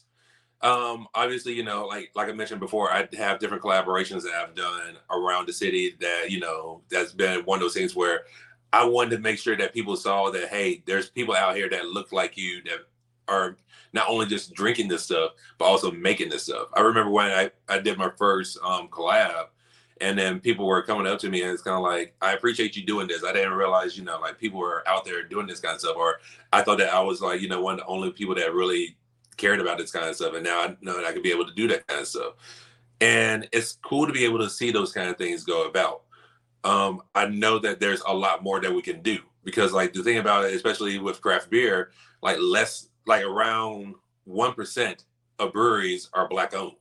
Um, 0.63 1.07
obviously, 1.15 1.53
you 1.53 1.65
know, 1.65 1.87
like 1.87 2.11
like 2.15 2.29
I 2.29 2.33
mentioned 2.33 2.61
before, 2.61 2.91
I 2.91 3.09
have 3.17 3.39
different 3.39 3.63
collaborations 3.63 4.23
that 4.23 4.35
I've 4.35 4.55
done 4.55 4.97
around 5.11 5.47
the 5.47 5.53
city 5.53 5.97
that 6.01 6.31
you 6.31 6.41
know 6.41 6.83
that's 6.91 7.13
been 7.13 7.45
one 7.45 7.59
of 7.59 7.63
those 7.63 7.75
things 7.75 7.95
where 7.95 8.23
I 8.73 8.85
wanted 8.85 9.17
to 9.17 9.23
make 9.23 9.39
sure 9.39 9.57
that 9.57 9.75
people 9.75 9.97
saw 9.97 10.31
that 10.31 10.49
hey, 10.49 10.83
there's 10.87 11.11
people 11.11 11.35
out 11.35 11.57
here 11.57 11.69
that 11.69 11.87
look 11.87 12.13
like 12.13 12.37
you 12.37 12.63
that 12.65 12.81
are 13.29 13.57
not 13.93 14.09
only 14.09 14.27
just 14.27 14.55
drinking 14.55 14.89
this 14.89 15.05
stuff 15.05 15.33
but 15.59 15.67
also 15.67 15.91
making 15.91 16.31
this 16.31 16.45
stuff. 16.45 16.69
I 16.75 16.81
remember 16.81 17.11
when 17.11 17.31
I 17.31 17.51
I 17.69 17.79
did 17.79 17.99
my 17.99 18.11
first 18.17 18.59
um, 18.63 18.89
collab 18.89 19.49
and 20.01 20.19
then 20.19 20.41
people 20.41 20.67
were 20.67 20.83
coming 20.83 21.07
up 21.07 21.19
to 21.19 21.31
me 21.31 21.43
and 21.43 21.51
it's 21.51 21.63
kind 21.63 21.77
of 21.77 21.83
like 21.83 22.15
i 22.21 22.33
appreciate 22.33 22.77
you 22.77 22.85
doing 22.85 23.07
this. 23.07 23.25
I 23.25 23.33
didn't 23.33 23.55
realize 23.55 23.97
you 23.97 24.05
know 24.05 24.19
like 24.21 24.39
people 24.39 24.61
were 24.61 24.87
out 24.87 25.05
there 25.05 25.23
doing 25.23 25.47
this 25.47 25.61
kind 25.61 25.75
of 25.75 25.81
stuff 25.81 25.97
or 25.97 26.21
i 26.53 26.63
thought 26.63 26.79
that 26.79 26.93
i 26.93 27.01
was 27.01 27.21
like 27.21 27.41
you 27.41 27.49
know 27.49 27.61
one 27.61 27.75
of 27.75 27.81
the 27.81 27.87
only 27.87 28.11
people 28.11 28.35
that 28.35 28.55
really 28.55 28.97
cared 29.37 29.61
about 29.61 29.79
this 29.79 29.93
kind 29.93 30.07
of 30.07 30.17
stuff 30.17 30.35
and 30.35 30.45
now 30.45 30.61
i 30.61 30.77
know 30.81 30.97
that 30.97 31.05
i 31.07 31.13
could 31.13 31.23
be 31.23 31.33
able 31.33 31.47
to 31.47 31.55
do 31.55 31.69
that 31.69 31.87
kind 31.87 32.01
of 32.01 32.09
stuff. 32.09 32.35
And 32.99 33.47
it's 33.53 33.79
cool 33.85 34.07
to 34.07 34.13
be 34.13 34.25
able 34.25 34.39
to 34.39 34.49
see 34.49 34.71
those 34.71 34.91
kind 34.91 35.11
of 35.11 35.19
things 35.19 35.45
go 35.45 35.67
about. 35.67 36.03
Um, 36.65 37.03
i 37.15 37.27
know 37.27 37.59
that 37.61 37.81
there's 37.81 38.03
a 38.07 38.15
lot 38.15 38.43
more 38.43 38.61
that 38.61 38.73
we 38.73 38.83
can 38.83 39.03
do 39.03 39.19
because 39.45 39.73
like 39.73 39.93
the 39.93 40.03
thing 40.03 40.19
about 40.19 40.45
it 40.45 40.55
especially 40.55 40.99
with 40.99 41.21
craft 41.21 41.49
beer 41.49 41.93
like 42.23 42.39
less 42.41 42.89
like 43.07 43.25
around 43.25 43.95
1% 44.29 45.05
of 45.39 45.53
breweries 45.53 46.11
are 46.13 46.29
black 46.29 46.55
owned 46.55 46.73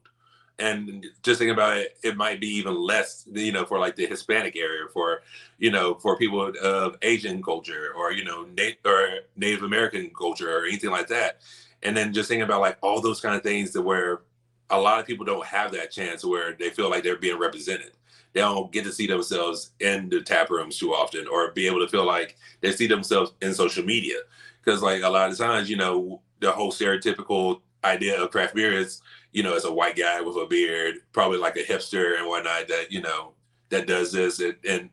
and 0.60 1.06
just 1.24 1.40
thinking 1.40 1.54
about 1.54 1.78
it, 1.78 1.98
it 2.04 2.16
might 2.16 2.40
be 2.40 2.48
even 2.48 2.76
less, 2.76 3.28
you 3.32 3.52
know, 3.52 3.66
for 3.66 3.80
like 3.80 3.96
the 3.96 4.06
Hispanic 4.06 4.56
area, 4.56 4.86
for 4.94 5.22
you 5.58 5.72
know, 5.72 5.96
for 5.96 6.18
people 6.18 6.54
of 6.62 6.96
Asian 7.02 7.42
culture 7.44 7.94
or 7.96 8.12
you 8.12 8.24
know, 8.24 8.46
Native 8.56 8.78
or 8.86 9.20
Native 9.36 9.64
American 9.64 10.12
culture 10.18 10.58
or 10.58 10.66
anything 10.66 10.92
like 10.92 11.08
that. 11.08 11.42
And 11.84 11.96
then 11.96 12.14
just 12.14 12.30
thinking 12.30 12.44
about 12.44 12.62
like 12.62 12.78
all 12.82 13.02
those 13.02 13.22
kind 13.22 13.36
of 13.36 13.44
things 13.44 13.72
that 13.74 13.82
where 13.82 14.22
a 14.70 14.80
lot 14.80 15.00
of 15.00 15.06
people 15.06 15.26
don't 15.26 15.46
have 15.46 15.72
that 15.74 15.92
chance 15.92 16.26
where 16.26 16.54
they 16.54 16.70
feel 16.70 16.90
like 16.90 17.04
they're 17.04 17.18
being 17.18 17.38
represented. 17.38 17.92
They 18.34 18.42
don't 18.42 18.72
get 18.72 18.84
to 18.84 18.92
see 18.92 19.08
themselves 19.08 19.72
in 19.80 20.10
the 20.10 20.22
tap 20.22 20.50
rooms 20.50 20.78
too 20.78 20.94
often, 20.94 21.28
or 21.28 21.52
be 21.52 21.68
able 21.68 21.80
to 21.80 21.88
feel 21.88 22.06
like 22.06 22.38
they 22.62 22.72
see 22.72 22.88
themselves 22.88 23.34
in 23.42 23.54
social 23.54 23.86
media. 23.86 24.18
Because 24.64 24.82
like 24.82 25.04
a 25.04 25.10
lot 25.10 25.32
of 25.32 25.38
times, 25.38 25.70
you 25.70 25.78
know, 25.78 26.22
the 26.40 26.52
whole 26.52 26.72
stereotypical 26.72 27.62
idea 27.84 28.22
of 28.22 28.32
craft 28.32 28.56
beer 28.56 28.74
is 28.74 29.02
you 29.36 29.44
know, 29.44 29.54
as 29.54 29.66
a 29.66 29.74
white 29.74 29.98
guy 29.98 30.22
with 30.22 30.38
a 30.38 30.46
beard, 30.46 30.96
probably 31.12 31.38
like 31.38 31.58
a 31.58 31.64
hipster 31.64 32.18
and 32.18 32.26
whatnot 32.26 32.70
that, 32.70 32.90
you 32.90 33.02
know, 33.02 33.34
that 33.68 33.86
does 33.86 34.14
this. 34.14 34.40
And, 34.40 34.56
and 34.68 34.90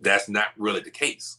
that's 0.00 0.28
not 0.28 0.50
really 0.56 0.78
the 0.78 0.92
case. 0.92 1.38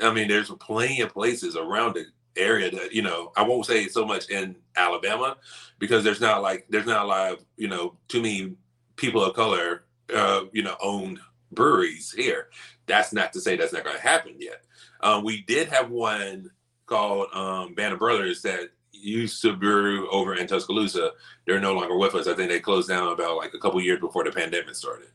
I 0.00 0.14
mean, 0.14 0.28
there's 0.28 0.48
plenty 0.60 1.00
of 1.00 1.12
places 1.12 1.56
around 1.56 1.94
the 1.94 2.04
area 2.40 2.70
that, 2.70 2.92
you 2.92 3.02
know, 3.02 3.32
I 3.36 3.42
won't 3.42 3.66
say 3.66 3.88
so 3.88 4.06
much 4.06 4.30
in 4.30 4.54
Alabama 4.76 5.38
because 5.80 6.04
there's 6.04 6.20
not 6.20 6.40
like, 6.40 6.66
there's 6.70 6.86
not 6.86 7.04
a 7.04 7.08
lot 7.08 7.32
of, 7.32 7.44
you 7.56 7.66
know, 7.66 7.96
too 8.06 8.22
many 8.22 8.54
people 8.94 9.24
of 9.24 9.34
color, 9.34 9.82
uh, 10.14 10.42
you 10.52 10.62
know, 10.62 10.76
owned 10.80 11.18
breweries 11.50 12.12
here. 12.12 12.46
That's 12.86 13.12
not 13.12 13.32
to 13.32 13.40
say 13.40 13.56
that's 13.56 13.72
not 13.72 13.82
going 13.82 13.96
to 13.96 14.02
happen 14.02 14.36
yet. 14.38 14.62
Um, 15.00 15.24
we 15.24 15.42
did 15.42 15.66
have 15.70 15.90
one 15.90 16.52
called 16.86 17.26
um, 17.32 17.74
Band 17.74 17.92
of 17.92 17.98
Brothers 17.98 18.42
that 18.42 18.70
used 19.00 19.42
to 19.42 19.54
brew 19.54 20.10
over 20.10 20.34
in 20.34 20.46
Tuscaloosa. 20.46 21.12
They're 21.46 21.60
no 21.60 21.74
longer 21.74 21.96
with 21.96 22.14
us. 22.14 22.26
I 22.26 22.34
think 22.34 22.50
they 22.50 22.60
closed 22.60 22.88
down 22.88 23.12
about 23.12 23.36
like 23.36 23.54
a 23.54 23.58
couple 23.58 23.80
years 23.80 24.00
before 24.00 24.24
the 24.24 24.30
pandemic 24.30 24.74
started. 24.74 25.08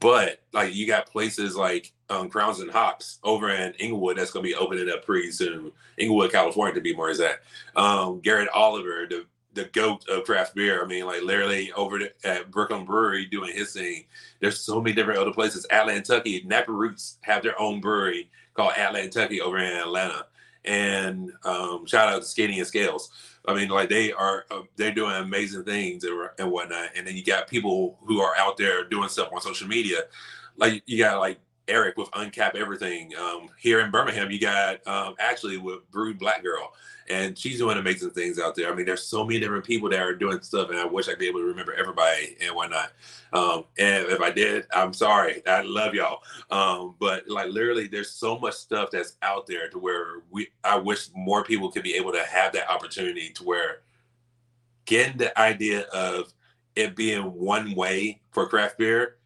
But 0.00 0.42
like 0.52 0.74
you 0.74 0.86
got 0.86 1.10
places 1.10 1.54
like 1.54 1.92
um, 2.10 2.28
Crowns 2.28 2.60
and 2.60 2.70
Hops 2.70 3.18
over 3.22 3.50
in 3.50 3.72
Inglewood 3.74 4.18
that's 4.18 4.32
going 4.32 4.44
to 4.44 4.48
be 4.48 4.56
opening 4.56 4.90
up 4.90 5.04
pretty 5.04 5.30
soon. 5.30 5.70
Inglewood, 5.96 6.32
California, 6.32 6.74
to 6.74 6.80
be 6.80 6.94
more 6.94 7.10
exact. 7.10 7.44
Um, 7.76 8.20
Garrett 8.20 8.48
Oliver, 8.54 9.06
the 9.08 9.26
the 9.56 9.64
goat 9.66 10.06
of 10.08 10.24
craft 10.24 10.54
beer. 10.54 10.84
I 10.84 10.86
mean, 10.86 11.06
like 11.06 11.22
literally 11.22 11.72
over 11.72 12.00
at 12.24 12.50
Brooklyn 12.50 12.84
Brewery 12.84 13.26
doing 13.26 13.52
his 13.52 13.72
thing. 13.72 14.04
There's 14.40 14.60
so 14.60 14.80
many 14.80 14.94
different 14.94 15.18
other 15.18 15.32
places. 15.32 15.66
Atlantucky, 15.72 16.46
Nappy 16.46 16.68
Roots 16.68 17.18
have 17.22 17.42
their 17.42 17.58
own 17.60 17.80
brewery 17.80 18.30
called 18.54 18.74
Atlantucky 18.74 19.40
over 19.40 19.58
in 19.58 19.72
Atlanta. 19.72 20.26
And 20.66 21.32
um, 21.44 21.86
shout 21.86 22.08
out 22.08 22.22
to 22.22 22.26
Skating 22.26 22.58
and 22.58 22.66
Scales. 22.66 23.10
I 23.46 23.54
mean, 23.54 23.68
like 23.68 23.88
they 23.88 24.12
are, 24.12 24.44
uh, 24.50 24.62
they're 24.76 24.92
doing 24.92 25.14
amazing 25.14 25.64
things 25.64 26.04
and, 26.04 26.28
and 26.38 26.50
whatnot. 26.50 26.90
And 26.96 27.06
then 27.06 27.16
you 27.16 27.24
got 27.24 27.48
people 27.48 27.98
who 28.04 28.20
are 28.20 28.36
out 28.36 28.56
there 28.56 28.84
doing 28.88 29.08
stuff 29.08 29.28
on 29.32 29.40
social 29.40 29.68
media. 29.68 30.02
Like 30.56 30.82
you 30.86 30.98
got 30.98 31.20
like 31.20 31.38
Eric 31.68 31.96
with 31.96 32.10
Uncap 32.12 32.54
Everything. 32.54 33.12
Um, 33.16 33.48
here 33.58 33.80
in 33.80 33.90
Birmingham, 33.90 34.30
you 34.30 34.38
got 34.38 34.86
um, 34.86 35.14
actually 35.18 35.58
with 35.58 35.90
Brewed 35.90 36.18
Black 36.18 36.42
Girl, 36.42 36.72
and 37.08 37.36
she's 37.36 37.58
doing 37.58 37.78
amazing 37.78 38.10
things 38.10 38.38
out 38.38 38.54
there. 38.54 38.70
I 38.70 38.74
mean, 38.74 38.86
there's 38.86 39.02
so 39.02 39.24
many 39.24 39.40
different 39.40 39.64
people 39.64 39.88
that 39.90 40.00
are 40.00 40.14
doing 40.14 40.40
stuff, 40.42 40.70
and 40.70 40.78
I 40.78 40.84
wish 40.84 41.08
I'd 41.08 41.18
be 41.18 41.28
able 41.28 41.40
to 41.40 41.46
remember 41.46 41.74
everybody 41.74 42.36
and 42.40 42.54
whatnot. 42.54 42.92
Um, 43.32 43.64
and 43.78 44.06
if 44.06 44.20
I 44.20 44.30
did, 44.30 44.66
I'm 44.74 44.92
sorry. 44.92 45.46
I 45.46 45.62
love 45.62 45.94
y'all. 45.94 46.22
Um, 46.50 46.94
but 46.98 47.28
like 47.28 47.50
literally, 47.50 47.86
there's 47.86 48.10
so 48.10 48.38
much 48.38 48.54
stuff 48.54 48.90
that's 48.90 49.16
out 49.22 49.46
there 49.46 49.68
to 49.70 49.78
where 49.78 50.22
we. 50.30 50.48
I 50.64 50.76
wish 50.76 51.08
more 51.14 51.44
people 51.44 51.70
could 51.70 51.82
be 51.82 51.94
able 51.94 52.12
to 52.12 52.22
have 52.24 52.52
that 52.52 52.70
opportunity 52.70 53.30
to 53.30 53.44
where 53.44 53.80
getting 54.84 55.18
the 55.18 55.36
idea 55.38 55.82
of 55.92 56.32
it 56.76 56.94
being 56.94 57.32
one 57.32 57.74
way 57.74 58.20
for 58.30 58.46
craft 58.46 58.78
beer 58.78 59.16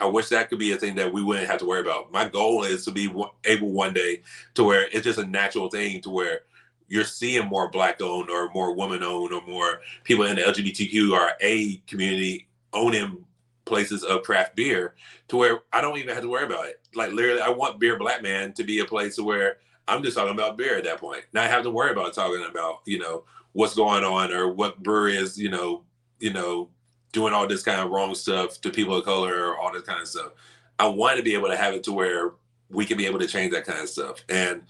I 0.00 0.06
wish 0.06 0.28
that 0.28 0.48
could 0.48 0.58
be 0.58 0.72
a 0.72 0.76
thing 0.76 0.94
that 0.96 1.12
we 1.12 1.22
wouldn't 1.22 1.48
have 1.48 1.58
to 1.58 1.66
worry 1.66 1.80
about. 1.80 2.12
My 2.12 2.28
goal 2.28 2.64
is 2.64 2.84
to 2.84 2.92
be 2.92 3.12
able 3.44 3.70
one 3.70 3.92
day 3.92 4.22
to 4.54 4.64
where 4.64 4.86
it's 4.92 5.04
just 5.04 5.18
a 5.18 5.26
natural 5.26 5.68
thing 5.68 6.00
to 6.02 6.10
where 6.10 6.42
you're 6.86 7.04
seeing 7.04 7.46
more 7.46 7.68
black 7.70 8.00
owned 8.00 8.30
or 8.30 8.50
more 8.54 8.74
woman 8.74 9.02
owned 9.02 9.32
or 9.32 9.44
more 9.46 9.80
people 10.04 10.24
in 10.24 10.36
the 10.36 10.42
LGBTQ 10.42 11.12
or 11.12 11.32
A 11.40 11.76
community 11.86 12.48
owning 12.72 13.24
places 13.64 14.04
of 14.04 14.22
craft 14.22 14.56
beer 14.56 14.94
to 15.28 15.36
where 15.36 15.60
I 15.72 15.80
don't 15.80 15.98
even 15.98 16.14
have 16.14 16.22
to 16.22 16.30
worry 16.30 16.46
about 16.46 16.66
it. 16.66 16.80
Like 16.94 17.12
literally, 17.12 17.40
I 17.40 17.50
want 17.50 17.78
Beer 17.78 17.98
Black 17.98 18.22
Man 18.22 18.52
to 18.54 18.64
be 18.64 18.78
a 18.78 18.84
place 18.84 19.18
where 19.18 19.58
I'm 19.86 20.02
just 20.02 20.16
talking 20.16 20.32
about 20.32 20.56
beer 20.56 20.76
at 20.76 20.84
that 20.84 21.00
point. 21.00 21.24
Not 21.32 21.50
have 21.50 21.64
to 21.64 21.70
worry 21.70 21.90
about 21.90 22.14
talking 22.14 22.46
about, 22.48 22.80
you 22.86 22.98
know, 22.98 23.24
what's 23.52 23.74
going 23.74 24.04
on 24.04 24.32
or 24.32 24.48
what 24.52 24.82
brewery 24.82 25.16
is, 25.16 25.38
you 25.38 25.50
know, 25.50 25.82
you 26.20 26.32
know, 26.32 26.68
doing 27.12 27.32
all 27.32 27.46
this 27.46 27.62
kind 27.62 27.80
of 27.80 27.90
wrong 27.90 28.14
stuff 28.14 28.60
to 28.60 28.70
people 28.70 28.96
of 28.96 29.04
color 29.04 29.48
or 29.48 29.58
all 29.58 29.72
this 29.72 29.82
kind 29.82 30.00
of 30.00 30.08
stuff. 30.08 30.32
I 30.78 30.86
want 30.86 31.16
to 31.16 31.22
be 31.22 31.34
able 31.34 31.48
to 31.48 31.56
have 31.56 31.74
it 31.74 31.82
to 31.84 31.92
where 31.92 32.32
we 32.70 32.84
can 32.84 32.96
be 32.96 33.06
able 33.06 33.18
to 33.18 33.26
change 33.26 33.52
that 33.52 33.64
kind 33.64 33.80
of 33.80 33.88
stuff. 33.88 34.22
And 34.28 34.62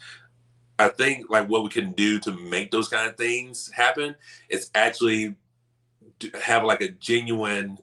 I 0.79 0.89
think 0.89 1.29
like 1.29 1.49
what 1.49 1.65
we 1.65 1.71
can 1.71 1.93
do 1.93 2.19
to 2.21 2.33
make 2.33 2.71
those 2.71 2.89
kind 2.89 3.09
of 3.09 3.17
things 3.17 3.71
happen 3.73 4.15
is 4.49 4.71
actually 4.75 5.35
have 6.41 6.65
like 6.65 6.81
a 6.81 6.89
genuine 6.89 7.79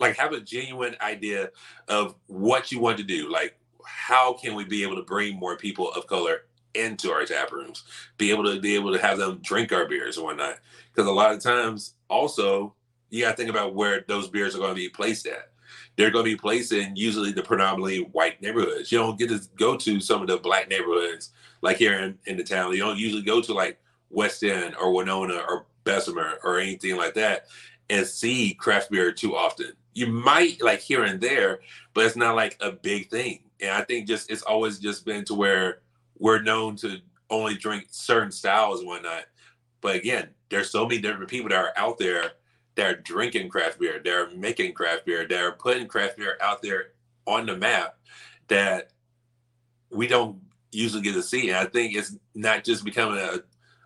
like 0.00 0.16
have 0.16 0.32
a 0.32 0.40
genuine 0.40 0.94
idea 1.00 1.50
of 1.88 2.14
what 2.26 2.70
you 2.70 2.78
want 2.78 2.98
to 2.98 3.02
do 3.02 3.30
like 3.30 3.58
how 3.84 4.32
can 4.34 4.54
we 4.54 4.64
be 4.64 4.82
able 4.82 4.96
to 4.96 5.02
bring 5.02 5.36
more 5.38 5.56
people 5.56 5.90
of 5.92 6.06
color 6.06 6.42
into 6.74 7.10
our 7.10 7.24
tap 7.24 7.50
rooms 7.50 7.82
be 8.18 8.30
able 8.30 8.44
to 8.44 8.60
be 8.60 8.74
able 8.74 8.92
to 8.92 9.00
have 9.00 9.18
them 9.18 9.38
drink 9.42 9.72
our 9.72 9.86
beers 9.88 10.16
and 10.16 10.26
whatnot 10.26 10.58
because 10.92 11.08
a 11.08 11.12
lot 11.12 11.32
of 11.32 11.42
times 11.42 11.94
also 12.08 12.74
you 13.10 13.24
got 13.24 13.32
to 13.32 13.36
think 13.36 13.50
about 13.50 13.74
where 13.74 14.04
those 14.06 14.28
beers 14.28 14.54
are 14.54 14.58
going 14.58 14.70
to 14.70 14.74
be 14.74 14.88
placed 14.88 15.26
at. 15.26 15.50
They're 15.96 16.10
going 16.10 16.24
to 16.24 16.30
be 16.30 16.36
placed 16.36 16.72
in 16.72 16.94
usually 16.94 17.32
the 17.32 17.42
predominantly 17.42 18.00
white 18.12 18.40
neighborhoods. 18.40 18.92
You 18.92 18.98
don't 18.98 19.18
get 19.18 19.30
to 19.30 19.40
go 19.56 19.76
to 19.76 20.00
some 20.00 20.22
of 20.22 20.28
the 20.28 20.38
black 20.38 20.68
neighborhoods 20.68 21.32
like 21.60 21.76
here 21.76 21.98
in, 21.98 22.18
in 22.26 22.36
the 22.36 22.44
town. 22.44 22.72
You 22.72 22.78
don't 22.78 22.98
usually 22.98 23.22
go 23.22 23.40
to 23.40 23.52
like 23.52 23.78
West 24.10 24.42
End 24.44 24.76
or 24.80 24.92
Winona 24.92 25.42
or 25.48 25.66
Bessemer 25.84 26.38
or 26.44 26.58
anything 26.58 26.96
like 26.96 27.14
that 27.14 27.46
and 27.90 28.06
see 28.06 28.54
craft 28.54 28.90
beer 28.90 29.12
too 29.12 29.36
often. 29.36 29.72
You 29.94 30.06
might 30.06 30.62
like 30.62 30.80
here 30.80 31.04
and 31.04 31.20
there, 31.20 31.60
but 31.94 32.06
it's 32.06 32.16
not 32.16 32.36
like 32.36 32.56
a 32.60 32.72
big 32.72 33.10
thing. 33.10 33.40
And 33.60 33.70
I 33.70 33.82
think 33.82 34.06
just 34.06 34.30
it's 34.30 34.42
always 34.42 34.78
just 34.78 35.04
been 35.04 35.24
to 35.24 35.34
where 35.34 35.80
we're 36.18 36.42
known 36.42 36.76
to 36.76 36.98
only 37.30 37.56
drink 37.56 37.86
certain 37.90 38.30
styles 38.30 38.80
and 38.80 38.88
whatnot. 38.88 39.24
But 39.80 39.96
again, 39.96 40.28
there's 40.48 40.70
so 40.70 40.86
many 40.86 41.00
different 41.00 41.28
people 41.28 41.48
that 41.50 41.58
are 41.58 41.72
out 41.76 41.98
there 41.98 42.32
they're 42.78 42.94
drinking 42.94 43.48
craft 43.48 43.80
beer, 43.80 44.00
they're 44.02 44.30
making 44.30 44.72
craft 44.72 45.04
beer, 45.04 45.26
they're 45.26 45.50
putting 45.50 45.88
craft 45.88 46.16
beer 46.16 46.38
out 46.40 46.62
there 46.62 46.92
on 47.26 47.44
the 47.44 47.56
map 47.56 47.96
that 48.46 48.92
we 49.90 50.06
don't 50.06 50.40
usually 50.70 51.02
get 51.02 51.14
to 51.14 51.22
see. 51.24 51.48
And 51.48 51.58
I 51.58 51.64
think 51.64 51.96
it's 51.96 52.16
not 52.36 52.62
just 52.62 52.84
becoming 52.84 53.18
a 53.18 53.40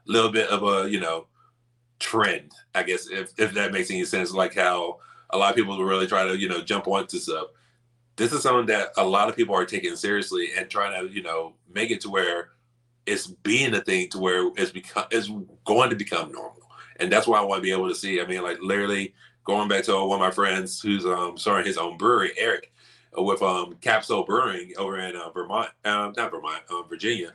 little 0.04 0.30
bit 0.30 0.50
of 0.50 0.62
a, 0.62 0.90
you 0.90 1.00
know, 1.00 1.26
trend, 2.00 2.52
I 2.74 2.82
guess, 2.82 3.08
if, 3.08 3.30
if 3.38 3.54
that 3.54 3.72
makes 3.72 3.90
any 3.90 4.04
sense, 4.04 4.34
like 4.34 4.54
how 4.54 4.98
a 5.30 5.38
lot 5.38 5.48
of 5.48 5.56
people 5.56 5.82
really 5.82 6.06
try 6.06 6.26
to, 6.26 6.36
you 6.36 6.50
know, 6.50 6.60
jump 6.60 6.86
onto 6.86 7.16
stuff. 7.16 7.46
This 8.16 8.34
is 8.34 8.42
something 8.42 8.66
that 8.66 8.90
a 8.98 9.04
lot 9.06 9.30
of 9.30 9.36
people 9.36 9.54
are 9.54 9.64
taking 9.64 9.96
seriously 9.96 10.50
and 10.54 10.68
trying 10.68 11.00
to, 11.00 11.10
you 11.10 11.22
know, 11.22 11.54
make 11.72 11.90
it 11.90 12.02
to 12.02 12.10
where 12.10 12.50
it's 13.06 13.26
being 13.26 13.72
a 13.72 13.80
thing 13.80 14.10
to 14.10 14.18
where 14.18 14.50
it's 14.56 14.70
become 14.70 15.06
it's 15.10 15.30
going 15.64 15.88
to 15.88 15.96
become 15.96 16.30
normal 16.30 16.61
and 17.02 17.12
that's 17.12 17.26
why 17.26 17.38
I 17.38 17.42
want 17.42 17.58
to 17.58 17.62
be 17.62 17.72
able 17.72 17.88
to 17.88 17.94
see. 17.94 18.20
I 18.20 18.26
mean, 18.26 18.42
like 18.42 18.58
literally 18.60 19.14
going 19.44 19.68
back 19.68 19.84
to 19.84 20.04
one 20.04 20.20
of 20.20 20.26
my 20.26 20.30
friends 20.30 20.80
who's 20.80 21.04
um 21.04 21.36
starting 21.36 21.66
his 21.66 21.76
own 21.76 21.98
brewery, 21.98 22.32
Eric, 22.36 22.72
with 23.16 23.42
um 23.42 23.74
Capsule 23.80 24.24
Brewing 24.24 24.72
over 24.78 24.98
in 24.98 25.16
uh, 25.16 25.30
Vermont, 25.30 25.70
um, 25.84 26.14
not 26.16 26.30
Vermont, 26.30 26.62
um, 26.70 26.84
Virginia, 26.88 27.34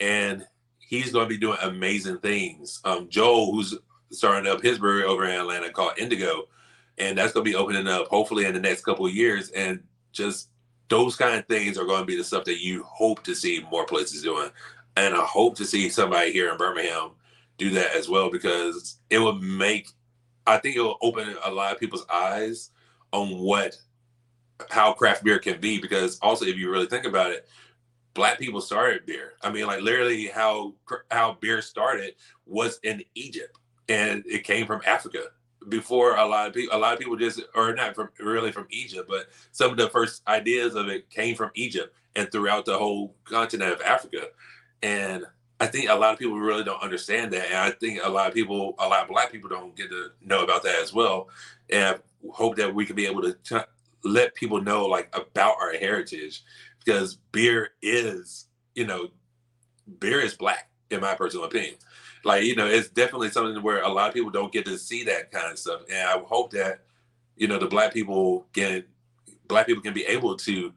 and 0.00 0.46
he's 0.78 1.12
going 1.12 1.26
to 1.26 1.34
be 1.34 1.38
doing 1.38 1.58
amazing 1.62 2.18
things. 2.18 2.80
Um, 2.84 3.08
Joel, 3.08 3.52
who's 3.52 3.78
starting 4.10 4.50
up 4.50 4.62
his 4.62 4.78
brewery 4.78 5.04
over 5.04 5.24
in 5.24 5.40
Atlanta 5.40 5.70
called 5.70 5.98
Indigo, 5.98 6.48
and 6.98 7.16
that's 7.16 7.32
going 7.32 7.44
to 7.44 7.50
be 7.50 7.56
opening 7.56 7.88
up 7.88 8.08
hopefully 8.08 8.44
in 8.44 8.54
the 8.54 8.60
next 8.60 8.84
couple 8.84 9.06
of 9.06 9.14
years, 9.14 9.50
and 9.50 9.82
just 10.12 10.48
those 10.88 11.16
kind 11.16 11.36
of 11.36 11.46
things 11.46 11.78
are 11.78 11.86
going 11.86 12.00
to 12.00 12.06
be 12.06 12.16
the 12.16 12.24
stuff 12.24 12.44
that 12.44 12.62
you 12.62 12.82
hope 12.84 13.22
to 13.24 13.34
see 13.34 13.64
more 13.70 13.86
places 13.86 14.22
doing. 14.22 14.50
And 14.96 15.14
I 15.14 15.24
hope 15.24 15.56
to 15.56 15.64
see 15.64 15.88
somebody 15.88 16.30
here 16.30 16.52
in 16.52 16.58
Birmingham 16.58 17.12
do 17.58 17.70
that 17.70 17.94
as 17.94 18.08
well 18.08 18.30
because 18.30 18.98
it 19.10 19.18
would 19.18 19.40
make 19.40 19.88
I 20.46 20.58
think 20.58 20.76
it 20.76 20.80
will 20.80 20.98
open 21.00 21.36
a 21.44 21.50
lot 21.50 21.72
of 21.72 21.80
people's 21.80 22.06
eyes 22.12 22.70
on 23.12 23.38
what 23.38 23.76
how 24.70 24.92
craft 24.92 25.24
beer 25.24 25.38
can 25.38 25.60
be 25.60 25.80
because 25.80 26.18
also 26.20 26.44
if 26.44 26.56
you 26.56 26.70
really 26.70 26.86
think 26.86 27.06
about 27.06 27.30
it 27.30 27.48
black 28.12 28.38
people 28.38 28.60
started 28.60 29.06
beer. 29.06 29.32
I 29.42 29.50
mean 29.50 29.66
like 29.66 29.80
literally 29.80 30.26
how 30.26 30.74
how 31.10 31.38
beer 31.40 31.62
started 31.62 32.14
was 32.46 32.78
in 32.82 33.02
egypt 33.14 33.58
and 33.88 34.24
it 34.26 34.44
came 34.44 34.66
from 34.66 34.82
africa 34.86 35.24
before 35.68 36.16
a 36.16 36.26
lot 36.26 36.46
of 36.46 36.54
people 36.54 36.76
a 36.76 36.78
lot 36.78 36.92
of 36.92 36.98
people 36.98 37.16
just 37.16 37.42
or 37.54 37.74
not 37.74 37.94
from 37.94 38.10
really 38.20 38.52
from 38.52 38.66
egypt 38.70 39.08
but 39.08 39.28
some 39.50 39.70
of 39.70 39.78
the 39.78 39.88
first 39.88 40.22
ideas 40.28 40.74
of 40.74 40.88
it 40.88 41.08
came 41.10 41.34
from 41.34 41.50
egypt 41.54 41.94
and 42.16 42.30
throughout 42.30 42.64
the 42.64 42.76
whole 42.76 43.14
continent 43.24 43.72
of 43.72 43.80
africa. 43.82 44.28
And 44.82 45.24
I 45.60 45.66
think 45.66 45.88
a 45.88 45.94
lot 45.94 46.12
of 46.12 46.18
people 46.18 46.38
really 46.38 46.64
don't 46.64 46.82
understand 46.82 47.32
that, 47.32 47.46
and 47.46 47.56
I 47.56 47.70
think 47.70 48.00
a 48.02 48.08
lot 48.08 48.28
of 48.28 48.34
people, 48.34 48.74
a 48.78 48.88
lot 48.88 49.02
of 49.02 49.08
Black 49.08 49.30
people, 49.30 49.48
don't 49.48 49.76
get 49.76 49.88
to 49.90 50.10
know 50.20 50.42
about 50.42 50.64
that 50.64 50.82
as 50.82 50.92
well. 50.92 51.28
And 51.70 51.96
I 51.96 51.98
hope 52.32 52.56
that 52.56 52.74
we 52.74 52.84
can 52.84 52.96
be 52.96 53.06
able 53.06 53.22
to 53.22 53.34
t- 53.34 53.64
let 54.02 54.34
people 54.34 54.60
know 54.60 54.86
like 54.86 55.14
about 55.14 55.56
our 55.60 55.72
heritage, 55.74 56.42
because 56.84 57.16
beer 57.30 57.70
is, 57.82 58.46
you 58.74 58.84
know, 58.84 59.08
beer 60.00 60.20
is 60.20 60.34
Black, 60.34 60.68
in 60.90 61.00
my 61.00 61.14
personal 61.14 61.46
opinion. 61.46 61.76
Like 62.24 62.44
you 62.44 62.56
know, 62.56 62.66
it's 62.66 62.88
definitely 62.88 63.30
something 63.30 63.62
where 63.62 63.82
a 63.82 63.88
lot 63.88 64.08
of 64.08 64.14
people 64.14 64.30
don't 64.30 64.52
get 64.52 64.64
to 64.66 64.76
see 64.76 65.04
that 65.04 65.30
kind 65.30 65.52
of 65.52 65.58
stuff, 65.58 65.82
and 65.88 66.08
I 66.08 66.18
hope 66.18 66.50
that 66.52 66.80
you 67.36 67.46
know 67.46 67.58
the 67.58 67.68
Black 67.68 67.94
people 67.94 68.46
can, 68.52 68.84
Black 69.46 69.66
people 69.66 69.82
can 69.82 69.94
be 69.94 70.04
able 70.06 70.36
to 70.38 70.72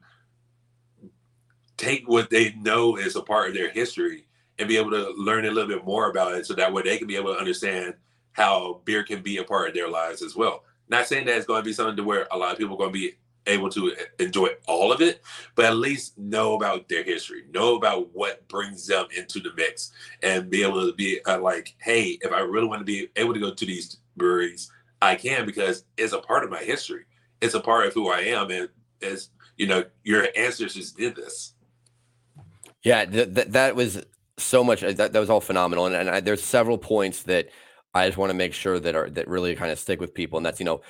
take 1.76 2.08
what 2.08 2.30
they 2.30 2.52
know 2.54 2.96
as 2.96 3.16
a 3.16 3.22
part 3.22 3.48
of 3.48 3.54
their 3.54 3.70
history 3.70 4.27
and 4.58 4.68
be 4.68 4.76
able 4.76 4.90
to 4.90 5.12
learn 5.16 5.44
a 5.44 5.50
little 5.50 5.68
bit 5.68 5.84
more 5.84 6.10
about 6.10 6.34
it 6.34 6.46
so 6.46 6.54
that 6.54 6.72
way 6.72 6.82
they 6.82 6.98
can 6.98 7.06
be 7.06 7.16
able 7.16 7.32
to 7.32 7.38
understand 7.38 7.94
how 8.32 8.80
beer 8.84 9.02
can 9.02 9.22
be 9.22 9.38
a 9.38 9.44
part 9.44 9.68
of 9.68 9.74
their 9.74 9.88
lives 9.88 10.22
as 10.22 10.36
well. 10.36 10.64
Not 10.88 11.06
saying 11.06 11.26
that 11.26 11.36
it's 11.36 11.46
going 11.46 11.62
to 11.62 11.66
be 11.66 11.72
something 11.72 11.96
to 11.96 12.04
where 12.04 12.26
a 12.30 12.38
lot 12.38 12.52
of 12.52 12.58
people 12.58 12.74
are 12.74 12.78
going 12.78 12.92
to 12.92 12.98
be 12.98 13.14
able 13.46 13.70
to 13.70 13.94
enjoy 14.18 14.48
all 14.66 14.92
of 14.92 15.00
it, 15.00 15.22
but 15.54 15.64
at 15.64 15.76
least 15.76 16.18
know 16.18 16.54
about 16.54 16.88
their 16.88 17.02
history, 17.02 17.44
know 17.52 17.76
about 17.76 18.14
what 18.14 18.46
brings 18.48 18.86
them 18.86 19.06
into 19.16 19.40
the 19.40 19.50
mix, 19.56 19.92
and 20.22 20.50
be 20.50 20.62
able 20.62 20.86
to 20.86 20.94
be 20.94 21.20
uh, 21.24 21.40
like, 21.40 21.74
hey, 21.78 22.18
if 22.20 22.32
I 22.32 22.40
really 22.40 22.68
want 22.68 22.80
to 22.80 22.84
be 22.84 23.08
able 23.16 23.34
to 23.34 23.40
go 23.40 23.52
to 23.52 23.66
these 23.66 23.98
breweries, 24.16 24.70
I 25.00 25.14
can 25.14 25.46
because 25.46 25.84
it's 25.96 26.12
a 26.12 26.18
part 26.18 26.44
of 26.44 26.50
my 26.50 26.62
history. 26.62 27.04
It's 27.40 27.54
a 27.54 27.60
part 27.60 27.86
of 27.86 27.94
who 27.94 28.10
I 28.10 28.20
am, 28.20 28.50
and 28.50 28.68
it's 29.00 29.30
you 29.58 29.66
know, 29.66 29.84
your 30.04 30.28
ancestors 30.36 30.92
did 30.92 31.16
this. 31.16 31.54
Yeah, 32.82 33.04
th- 33.04 33.34
th- 33.34 33.48
that 33.48 33.74
was 33.74 34.04
so 34.38 34.64
much. 34.64 34.82
Uh, 34.82 34.92
that, 34.92 35.12
that 35.12 35.20
was 35.20 35.30
all 35.30 35.40
phenomenal, 35.40 35.86
and, 35.86 35.94
and 35.94 36.10
I, 36.10 36.20
there's 36.20 36.42
several 36.42 36.78
points 36.78 37.24
that 37.24 37.48
I 37.94 38.06
just 38.06 38.18
want 38.18 38.30
to 38.30 38.34
make 38.34 38.54
sure 38.54 38.78
that 38.78 38.94
are 38.94 39.10
that 39.10 39.28
really 39.28 39.54
kind 39.54 39.70
of 39.70 39.78
stick 39.78 40.00
with 40.00 40.14
people, 40.14 40.36
and 40.36 40.46
that's 40.46 40.60
you 40.60 40.66
know 40.66 40.80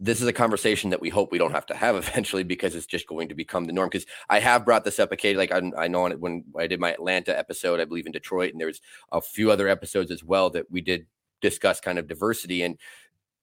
this 0.00 0.20
is 0.20 0.26
a 0.26 0.32
conversation 0.32 0.90
that 0.90 1.00
we 1.00 1.08
hope 1.08 1.30
we 1.30 1.38
don't 1.38 1.52
have 1.52 1.66
to 1.66 1.76
have 1.76 1.94
eventually 2.08 2.42
because 2.42 2.74
it's 2.74 2.86
just 2.86 3.06
going 3.06 3.28
to 3.28 3.34
become 3.34 3.64
the 3.64 3.72
norm. 3.72 3.88
Because 3.88 4.06
I 4.28 4.40
have 4.40 4.64
brought 4.64 4.84
this 4.84 4.98
up 4.98 5.12
occasionally, 5.12 5.46
like 5.48 5.74
I, 5.76 5.84
I 5.84 5.88
know 5.88 6.08
when 6.08 6.44
I 6.58 6.66
did 6.66 6.80
my 6.80 6.92
Atlanta 6.92 7.36
episode, 7.36 7.80
I 7.80 7.84
believe 7.84 8.06
in 8.06 8.12
Detroit, 8.12 8.52
and 8.52 8.60
there's 8.60 8.80
a 9.10 9.20
few 9.20 9.50
other 9.50 9.68
episodes 9.68 10.10
as 10.10 10.24
well 10.24 10.50
that 10.50 10.70
we 10.70 10.80
did 10.80 11.06
discuss 11.40 11.80
kind 11.80 11.98
of 11.98 12.06
diversity 12.06 12.62
and 12.62 12.78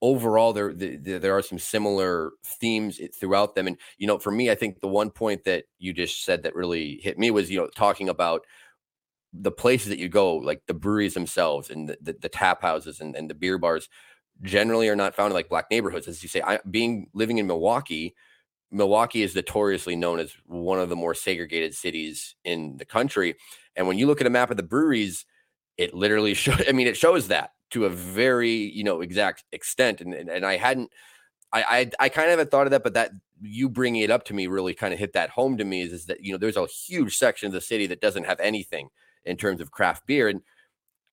overall 0.02 0.52
there, 0.52 0.72
there 0.72 1.18
there 1.18 1.36
are 1.36 1.42
some 1.42 1.58
similar 1.58 2.32
themes 2.44 2.98
throughout 3.14 3.54
them 3.54 3.66
and 3.66 3.76
you 3.98 4.06
know 4.06 4.18
for 4.18 4.30
me 4.30 4.50
i 4.50 4.54
think 4.54 4.80
the 4.80 4.88
one 4.88 5.10
point 5.10 5.44
that 5.44 5.64
you 5.78 5.92
just 5.92 6.24
said 6.24 6.42
that 6.42 6.54
really 6.54 6.98
hit 7.02 7.18
me 7.18 7.30
was 7.30 7.50
you 7.50 7.58
know 7.58 7.68
talking 7.76 8.08
about 8.08 8.46
the 9.32 9.52
places 9.52 9.88
that 9.88 9.98
you 9.98 10.08
go 10.08 10.36
like 10.36 10.62
the 10.66 10.74
breweries 10.74 11.14
themselves 11.14 11.70
and 11.70 11.88
the, 11.88 11.96
the, 12.00 12.16
the 12.20 12.28
tap 12.28 12.62
houses 12.62 13.00
and, 13.00 13.14
and 13.14 13.30
the 13.30 13.34
beer 13.34 13.58
bars 13.58 13.88
generally 14.42 14.88
are 14.88 14.96
not 14.96 15.14
found 15.14 15.30
in 15.30 15.34
like 15.34 15.48
black 15.48 15.66
neighborhoods. 15.70 16.08
As 16.08 16.22
you 16.22 16.28
say, 16.28 16.42
I 16.42 16.58
being 16.68 17.08
living 17.12 17.38
in 17.38 17.46
Milwaukee, 17.46 18.14
Milwaukee 18.70 19.22
is 19.22 19.34
notoriously 19.34 19.96
known 19.96 20.18
as 20.18 20.32
one 20.46 20.80
of 20.80 20.88
the 20.88 20.96
more 20.96 21.14
segregated 21.14 21.74
cities 21.74 22.34
in 22.44 22.76
the 22.76 22.84
country. 22.84 23.36
And 23.76 23.86
when 23.86 23.98
you 23.98 24.06
look 24.06 24.20
at 24.20 24.26
a 24.26 24.30
map 24.30 24.50
of 24.50 24.56
the 24.56 24.62
breweries, 24.62 25.26
it 25.76 25.94
literally 25.94 26.34
shows. 26.34 26.62
I 26.68 26.72
mean, 26.72 26.86
it 26.86 26.96
shows 26.96 27.28
that 27.28 27.52
to 27.70 27.84
a 27.84 27.90
very 27.90 28.50
you 28.50 28.84
know 28.84 29.00
exact 29.00 29.44
extent. 29.52 30.00
And 30.00 30.14
and, 30.14 30.28
and 30.28 30.44
I 30.44 30.56
hadn't. 30.56 30.90
I, 31.52 31.62
I, 31.62 32.04
I 32.04 32.08
kind 32.10 32.30
of 32.30 32.38
had 32.38 32.48
thought 32.48 32.68
of 32.68 32.70
that, 32.70 32.84
but 32.84 32.94
that 32.94 33.10
you 33.42 33.68
bringing 33.68 34.02
it 34.02 34.10
up 34.10 34.24
to 34.26 34.34
me 34.34 34.46
really 34.46 34.72
kind 34.72 34.94
of 34.94 35.00
hit 35.00 35.14
that 35.14 35.30
home 35.30 35.56
to 35.58 35.64
me. 35.64 35.82
Is, 35.82 35.92
is 35.92 36.06
that 36.06 36.24
you 36.24 36.30
know 36.30 36.38
there's 36.38 36.56
a 36.56 36.66
huge 36.66 37.16
section 37.16 37.48
of 37.48 37.52
the 37.52 37.60
city 37.60 37.88
that 37.88 38.00
doesn't 38.00 38.24
have 38.24 38.38
anything 38.38 38.88
in 39.30 39.36
terms 39.36 39.60
of 39.60 39.70
craft 39.70 40.06
beer, 40.06 40.28
and 40.28 40.42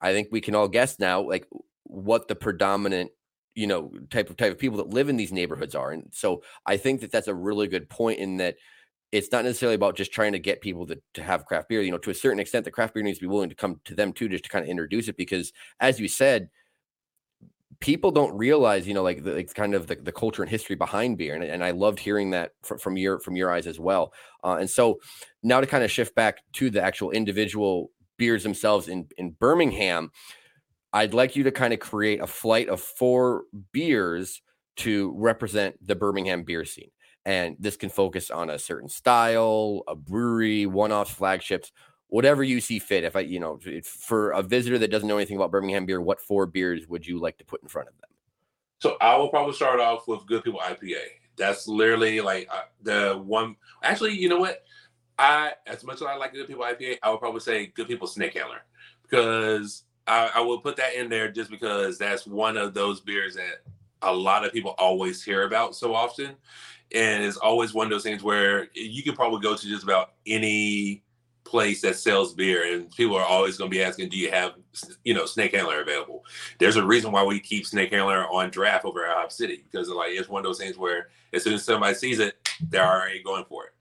I 0.02 0.14
think 0.14 0.30
we 0.32 0.42
can 0.42 0.56
all 0.56 0.68
guess 0.68 1.00
now 1.00 1.22
like 1.22 1.48
what 1.84 2.28
the 2.28 2.36
predominant 2.36 3.12
you 3.58 3.66
know 3.66 3.92
type 4.10 4.30
of 4.30 4.38
type 4.38 4.52
of 4.52 4.60
people 4.60 4.78
that 4.78 4.90
live 4.90 5.10
in 5.10 5.18
these 5.18 5.32
neighborhoods 5.32 5.74
are 5.74 5.92
and 5.92 6.08
so 6.12 6.44
i 6.66 6.78
think 6.78 7.02
that 7.02 7.12
that's 7.12 7.28
a 7.28 7.34
really 7.34 7.68
good 7.68 7.90
point 7.90 8.20
in 8.20 8.38
that 8.38 8.56
it's 9.12 9.32
not 9.32 9.44
necessarily 9.44 9.76
about 9.76 9.96
just 9.96 10.12
trying 10.12 10.34
to 10.34 10.40
get 10.40 10.62
people 10.62 10.86
to, 10.86 11.00
to 11.16 11.24
have 11.24 11.46
craft 11.46 11.68
beer 11.68 11.82
you 11.82 11.92
know 11.92 11.98
to 11.98 12.12
a 12.12 12.16
certain 12.16 12.40
extent 12.40 12.66
the 12.66 12.72
craft 12.72 12.94
beer 12.94 13.02
needs 13.02 13.18
to 13.18 13.24
be 13.24 13.30
willing 13.30 13.50
to 13.50 13.56
come 13.56 13.82
to 13.84 13.96
them 13.96 14.14
too 14.14 14.30
just 14.30 14.44
to 14.44 14.50
kind 14.50 14.64
of 14.64 14.70
introduce 14.70 15.08
it 15.08 15.18
because 15.18 15.52
as 15.80 16.00
you 16.00 16.08
said 16.08 16.50
people 17.80 18.12
don't 18.12 18.36
realize 18.38 18.88
you 18.88 18.94
know 18.94 19.04
like 19.04 19.24
the 19.24 19.34
like 19.34 19.54
kind 19.54 19.74
of 19.74 19.88
the, 19.88 19.96
the 19.96 20.12
culture 20.12 20.44
and 20.44 20.52
history 20.52 20.76
behind 20.76 21.18
beer 21.18 21.34
and, 21.34 21.44
and 21.44 21.64
i 21.64 21.72
loved 21.72 22.00
hearing 22.00 22.30
that 22.30 22.52
from, 22.62 22.78
from 22.78 22.96
your 22.96 23.20
from 23.20 23.36
your 23.36 23.52
eyes 23.52 23.66
as 23.66 23.80
well 23.80 24.14
uh, 24.44 24.58
and 24.60 24.70
so 24.70 25.00
now 25.42 25.60
to 25.60 25.68
kind 25.68 25.84
of 25.84 25.92
shift 25.92 26.14
back 26.14 26.42
to 26.54 26.70
the 26.70 26.82
actual 26.82 27.10
individual 27.10 27.92
beers 28.18 28.44
themselves 28.44 28.88
in 28.88 29.08
in 29.18 29.32
birmingham 29.32 30.12
I'd 30.94 31.14
like 31.14 31.36
you 31.36 31.44
to 31.44 31.52
kind 31.52 31.74
of 31.74 31.80
create 31.80 32.22
a 32.22 32.28
flight 32.28 32.70
of 32.70 32.82
four 32.82 33.44
beers 33.72 34.42
to 34.78 35.14
represent 35.18 35.76
the 35.86 35.96
Birmingham 35.96 36.44
beer 36.44 36.66
scene. 36.66 36.92
And 37.26 37.58
this 37.60 37.76
can 37.76 37.90
focus 37.90 38.32
on 38.32 38.50
a 38.50 38.58
certain 38.58 38.88
style, 38.88 39.84
a 39.88 39.96
brewery, 39.96 40.66
one 40.66 40.94
off 40.94 41.12
flagships, 41.12 41.74
whatever 42.08 42.42
you 42.42 42.62
see 42.62 42.80
fit. 42.80 43.04
If 43.04 43.18
I, 43.18 43.22
you 43.22 43.40
know, 43.40 43.60
for 43.84 44.32
a 44.32 44.42
visitor 44.42 44.78
that 44.78 44.92
doesn't 44.92 45.08
know 45.08 45.18
anything 45.18 45.36
about 45.36 45.52
Birmingham 45.52 45.86
beer, 45.86 46.00
what 46.00 46.22
four 46.22 46.46
beers 46.46 46.88
would 46.88 47.06
you 47.06 47.20
like 47.20 47.38
to 47.40 47.46
put 47.46 47.62
in 47.62 47.68
front 47.68 47.90
of 47.90 47.96
them? 47.98 48.10
So 48.80 48.96
I 49.02 49.18
will 49.18 49.30
probably 49.30 49.54
start 49.54 49.80
off 49.80 50.08
with 50.08 50.26
Good 50.26 50.44
People 50.44 50.62
IPA. 50.62 51.02
That's 51.36 51.68
literally 51.68 52.22
like 52.22 52.48
uh, 52.52 52.62
the 52.82 53.22
one. 53.24 53.58
Actually, 53.84 54.14
you 54.14 54.30
know 54.30 54.40
what? 54.40 54.64
I, 55.20 55.54
as 55.66 55.84
much 55.84 55.96
as 55.96 56.04
I 56.04 56.16
like 56.16 56.34
Good 56.34 56.48
People 56.48 56.64
IPA, 56.64 56.98
I 57.02 57.10
would 57.10 57.20
probably 57.20 57.40
say 57.40 57.68
Good 57.68 57.88
People 57.88 58.08
Snake 58.08 58.36
Handler 58.36 58.62
because 59.04 59.84
I, 60.06 60.32
I 60.36 60.42
will 60.42 60.60
put 60.60 60.76
that 60.78 60.94
in 60.96 61.10
there 61.10 61.32
just 61.32 61.50
because 61.50 61.98
that's 61.98 62.28
one 62.28 62.58
of 62.58 62.74
those 62.74 63.02
beers 63.02 63.36
that 63.36 63.64
a 64.02 64.14
lot 64.14 64.46
of 64.46 64.54
people 64.54 64.76
always 64.78 65.24
hear 65.24 65.44
about 65.44 65.76
so 65.76 65.94
often. 65.94 66.36
And 66.94 67.24
it's 67.24 67.38
always 67.38 67.74
one 67.74 67.88
of 67.88 67.92
those 67.92 68.04
things 68.04 68.24
where 68.24 68.70
you 68.74 69.04
can 69.04 69.16
probably 69.16 69.42
go 69.42 69.56
to 69.56 69.68
just 69.68 69.84
about 69.84 70.14
any 70.26 71.04
place 71.44 71.82
that 71.82 71.96
sells 71.96 72.34
beer 72.34 72.74
and 72.74 72.92
people 72.92 73.16
are 73.16 73.26
always 73.26 73.58
going 73.58 73.72
to 73.72 73.76
be 73.76 73.82
asking 73.82 74.10
do 74.10 74.18
you 74.18 74.30
have 74.30 74.56
you 75.06 75.14
know 75.14 75.26
snake 75.26 75.56
handler 75.56 75.82
available? 75.82 76.24
There's 76.60 76.76
a 76.76 76.86
reason 76.86 77.12
why 77.12 77.24
we 77.24 77.40
keep 77.40 77.66
snake 77.66 77.92
handler 77.92 78.28
on 78.28 78.50
draft 78.50 78.86
over 78.86 79.06
at 79.06 79.16
hop 79.16 79.32
city 79.32 79.64
because 79.70 79.88
like 79.90 80.12
it's 80.12 80.28
one 80.30 80.42
of 80.42 80.44
those 80.44 80.60
things 80.60 80.78
where 80.78 81.08
as 81.34 81.44
soon 81.44 81.54
as 81.54 81.64
somebody 81.64 81.96
sees 81.96 82.20
it 82.20 82.36
they're 82.70 82.86
already 82.86 83.24
going 83.24 83.46
for 83.46 83.66
it 83.66 83.74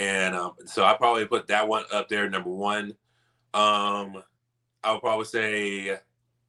and 0.00 0.34
um, 0.34 0.54
so 0.64 0.82
i 0.84 0.94
probably 0.94 1.24
put 1.24 1.46
that 1.46 1.68
one 1.68 1.84
up 1.92 2.08
there 2.08 2.28
number 2.28 2.50
one 2.50 2.92
um 3.54 4.20
I 4.82 4.92
would 4.92 5.00
probably 5.00 5.26
say 5.26 5.98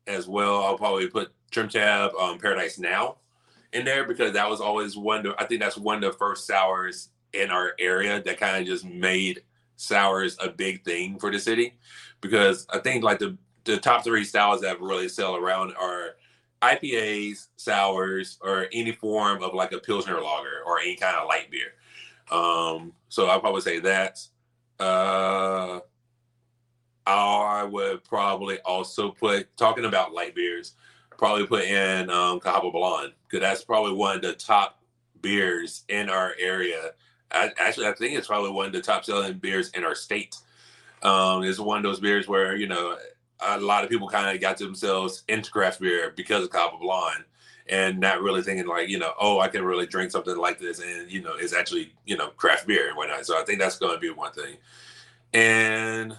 as 0.07 0.27
well. 0.27 0.63
I'll 0.63 0.77
probably 0.77 1.07
put 1.07 1.31
TrimTab 1.51 2.19
um, 2.19 2.39
Paradise 2.39 2.79
Now 2.79 3.17
in 3.73 3.85
there 3.85 4.05
because 4.05 4.33
that 4.33 4.49
was 4.49 4.61
always 4.61 4.95
one. 4.97 5.25
Of, 5.25 5.35
I 5.37 5.45
think 5.45 5.61
that's 5.61 5.77
one 5.77 6.03
of 6.03 6.11
the 6.11 6.17
first 6.17 6.47
sours 6.47 7.09
in 7.33 7.49
our 7.49 7.73
area 7.79 8.21
that 8.21 8.39
kind 8.39 8.57
of 8.57 8.65
just 8.65 8.85
made 8.85 9.41
sours 9.75 10.37
a 10.41 10.49
big 10.49 10.83
thing 10.83 11.17
for 11.19 11.31
the 11.31 11.39
city 11.39 11.77
because 12.21 12.67
I 12.69 12.79
think 12.79 13.03
like 13.03 13.19
the 13.19 13.37
the 13.63 13.77
top 13.77 14.03
three 14.03 14.23
styles 14.23 14.61
that 14.61 14.81
really 14.81 15.09
sell 15.09 15.35
around 15.35 15.73
are 15.79 16.15
IPAs, 16.61 17.47
sours, 17.57 18.37
or 18.41 18.67
any 18.71 18.91
form 18.91 19.43
of 19.43 19.53
like 19.53 19.71
a 19.71 19.79
pilsner 19.79 20.21
lager 20.21 20.61
or 20.65 20.79
any 20.79 20.95
kind 20.95 21.15
of 21.15 21.27
light 21.27 21.49
beer. 21.51 21.73
Um, 22.31 22.93
so 23.09 23.27
I'll 23.27 23.41
probably 23.41 23.61
say 23.61 23.79
that. 23.79 24.19
Uh, 24.79 25.81
I 27.05 27.63
would 27.63 28.03
probably 28.03 28.59
also 28.59 29.11
put 29.11 29.55
talking 29.57 29.85
about 29.85 30.13
light 30.13 30.33
beers, 30.35 30.75
probably 31.17 31.45
put 31.45 31.65
in 31.65 32.09
um 32.09 32.39
Cahaba 32.39 32.71
Blonde 32.71 33.13
because 33.27 33.41
that's 33.41 33.63
probably 33.63 33.93
one 33.93 34.15
of 34.15 34.21
the 34.21 34.33
top 34.33 34.81
beers 35.21 35.83
in 35.89 36.09
our 36.09 36.33
area. 36.39 36.91
I, 37.31 37.51
actually, 37.57 37.87
I 37.87 37.93
think 37.93 38.17
it's 38.17 38.27
probably 38.27 38.51
one 38.51 38.67
of 38.67 38.73
the 38.73 38.81
top 38.81 39.05
selling 39.05 39.37
beers 39.37 39.69
in 39.71 39.83
our 39.83 39.95
state. 39.95 40.35
Um, 41.03 41.43
it's 41.43 41.59
one 41.59 41.77
of 41.77 41.83
those 41.83 41.99
beers 41.99 42.27
where 42.27 42.55
you 42.55 42.67
know 42.67 42.97
a 43.41 43.59
lot 43.59 43.83
of 43.83 43.89
people 43.89 44.07
kind 44.07 44.33
of 44.33 44.41
got 44.41 44.57
themselves 44.57 45.23
into 45.27 45.51
craft 45.51 45.81
beer 45.81 46.13
because 46.15 46.43
of 46.43 46.51
Cahaba 46.51 46.79
Blonde 46.79 47.23
and 47.71 47.99
not 47.99 48.21
really 48.21 48.43
thinking 48.43 48.67
like 48.67 48.89
you 48.89 48.99
know 48.99 49.13
oh 49.19 49.39
I 49.39 49.47
can 49.47 49.63
really 49.63 49.87
drink 49.87 50.11
something 50.11 50.37
like 50.37 50.59
this 50.59 50.79
and 50.79 51.09
you 51.09 51.21
know 51.21 51.33
it's 51.35 51.53
actually 51.53 51.93
you 52.05 52.17
know 52.17 52.27
craft 52.31 52.67
beer 52.67 52.89
and 52.89 52.97
whatnot. 52.97 53.25
So 53.25 53.39
I 53.39 53.43
think 53.43 53.59
that's 53.59 53.79
going 53.79 53.93
to 53.93 53.99
be 53.99 54.09
one 54.09 54.33
thing. 54.33 54.57
And 55.33 56.15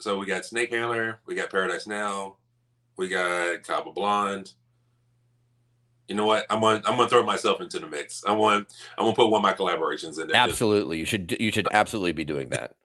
so 0.00 0.18
we 0.18 0.26
got 0.26 0.46
Snake 0.46 0.70
Handler, 0.70 1.20
we 1.26 1.34
got 1.34 1.50
Paradise 1.50 1.86
Now, 1.86 2.36
we 2.96 3.08
got 3.08 3.62
Cahaba 3.62 3.94
Blonde. 3.94 4.52
You 6.08 6.16
know 6.16 6.26
what? 6.26 6.44
I'm 6.50 6.60
gonna 6.60 6.82
I'm 6.86 6.96
gonna 6.96 7.08
throw 7.08 7.22
myself 7.22 7.60
into 7.60 7.78
the 7.78 7.86
mix. 7.86 8.24
I 8.24 8.32
want 8.32 8.72
I'm 8.98 9.04
gonna 9.04 9.14
put 9.14 9.28
one 9.28 9.38
of 9.38 9.42
my 9.42 9.52
collaborations 9.52 10.20
in 10.20 10.26
there. 10.26 10.36
Absolutely, 10.36 10.98
you 10.98 11.04
should 11.04 11.36
you 11.38 11.52
should 11.52 11.68
absolutely 11.70 12.12
be 12.12 12.24
doing 12.24 12.48
that. 12.48 12.72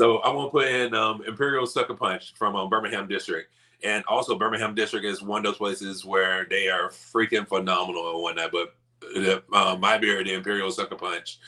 So 0.00 0.22
I'm 0.22 0.36
gonna 0.36 0.48
put 0.50 0.68
in 0.68 0.94
um, 0.94 1.24
Imperial 1.26 1.66
Sucker 1.66 1.94
Punch 1.94 2.32
from 2.36 2.54
um, 2.54 2.68
Birmingham 2.68 3.08
District, 3.08 3.50
and 3.84 4.04
also 4.06 4.38
Birmingham 4.38 4.74
District 4.74 5.04
is 5.04 5.22
one 5.22 5.38
of 5.38 5.44
those 5.44 5.58
places 5.58 6.04
where 6.04 6.46
they 6.48 6.68
are 6.68 6.90
freaking 6.90 7.46
phenomenal 7.46 8.10
and 8.12 8.22
whatnot. 8.22 8.52
But 8.52 8.74
the, 9.00 9.42
uh, 9.52 9.76
my 9.78 9.98
beer, 9.98 10.22
the 10.24 10.34
Imperial 10.34 10.70
Sucker 10.70 10.96
Punch, 10.96 11.38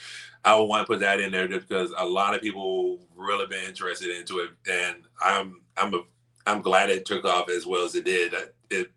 I 0.45 0.57
would 0.57 0.67
want 0.67 0.87
to 0.87 0.87
put 0.87 1.01
that 1.01 1.21
in 1.21 1.33
there 1.33 1.49
just 1.49 1.69
because 1.69 1.93
a 1.97 2.05
lot 2.05 2.35
of 2.35 2.41
people 2.41 3.01
really 3.17 3.47
been 3.47 3.65
interested 3.65 4.17
into 4.17 4.39
it, 4.39 4.51
and 4.71 5.05
I'm 5.23 5.61
I'm 5.77 5.95
a, 5.95 6.03
I'm 6.47 6.63
glad 6.63 6.91
it 6.91 7.05
took 7.05 7.25
off 7.25 7.51
as 7.51 7.67
well 7.67 7.85
as 7.85 7.95
it 7.95 8.05
did. 8.05 8.35
It 8.71 8.91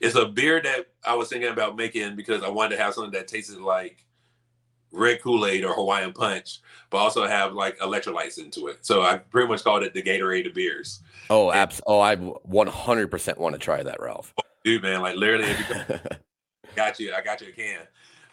it's 0.00 0.14
a 0.14 0.26
beer 0.26 0.60
that 0.62 0.86
I 1.04 1.14
was 1.14 1.28
thinking 1.28 1.50
about 1.50 1.76
making 1.76 2.14
because 2.16 2.42
I 2.42 2.48
wanted 2.48 2.76
to 2.76 2.82
have 2.82 2.94
something 2.94 3.12
that 3.12 3.26
tasted 3.26 3.60
like 3.60 4.04
red 4.94 5.20
Kool 5.20 5.46
Aid 5.46 5.64
or 5.64 5.74
Hawaiian 5.74 6.12
Punch, 6.12 6.60
but 6.90 6.98
also 6.98 7.26
have 7.26 7.52
like 7.52 7.78
electrolytes 7.78 8.38
into 8.38 8.68
it. 8.68 8.84
So 8.86 9.02
I 9.02 9.18
pretty 9.18 9.48
much 9.48 9.64
called 9.64 9.82
it 9.82 9.94
the 9.94 10.02
Gatorade 10.02 10.46
of 10.46 10.54
beers. 10.54 11.00
Oh, 11.30 11.52
abs- 11.52 11.80
oh, 11.86 12.00
I 12.00 12.16
100% 12.16 13.38
want 13.38 13.54
to 13.54 13.58
try 13.58 13.82
that, 13.82 14.00
Ralph. 14.00 14.34
Dude, 14.64 14.82
man, 14.82 15.02
like 15.02 15.16
literally, 15.16 15.52
got 16.76 16.98
you. 16.98 17.12
I 17.12 17.22
got 17.22 17.40
you 17.40 17.48
a 17.48 17.52
can. 17.52 17.80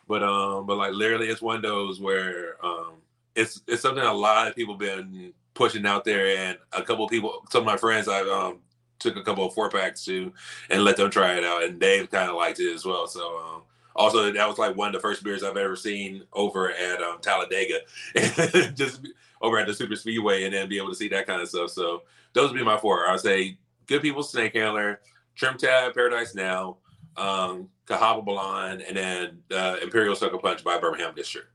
But 0.08 0.24
um, 0.24 0.66
but 0.66 0.78
like 0.78 0.94
literally, 0.94 1.28
it's 1.28 1.42
one 1.42 1.58
of 1.58 1.62
those 1.62 2.00
where 2.00 2.64
um, 2.66 2.94
it's 3.36 3.62
it's 3.68 3.82
something 3.82 4.04
a 4.04 4.14
lot 4.14 4.48
of 4.48 4.56
people 4.56 4.76
been 4.76 5.34
pushing 5.54 5.86
out 5.86 6.06
there, 6.06 6.38
and 6.38 6.58
a 6.74 6.84
couple 6.84 7.08
people, 7.08 7.46
some 7.50 7.62
of 7.62 7.66
my 7.66 7.78
friends, 7.78 8.08
I 8.08 8.22
um 8.22 8.60
took 9.00 9.18
a 9.18 9.24
couple 9.24 9.46
of 9.46 9.54
four 9.54 9.70
packs 9.70 10.06
to, 10.06 10.32
and 10.70 10.84
let 10.84 10.96
them 10.96 11.10
try 11.10 11.36
it 11.38 11.44
out, 11.44 11.64
and 11.64 11.80
they've 11.80 12.10
kind 12.10 12.30
of 12.30 12.36
liked 12.36 12.60
it 12.60 12.74
as 12.74 12.86
well. 12.86 13.08
So 13.08 13.38
um, 13.40 13.62
also 13.96 14.32
that 14.32 14.48
was 14.48 14.58
like 14.58 14.76
one 14.76 14.88
of 14.88 14.94
the 14.94 15.00
first 15.00 15.24
beers 15.24 15.44
I've 15.44 15.58
ever 15.58 15.76
seen 15.76 16.24
over 16.34 16.72
at 16.72 17.02
um, 17.02 17.18
Talladega, 17.22 17.80
just 18.74 19.08
over 19.42 19.58
at 19.58 19.68
the 19.68 19.74
Super 19.74 19.96
Speedway, 19.96 20.44
and 20.44 20.54
then 20.54 20.70
be 20.70 20.78
able 20.78 20.90
to 20.90 20.96
see 20.96 21.08
that 21.10 21.28
kind 21.28 21.42
of 21.42 21.50
stuff. 21.50 21.72
So 21.72 22.04
those 22.34 22.52
would 22.52 22.58
be 22.58 22.64
my 22.64 22.78
four. 22.78 23.08
I'd 23.08 23.20
say 23.20 23.58
Good 23.88 24.02
People 24.02 24.24
Snake 24.24 24.56
Handler, 24.56 25.02
TrimTab 25.38 25.94
Paradise 25.94 26.36
Now, 26.36 26.78
um, 27.18 27.70
Cahaba 27.88 28.24
Blonde, 28.24 28.82
and 28.82 28.96
then 28.96 29.44
uh, 29.52 29.78
Imperial 29.82 30.16
Sucker 30.16 30.38
Punch 30.38 30.64
by 30.64 30.78
Birmingham 30.78 31.14
District. 31.16 31.48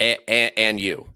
and, 0.00 0.18
and, 0.26 0.52
and 0.56 0.80
you. 0.80 1.06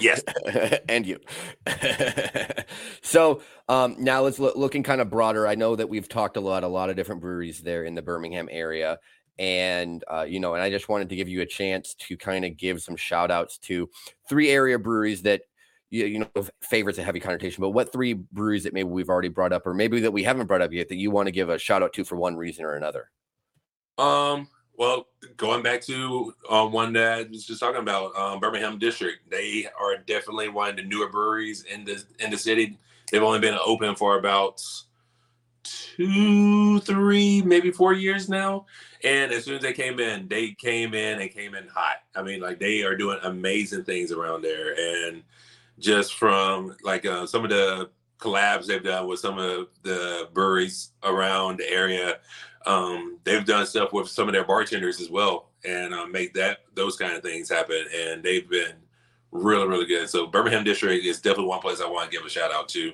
Yes, 0.00 0.22
and 0.88 1.06
you. 1.06 1.18
so 3.02 3.42
um, 3.68 3.96
now 3.98 4.20
let's 4.22 4.38
look 4.38 4.56
looking 4.56 4.82
kind 4.82 5.00
of 5.00 5.10
broader. 5.10 5.46
I 5.46 5.54
know 5.54 5.76
that 5.76 5.88
we've 5.88 6.08
talked 6.08 6.36
a 6.36 6.40
lot, 6.40 6.64
a 6.64 6.68
lot 6.68 6.90
of 6.90 6.96
different 6.96 7.20
breweries 7.20 7.60
there 7.60 7.84
in 7.84 7.94
the 7.94 8.02
Birmingham 8.02 8.48
area, 8.50 8.98
and 9.38 10.04
uh, 10.12 10.22
you 10.22 10.40
know, 10.40 10.54
and 10.54 10.62
I 10.62 10.70
just 10.70 10.88
wanted 10.88 11.08
to 11.10 11.16
give 11.16 11.28
you 11.28 11.42
a 11.42 11.46
chance 11.46 11.94
to 11.94 12.16
kind 12.16 12.44
of 12.44 12.56
give 12.56 12.82
some 12.82 12.96
shout 12.96 13.30
outs 13.30 13.58
to 13.58 13.88
three 14.28 14.50
area 14.50 14.78
breweries 14.78 15.22
that 15.22 15.42
you, 15.90 16.06
you 16.06 16.18
know 16.18 16.46
favorites 16.60 16.98
a 16.98 17.02
heavy 17.02 17.20
connotation, 17.20 17.60
but 17.60 17.70
what 17.70 17.92
three 17.92 18.14
breweries 18.14 18.64
that 18.64 18.72
maybe 18.72 18.88
we've 18.88 19.08
already 19.08 19.28
brought 19.28 19.52
up, 19.52 19.66
or 19.66 19.74
maybe 19.74 20.00
that 20.00 20.12
we 20.12 20.22
haven't 20.22 20.46
brought 20.46 20.62
up 20.62 20.72
yet, 20.72 20.88
that 20.88 20.96
you 20.96 21.10
want 21.10 21.26
to 21.26 21.32
give 21.32 21.48
a 21.48 21.58
shout 21.58 21.82
out 21.82 21.92
to 21.94 22.04
for 22.04 22.16
one 22.16 22.36
reason 22.36 22.64
or 22.64 22.74
another? 22.74 23.10
Um, 23.96 24.48
well, 24.76 25.08
going 25.36 25.62
back 25.62 25.80
to 25.82 26.34
um, 26.50 26.72
one 26.72 26.92
that 26.92 27.18
I 27.18 27.22
was 27.24 27.44
just 27.44 27.60
talking 27.60 27.80
about, 27.80 28.16
um, 28.16 28.38
Birmingham 28.38 28.78
District, 28.78 29.18
they 29.30 29.66
are 29.78 29.96
definitely 30.06 30.48
one 30.48 30.70
of 30.70 30.76
the 30.76 30.82
newer 30.82 31.08
breweries 31.08 31.64
in 31.64 31.84
the 31.84 32.02
in 32.20 32.30
the 32.30 32.38
city. 32.38 32.78
They've 33.10 33.22
only 33.22 33.40
been 33.40 33.58
open 33.64 33.94
for 33.94 34.18
about 34.18 34.62
two, 35.62 36.80
three, 36.80 37.42
maybe 37.42 37.70
four 37.70 37.92
years 37.92 38.28
now. 38.28 38.66
And 39.04 39.32
as 39.32 39.44
soon 39.44 39.56
as 39.56 39.62
they 39.62 39.72
came 39.72 40.00
in, 40.00 40.28
they 40.28 40.52
came 40.52 40.94
in 40.94 41.20
and 41.20 41.30
came 41.30 41.54
in 41.54 41.68
hot. 41.68 41.98
I 42.16 42.22
mean, 42.22 42.40
like 42.40 42.58
they 42.58 42.82
are 42.82 42.96
doing 42.96 43.18
amazing 43.22 43.84
things 43.84 44.10
around 44.10 44.42
there. 44.42 44.74
And 44.76 45.22
just 45.78 46.14
from 46.14 46.76
like 46.82 47.06
uh, 47.06 47.26
some 47.26 47.44
of 47.44 47.50
the 47.50 47.90
collabs 48.18 48.66
they've 48.66 48.82
done 48.82 49.06
with 49.06 49.20
some 49.20 49.38
of 49.38 49.68
the 49.82 50.28
breweries 50.32 50.90
around 51.04 51.58
the 51.58 51.70
area, 51.70 52.18
um, 52.66 53.18
they've 53.24 53.44
done 53.44 53.66
stuff 53.66 53.92
with 53.92 54.08
some 54.08 54.28
of 54.28 54.34
their 54.34 54.44
bartenders 54.44 55.00
as 55.00 55.08
well, 55.08 55.50
and 55.64 55.94
uh, 55.94 56.06
make 56.06 56.34
that 56.34 56.58
those 56.74 56.96
kind 56.96 57.14
of 57.14 57.22
things 57.22 57.48
happen. 57.48 57.84
And 57.94 58.22
they've 58.22 58.48
been 58.48 58.74
really, 59.30 59.66
really 59.66 59.86
good. 59.86 60.08
So 60.10 60.26
Birmingham 60.26 60.64
District 60.64 61.04
is 61.04 61.20
definitely 61.20 61.46
one 61.46 61.60
place 61.60 61.80
I 61.80 61.88
want 61.88 62.10
to 62.10 62.16
give 62.16 62.26
a 62.26 62.30
shout 62.30 62.52
out 62.52 62.68
to. 62.70 62.92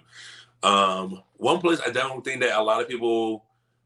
Um, 0.62 1.22
one 1.36 1.61
place 1.61 1.80
I 1.84 1.90
don't 1.90 2.24
think 2.24 2.40
that 2.42 2.59
a 2.59 2.62
lot 2.62 2.80
of 2.80 2.88
people 2.88 3.44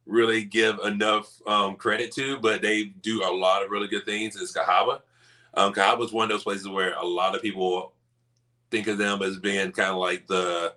really 0.08 0.42
give 0.42 0.78
enough 0.80 1.30
um, 1.46 1.76
credit 1.76 2.10
to, 2.12 2.38
but 2.38 2.62
they 2.62 2.84
do 2.84 3.22
a 3.22 3.30
lot 3.30 3.62
of 3.62 3.70
really 3.70 3.86
good 3.86 4.06
things 4.06 4.34
is 4.34 4.52
Cahaba. 4.52 5.00
Um, 5.54 5.72
Cahaba 5.72 6.04
is 6.04 6.12
one 6.12 6.24
of 6.24 6.30
those 6.30 6.42
places 6.42 6.68
where 6.68 6.94
a 6.94 7.04
lot 7.04 7.36
of 7.36 7.42
people 7.42 7.92
think 8.70 8.86
of 8.88 8.98
them 8.98 9.22
as 9.22 9.38
being 9.38 9.70
kind 9.72 9.90
of 9.90 9.96
like 9.96 10.26
the 10.26 10.74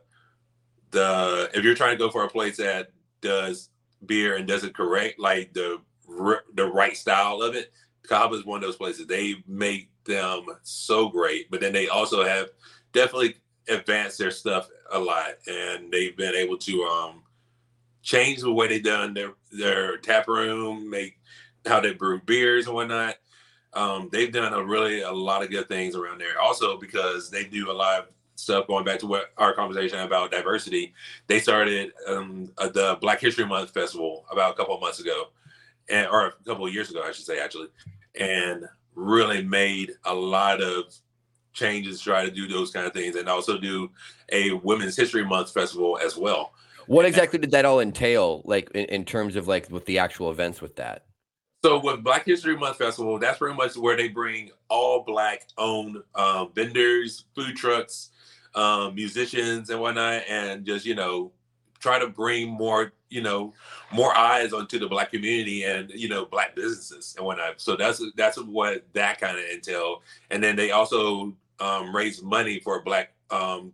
the 0.91 1.49
if 1.53 1.63
you're 1.63 1.75
trying 1.75 1.97
to 1.97 2.03
go 2.03 2.11
for 2.11 2.25
a 2.25 2.29
place 2.29 2.57
that 2.57 2.91
does 3.21 3.69
beer 4.05 4.36
and 4.36 4.47
does 4.47 4.63
it 4.63 4.75
correct, 4.75 5.19
like 5.19 5.53
the 5.53 5.79
the 6.53 6.65
right 6.65 6.95
style 6.95 7.41
of 7.41 7.55
it. 7.55 7.71
Cahaba 8.07 8.34
is 8.34 8.45
one 8.45 8.57
of 8.57 8.63
those 8.63 8.75
places. 8.75 9.07
They 9.07 9.36
make 9.47 9.89
them 10.03 10.45
so 10.63 11.07
great, 11.07 11.49
but 11.49 11.61
then 11.61 11.71
they 11.71 11.88
also 11.88 12.25
have 12.25 12.49
definitely 12.91 13.36
advanced 13.69 14.17
their 14.17 14.32
stuff 14.32 14.67
a 14.91 14.99
lot, 14.99 15.36
and 15.47 15.91
they've 15.91 16.17
been 16.17 16.36
able 16.36 16.57
to 16.57 16.84
um, 16.84 17.23
change 18.01 18.41
the 18.41 18.51
way 18.51 18.67
they 18.67 18.79
done 18.79 19.13
their 19.13 19.33
their 19.51 19.97
tap 19.97 20.27
room, 20.27 20.89
make 20.89 21.19
how 21.65 21.79
they 21.79 21.93
brew 21.93 22.19
beers 22.25 22.67
and 22.67 22.75
whatnot. 22.75 23.15
Um, 23.73 24.09
they've 24.11 24.31
done 24.31 24.53
a 24.53 24.63
really 24.63 25.01
a 25.01 25.11
lot 25.11 25.43
of 25.43 25.49
good 25.49 25.67
things 25.67 25.95
around 25.95 26.19
there. 26.19 26.39
Also 26.41 26.77
because 26.77 27.29
they 27.29 27.45
do 27.45 27.71
a 27.71 27.73
lot 27.73 27.99
of 27.99 28.05
stuff 28.35 28.67
going 28.67 28.83
back 28.83 28.99
to 28.99 29.07
what 29.07 29.31
our 29.37 29.53
conversation 29.53 29.99
about 29.99 30.31
diversity. 30.31 30.93
They 31.27 31.39
started 31.39 31.91
um, 32.07 32.51
uh, 32.57 32.69
the 32.69 32.97
Black 32.99 33.21
History 33.21 33.45
Month 33.45 33.71
festival 33.71 34.25
about 34.31 34.53
a 34.53 34.57
couple 34.57 34.75
of 34.75 34.81
months 34.81 34.99
ago, 34.99 35.29
and 35.89 36.07
or 36.07 36.27
a 36.27 36.31
couple 36.45 36.65
of 36.65 36.73
years 36.73 36.89
ago, 36.89 37.03
I 37.05 37.11
should 37.11 37.25
say, 37.25 37.39
actually, 37.39 37.67
and 38.19 38.65
really 38.95 39.43
made 39.43 39.93
a 40.05 40.13
lot 40.13 40.61
of 40.61 40.93
changes 41.53 42.01
try 42.01 42.25
to 42.25 42.31
do 42.31 42.47
those 42.47 42.71
kind 42.71 42.87
of 42.87 42.93
things, 42.93 43.15
and 43.15 43.29
also 43.29 43.57
do 43.57 43.89
a 44.31 44.51
Women's 44.53 44.97
History 44.97 45.25
Month 45.25 45.53
festival 45.53 45.99
as 46.03 46.17
well. 46.17 46.53
What 46.88 47.05
exactly 47.05 47.39
did 47.39 47.51
that 47.51 47.65
all 47.65 47.79
entail, 47.79 48.41
like 48.45 48.71
in, 48.71 48.86
in 48.86 49.05
terms 49.05 49.36
of 49.36 49.47
like 49.47 49.69
with 49.69 49.86
the 49.86 49.99
actual 49.99 50.32
events 50.32 50.61
with 50.61 50.75
that? 50.77 51.05
So 51.63 51.79
with 51.79 52.03
Black 52.03 52.25
History 52.25 52.57
Month 52.57 52.77
Festival, 52.77 53.19
that's 53.19 53.38
pretty 53.38 53.55
much 53.55 53.77
where 53.77 53.95
they 53.95 54.07
bring 54.07 54.49
all 54.67 55.03
black 55.03 55.47
owned 55.57 55.97
um, 56.15 56.51
vendors, 56.55 57.25
food 57.36 57.55
trucks, 57.55 58.09
um, 58.55 58.95
musicians 58.95 59.69
and 59.69 59.79
whatnot, 59.79 60.23
and 60.27 60.65
just 60.65 60.86
you 60.86 60.95
know 60.95 61.32
try 61.79 61.99
to 61.99 62.07
bring 62.07 62.49
more 62.49 62.93
you 63.09 63.21
know 63.21 63.53
more 63.91 64.15
eyes 64.17 64.53
onto 64.53 64.79
the 64.79 64.88
black 64.88 65.11
community 65.11 65.63
and 65.63 65.91
you 65.91 66.09
know 66.09 66.25
black 66.25 66.55
businesses 66.55 67.15
and 67.17 67.25
whatnot. 67.25 67.61
So 67.61 67.75
that's 67.75 68.01
that's 68.15 68.38
what 68.38 68.84
that 68.93 69.19
kind 69.19 69.38
of 69.38 69.43
entail. 69.45 70.01
And 70.32 70.43
then 70.43 70.55
they 70.55 70.71
also 70.71 71.36
um, 71.59 71.95
raise 71.95 72.23
money 72.23 72.59
for 72.59 72.82
black 72.82 73.13
um, 73.29 73.71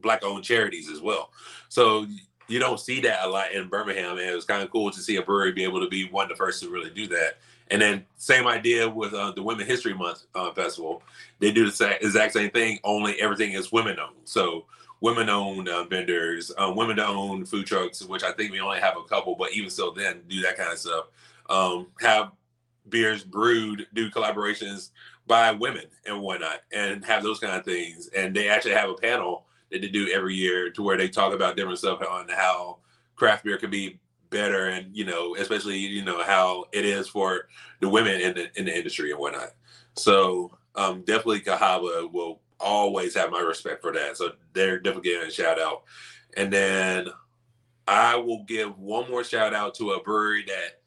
black 0.00 0.22
owned 0.22 0.44
charities 0.44 0.90
as 0.90 1.00
well. 1.00 1.30
So 1.68 2.06
you 2.48 2.58
don't 2.58 2.80
see 2.80 3.00
that 3.00 3.24
a 3.24 3.28
lot 3.28 3.52
in 3.52 3.68
Birmingham, 3.68 4.18
and 4.18 4.28
it 4.28 4.34
was 4.34 4.44
kind 4.44 4.62
of 4.62 4.70
cool 4.70 4.90
to 4.90 5.00
see 5.00 5.16
a 5.16 5.22
brewery 5.22 5.52
be 5.52 5.64
able 5.64 5.80
to 5.80 5.88
be 5.88 6.08
one 6.08 6.24
of 6.24 6.28
the 6.30 6.36
first 6.36 6.62
to 6.62 6.70
really 6.70 6.90
do 6.90 7.06
that. 7.08 7.38
And 7.70 7.80
then 7.80 8.04
same 8.16 8.46
idea 8.46 8.88
with 8.88 9.14
uh, 9.14 9.32
the 9.32 9.42
Women 9.42 9.66
History 9.66 9.94
Month 9.94 10.24
uh, 10.34 10.52
festival. 10.52 11.02
They 11.38 11.50
do 11.50 11.70
the 11.70 11.96
exact 12.00 12.34
same 12.34 12.50
thing, 12.50 12.78
only 12.84 13.20
everything 13.20 13.52
is 13.52 13.72
women 13.72 13.98
owned. 13.98 14.16
So 14.24 14.66
women 15.00 15.28
owned 15.30 15.68
uh, 15.68 15.84
vendors, 15.84 16.52
uh, 16.58 16.72
women 16.74 17.00
owned 17.00 17.48
food 17.48 17.66
trucks, 17.66 18.02
which 18.02 18.22
I 18.22 18.32
think 18.32 18.52
we 18.52 18.60
only 18.60 18.80
have 18.80 18.96
a 18.96 19.08
couple, 19.08 19.34
but 19.34 19.52
even 19.52 19.70
so, 19.70 19.90
then 19.90 20.20
do 20.28 20.42
that 20.42 20.56
kind 20.56 20.72
of 20.72 20.78
stuff. 20.78 21.06
Um, 21.48 21.88
have 22.00 22.32
beers 22.88 23.24
brewed, 23.24 23.86
do 23.94 24.10
collaborations 24.10 24.90
by 25.26 25.52
women 25.52 25.84
and 26.06 26.20
whatnot, 26.20 26.60
and 26.72 27.04
have 27.04 27.22
those 27.22 27.38
kind 27.38 27.54
of 27.54 27.64
things. 27.64 28.08
And 28.16 28.34
they 28.34 28.48
actually 28.48 28.74
have 28.74 28.90
a 28.90 28.94
panel 28.94 29.46
that 29.74 29.82
they 29.82 29.88
do 29.88 30.08
every 30.14 30.34
year 30.34 30.70
to 30.70 30.82
where 30.82 30.96
they 30.96 31.08
talk 31.08 31.34
about 31.34 31.56
different 31.56 31.78
stuff 31.78 32.00
on 32.08 32.28
how 32.28 32.78
craft 33.16 33.44
beer 33.44 33.58
can 33.58 33.70
be 33.70 34.00
better 34.30 34.66
and 34.66 34.94
you 34.96 35.04
know 35.04 35.36
especially 35.36 35.76
you 35.76 36.04
know 36.04 36.22
how 36.24 36.64
it 36.72 36.84
is 36.84 37.06
for 37.06 37.46
the 37.80 37.88
women 37.88 38.20
in 38.20 38.34
the 38.34 38.58
in 38.58 38.64
the 38.64 38.76
industry 38.76 39.10
and 39.10 39.20
whatnot. 39.20 39.50
So 39.96 40.56
um 40.74 41.02
definitely 41.02 41.40
Cahaba 41.40 42.10
will 42.10 42.40
always 42.58 43.14
have 43.14 43.30
my 43.30 43.40
respect 43.40 43.82
for 43.82 43.92
that. 43.92 44.16
So 44.16 44.32
they're 44.52 44.78
definitely 44.78 45.10
getting 45.10 45.28
a 45.28 45.32
shout 45.32 45.60
out. 45.60 45.82
And 46.36 46.52
then 46.52 47.08
i 47.86 48.16
will 48.16 48.42
give 48.44 48.78
one 48.78 49.10
more 49.10 49.22
shout 49.22 49.52
out 49.52 49.74
to 49.74 49.90
a 49.90 50.02
brewery 50.02 50.42
that 50.46 50.80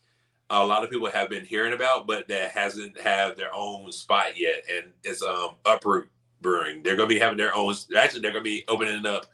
a 0.50 0.66
lot 0.66 0.84
of 0.84 0.90
people 0.90 1.08
have 1.08 1.30
been 1.30 1.46
hearing 1.46 1.74
about 1.74 2.08
but 2.08 2.28
that 2.28 2.50
hasn't 2.50 3.00
had 3.00 3.38
their 3.38 3.54
own 3.54 3.92
spot 3.92 4.38
yet. 4.38 4.64
And 4.74 4.92
it's 5.04 5.22
um 5.22 5.52
uproot 5.66 6.10
brewing 6.42 6.84
they're 6.84 6.96
going 6.96 7.10
to 7.10 7.16
be 7.16 7.20
having 7.20 7.38
their 7.38 7.56
own 7.56 7.74
actually 7.98 8.22
they're 8.22 8.32
going 8.32 8.44
to 8.44 8.50
be 8.50 8.64
opening 8.68 9.00
it 9.00 9.06
up 9.06 9.26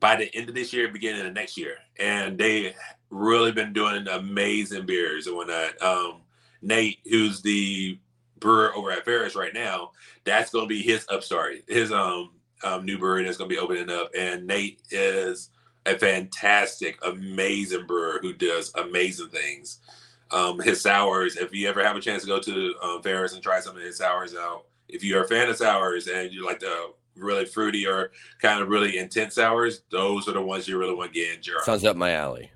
by 0.00 0.16
the 0.16 0.34
end 0.34 0.48
of 0.48 0.54
this 0.54 0.72
year, 0.72 0.88
beginning 0.88 1.26
of 1.26 1.32
next 1.32 1.56
year. 1.56 1.76
And 1.98 2.36
they 2.38 2.74
really 3.10 3.52
been 3.52 3.72
doing 3.72 4.08
amazing 4.08 4.86
beers 4.86 5.26
and 5.26 5.36
whatnot. 5.36 5.80
Um, 5.80 6.22
Nate, 6.62 6.98
who's 7.04 7.42
the 7.42 7.98
brewer 8.38 8.74
over 8.74 8.90
at 8.90 9.04
Ferus 9.04 9.36
right 9.36 9.54
now, 9.54 9.92
that's 10.24 10.50
going 10.50 10.64
to 10.64 10.68
be 10.68 10.82
his 10.82 11.06
upstart, 11.10 11.56
his 11.68 11.92
um, 11.92 12.30
um, 12.64 12.84
new 12.84 12.98
brewery 12.98 13.24
that's 13.24 13.36
going 13.36 13.50
to 13.50 13.54
be 13.54 13.60
opening 13.60 13.90
up. 13.90 14.10
And 14.18 14.46
Nate 14.46 14.80
is 14.90 15.50
a 15.86 15.98
fantastic, 15.98 16.98
amazing 17.04 17.86
brewer 17.86 18.18
who 18.22 18.32
does 18.32 18.72
amazing 18.74 19.28
things. 19.28 19.80
Um, 20.30 20.60
his 20.60 20.80
sours, 20.80 21.36
if 21.36 21.52
you 21.52 21.68
ever 21.68 21.84
have 21.84 21.96
a 21.96 22.00
chance 22.00 22.22
to 22.22 22.28
go 22.28 22.40
to 22.40 22.74
um, 22.82 23.02
Ferus 23.02 23.34
and 23.34 23.42
try 23.42 23.60
some 23.60 23.76
of 23.76 23.82
his 23.82 23.98
sours 23.98 24.34
out, 24.34 24.66
if 24.92 25.04
you're 25.04 25.24
a 25.24 25.28
fan 25.28 25.48
of 25.48 25.56
sours 25.56 26.06
and 26.06 26.32
you 26.32 26.44
like 26.44 26.60
the 26.60 26.92
really 27.16 27.44
fruity 27.44 27.86
or 27.86 28.12
kind 28.40 28.60
of 28.60 28.68
really 28.68 28.98
intense 28.98 29.34
sours, 29.34 29.82
those 29.90 30.28
are 30.28 30.32
the 30.32 30.42
ones 30.42 30.68
you 30.68 30.78
really 30.78 30.94
want 30.94 31.12
to 31.12 31.20
get 31.20 31.36
in 31.36 31.42
jar. 31.42 31.62
Sounds 31.64 31.84
up 31.84 31.96
my 31.96 32.12
alley. 32.12 32.50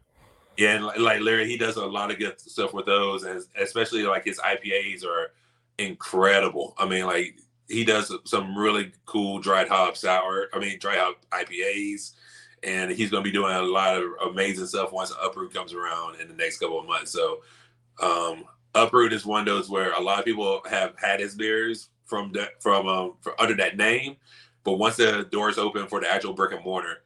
Yeah, 0.56 0.76
and 0.76 1.02
like 1.02 1.20
Larry, 1.20 1.48
he 1.48 1.56
does 1.56 1.76
a 1.76 1.84
lot 1.84 2.10
of 2.10 2.18
good 2.18 2.40
stuff 2.40 2.72
with 2.72 2.86
those, 2.86 3.24
and 3.24 3.42
especially 3.60 4.04
like 4.04 4.24
his 4.24 4.38
IPAs 4.38 5.04
are 5.04 5.32
incredible. 5.78 6.74
I 6.78 6.86
mean, 6.86 7.06
like 7.06 7.38
he 7.68 7.84
does 7.84 8.12
some 8.24 8.56
really 8.56 8.92
cool 9.04 9.40
dried 9.40 9.68
hop 9.68 9.96
sour. 9.96 10.48
I 10.52 10.58
mean, 10.58 10.78
dry 10.78 10.96
hop 10.96 11.16
IPAs, 11.32 12.12
and 12.62 12.90
he's 12.90 13.10
going 13.10 13.24
to 13.24 13.28
be 13.28 13.36
doing 13.36 13.52
a 13.52 13.62
lot 13.62 13.96
of 13.96 14.04
amazing 14.30 14.66
stuff 14.66 14.92
once 14.92 15.12
Uproot 15.22 15.52
comes 15.52 15.72
around 15.72 16.20
in 16.20 16.28
the 16.28 16.34
next 16.34 16.58
couple 16.58 16.78
of 16.78 16.86
months. 16.86 17.10
So, 17.10 17.40
um, 18.00 18.44
Uproot 18.76 19.12
is 19.12 19.26
one 19.26 19.40
of 19.40 19.46
those 19.46 19.68
where 19.68 19.92
a 19.92 20.00
lot 20.00 20.20
of 20.20 20.24
people 20.24 20.60
have 20.70 20.94
had 20.98 21.18
his 21.18 21.34
beers 21.34 21.88
from 22.04 22.32
that 22.32 22.62
from 22.62 22.86
um 22.86 23.14
for, 23.20 23.40
under 23.40 23.54
that 23.56 23.76
name, 23.76 24.16
but 24.64 24.74
once 24.74 24.96
the 24.96 25.26
doors 25.30 25.58
open 25.58 25.86
for 25.86 26.00
the 26.00 26.10
actual 26.10 26.34
brick 26.34 26.52
and 26.52 26.64
mortar, 26.64 27.02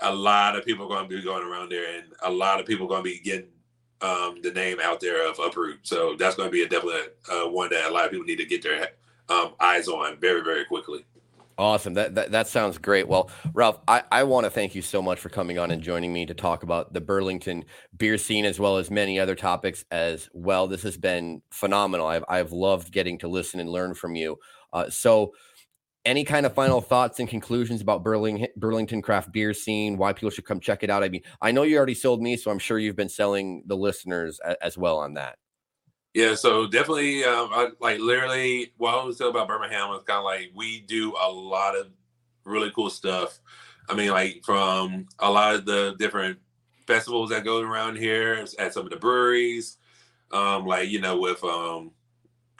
a 0.00 0.14
lot 0.14 0.56
of 0.56 0.64
people 0.64 0.86
are 0.86 0.88
going 0.88 1.08
to 1.08 1.16
be 1.16 1.22
going 1.22 1.46
around 1.46 1.70
there, 1.70 1.98
and 1.98 2.06
a 2.22 2.30
lot 2.30 2.60
of 2.60 2.66
people 2.66 2.86
are 2.86 2.90
going 2.90 3.04
to 3.04 3.10
be 3.10 3.20
getting 3.20 3.48
um, 4.00 4.40
the 4.42 4.52
name 4.52 4.78
out 4.82 5.00
there 5.00 5.28
of 5.28 5.38
Uproot. 5.38 5.80
So 5.82 6.14
that's 6.16 6.36
going 6.36 6.48
to 6.48 6.52
be 6.52 6.62
a 6.62 6.68
definite 6.68 7.18
uh, 7.30 7.48
one 7.48 7.70
that 7.70 7.90
a 7.90 7.92
lot 7.92 8.06
of 8.06 8.10
people 8.10 8.26
need 8.26 8.36
to 8.36 8.46
get 8.46 8.62
their 8.62 8.90
um, 9.28 9.54
eyes 9.60 9.88
on 9.88 10.18
very, 10.20 10.42
very 10.42 10.64
quickly. 10.64 11.04
Awesome. 11.58 11.94
That, 11.94 12.14
that 12.14 12.30
that 12.30 12.46
sounds 12.46 12.78
great. 12.78 13.08
Well, 13.08 13.30
Ralph, 13.52 13.80
I, 13.88 14.04
I 14.12 14.22
want 14.22 14.44
to 14.44 14.50
thank 14.50 14.76
you 14.76 14.82
so 14.82 15.02
much 15.02 15.18
for 15.18 15.28
coming 15.28 15.58
on 15.58 15.72
and 15.72 15.82
joining 15.82 16.12
me 16.12 16.24
to 16.26 16.34
talk 16.34 16.62
about 16.62 16.92
the 16.92 17.00
Birmingham 17.00 17.64
beer 17.96 18.16
scene 18.16 18.44
as 18.44 18.60
well 18.60 18.76
as 18.76 18.92
many 18.92 19.18
other 19.18 19.34
topics 19.34 19.84
as 19.90 20.28
well. 20.32 20.68
This 20.68 20.84
has 20.84 20.96
been 20.96 21.42
phenomenal. 21.50 22.06
I've 22.06 22.24
I've 22.28 22.52
loved 22.52 22.92
getting 22.92 23.18
to 23.18 23.28
listen 23.28 23.58
and 23.58 23.68
learn 23.68 23.94
from 23.94 24.14
you. 24.14 24.36
Uh, 24.72 24.88
so, 24.88 25.32
any 26.04 26.24
kind 26.24 26.46
of 26.46 26.54
final 26.54 26.80
thoughts 26.80 27.20
and 27.20 27.28
conclusions 27.28 27.82
about 27.82 28.04
Birmingham 28.04 28.48
Birmingham 28.56 29.02
craft 29.02 29.32
beer 29.32 29.54
scene? 29.54 29.98
Why 29.98 30.12
people 30.12 30.30
should 30.30 30.46
come 30.46 30.60
check 30.60 30.82
it 30.84 30.90
out? 30.90 31.04
I 31.04 31.10
mean, 31.10 31.22
I 31.42 31.52
know 31.52 31.64
you 31.64 31.76
already 31.78 31.94
sold 31.94 32.22
me, 32.22 32.36
so 32.36 32.50
I'm 32.50 32.60
sure 32.60 32.78
you've 32.78 32.96
been 32.96 33.08
selling 33.10 33.64
the 33.66 33.76
listeners 33.76 34.40
a, 34.44 34.62
as 34.64 34.78
well 34.78 34.98
on 34.98 35.14
that. 35.14 35.38
Yeah, 36.14 36.34
so 36.34 36.66
definitely, 36.66 37.24
um, 37.24 37.50
I, 37.52 37.68
like 37.80 38.00
literally, 38.00 38.72
what 38.76 38.94
I 38.94 39.04
was 39.04 39.18
tell 39.18 39.28
about 39.28 39.46
Birmingham 39.48 39.90
is 39.94 40.02
kind 40.04 40.18
of 40.18 40.24
like 40.24 40.50
we 40.54 40.80
do 40.80 41.14
a 41.22 41.30
lot 41.30 41.76
of 41.76 41.88
really 42.44 42.70
cool 42.74 42.90
stuff. 42.90 43.38
I 43.88 43.94
mean, 43.94 44.10
like 44.10 44.42
from 44.44 45.06
a 45.18 45.30
lot 45.30 45.54
of 45.54 45.64
the 45.66 45.94
different 45.98 46.38
festivals 46.86 47.30
that 47.30 47.44
go 47.44 47.60
around 47.60 47.96
here 47.96 48.44
at 48.58 48.72
some 48.72 48.84
of 48.84 48.90
the 48.90 48.96
breweries, 48.96 49.76
um, 50.32 50.66
like 50.66 50.88
you 50.88 51.00
know 51.00 51.18
with 51.20 51.42
um, 51.44 51.92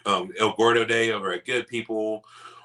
um, 0.06 0.30
El 0.38 0.52
Gordo 0.54 0.84
Day 0.84 1.12
over 1.12 1.32
at 1.32 1.44
Good 1.44 1.66
People, 1.68 2.24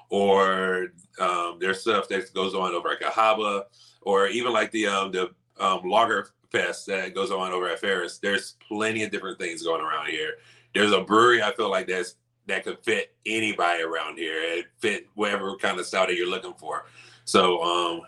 or 0.09 0.89
um, 1.19 1.57
there's 1.59 1.81
stuff 1.81 2.07
that 2.09 2.33
goes 2.33 2.53
on 2.53 2.73
over 2.73 2.91
at 2.91 3.01
Cahaba, 3.01 3.63
or 4.01 4.27
even 4.27 4.53
like 4.53 4.71
the 4.71 4.87
um, 4.87 5.11
the 5.11 5.31
um, 5.59 5.89
Lager 5.89 6.29
Fest 6.51 6.87
that 6.87 7.15
goes 7.15 7.31
on 7.31 7.51
over 7.51 7.67
at 7.69 7.81
Ferus. 7.81 8.19
There's 8.19 8.55
plenty 8.67 9.03
of 9.03 9.11
different 9.11 9.39
things 9.39 9.63
going 9.63 9.81
around 9.81 10.07
here 10.07 10.35
there's 10.73 10.91
a 10.91 11.01
brewery 11.01 11.41
I 11.41 11.53
feel 11.53 11.69
like 11.69 11.87
that's 11.87 12.15
that 12.47 12.63
could 12.63 12.83
fit 12.83 13.15
anybody 13.25 13.83
around 13.83 14.17
here. 14.17 14.35
It 14.35 14.65
fit 14.79 15.07
whatever 15.15 15.55
kind 15.55 15.79
of 15.79 15.85
style 15.85 16.07
that 16.07 16.15
you're 16.15 16.29
looking 16.29 16.53
for. 16.55 16.85
So 17.25 17.61
um, 17.63 18.01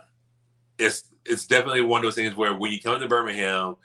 it's 0.78 1.03
it's 1.26 1.45
definitely 1.45 1.82
one 1.82 1.99
of 1.99 2.03
those 2.03 2.16
things 2.16 2.36
where 2.36 2.53
when 2.53 2.72
you 2.72 2.82
come 2.82 2.99
to 2.99 3.07
Birmingham, 3.07 3.78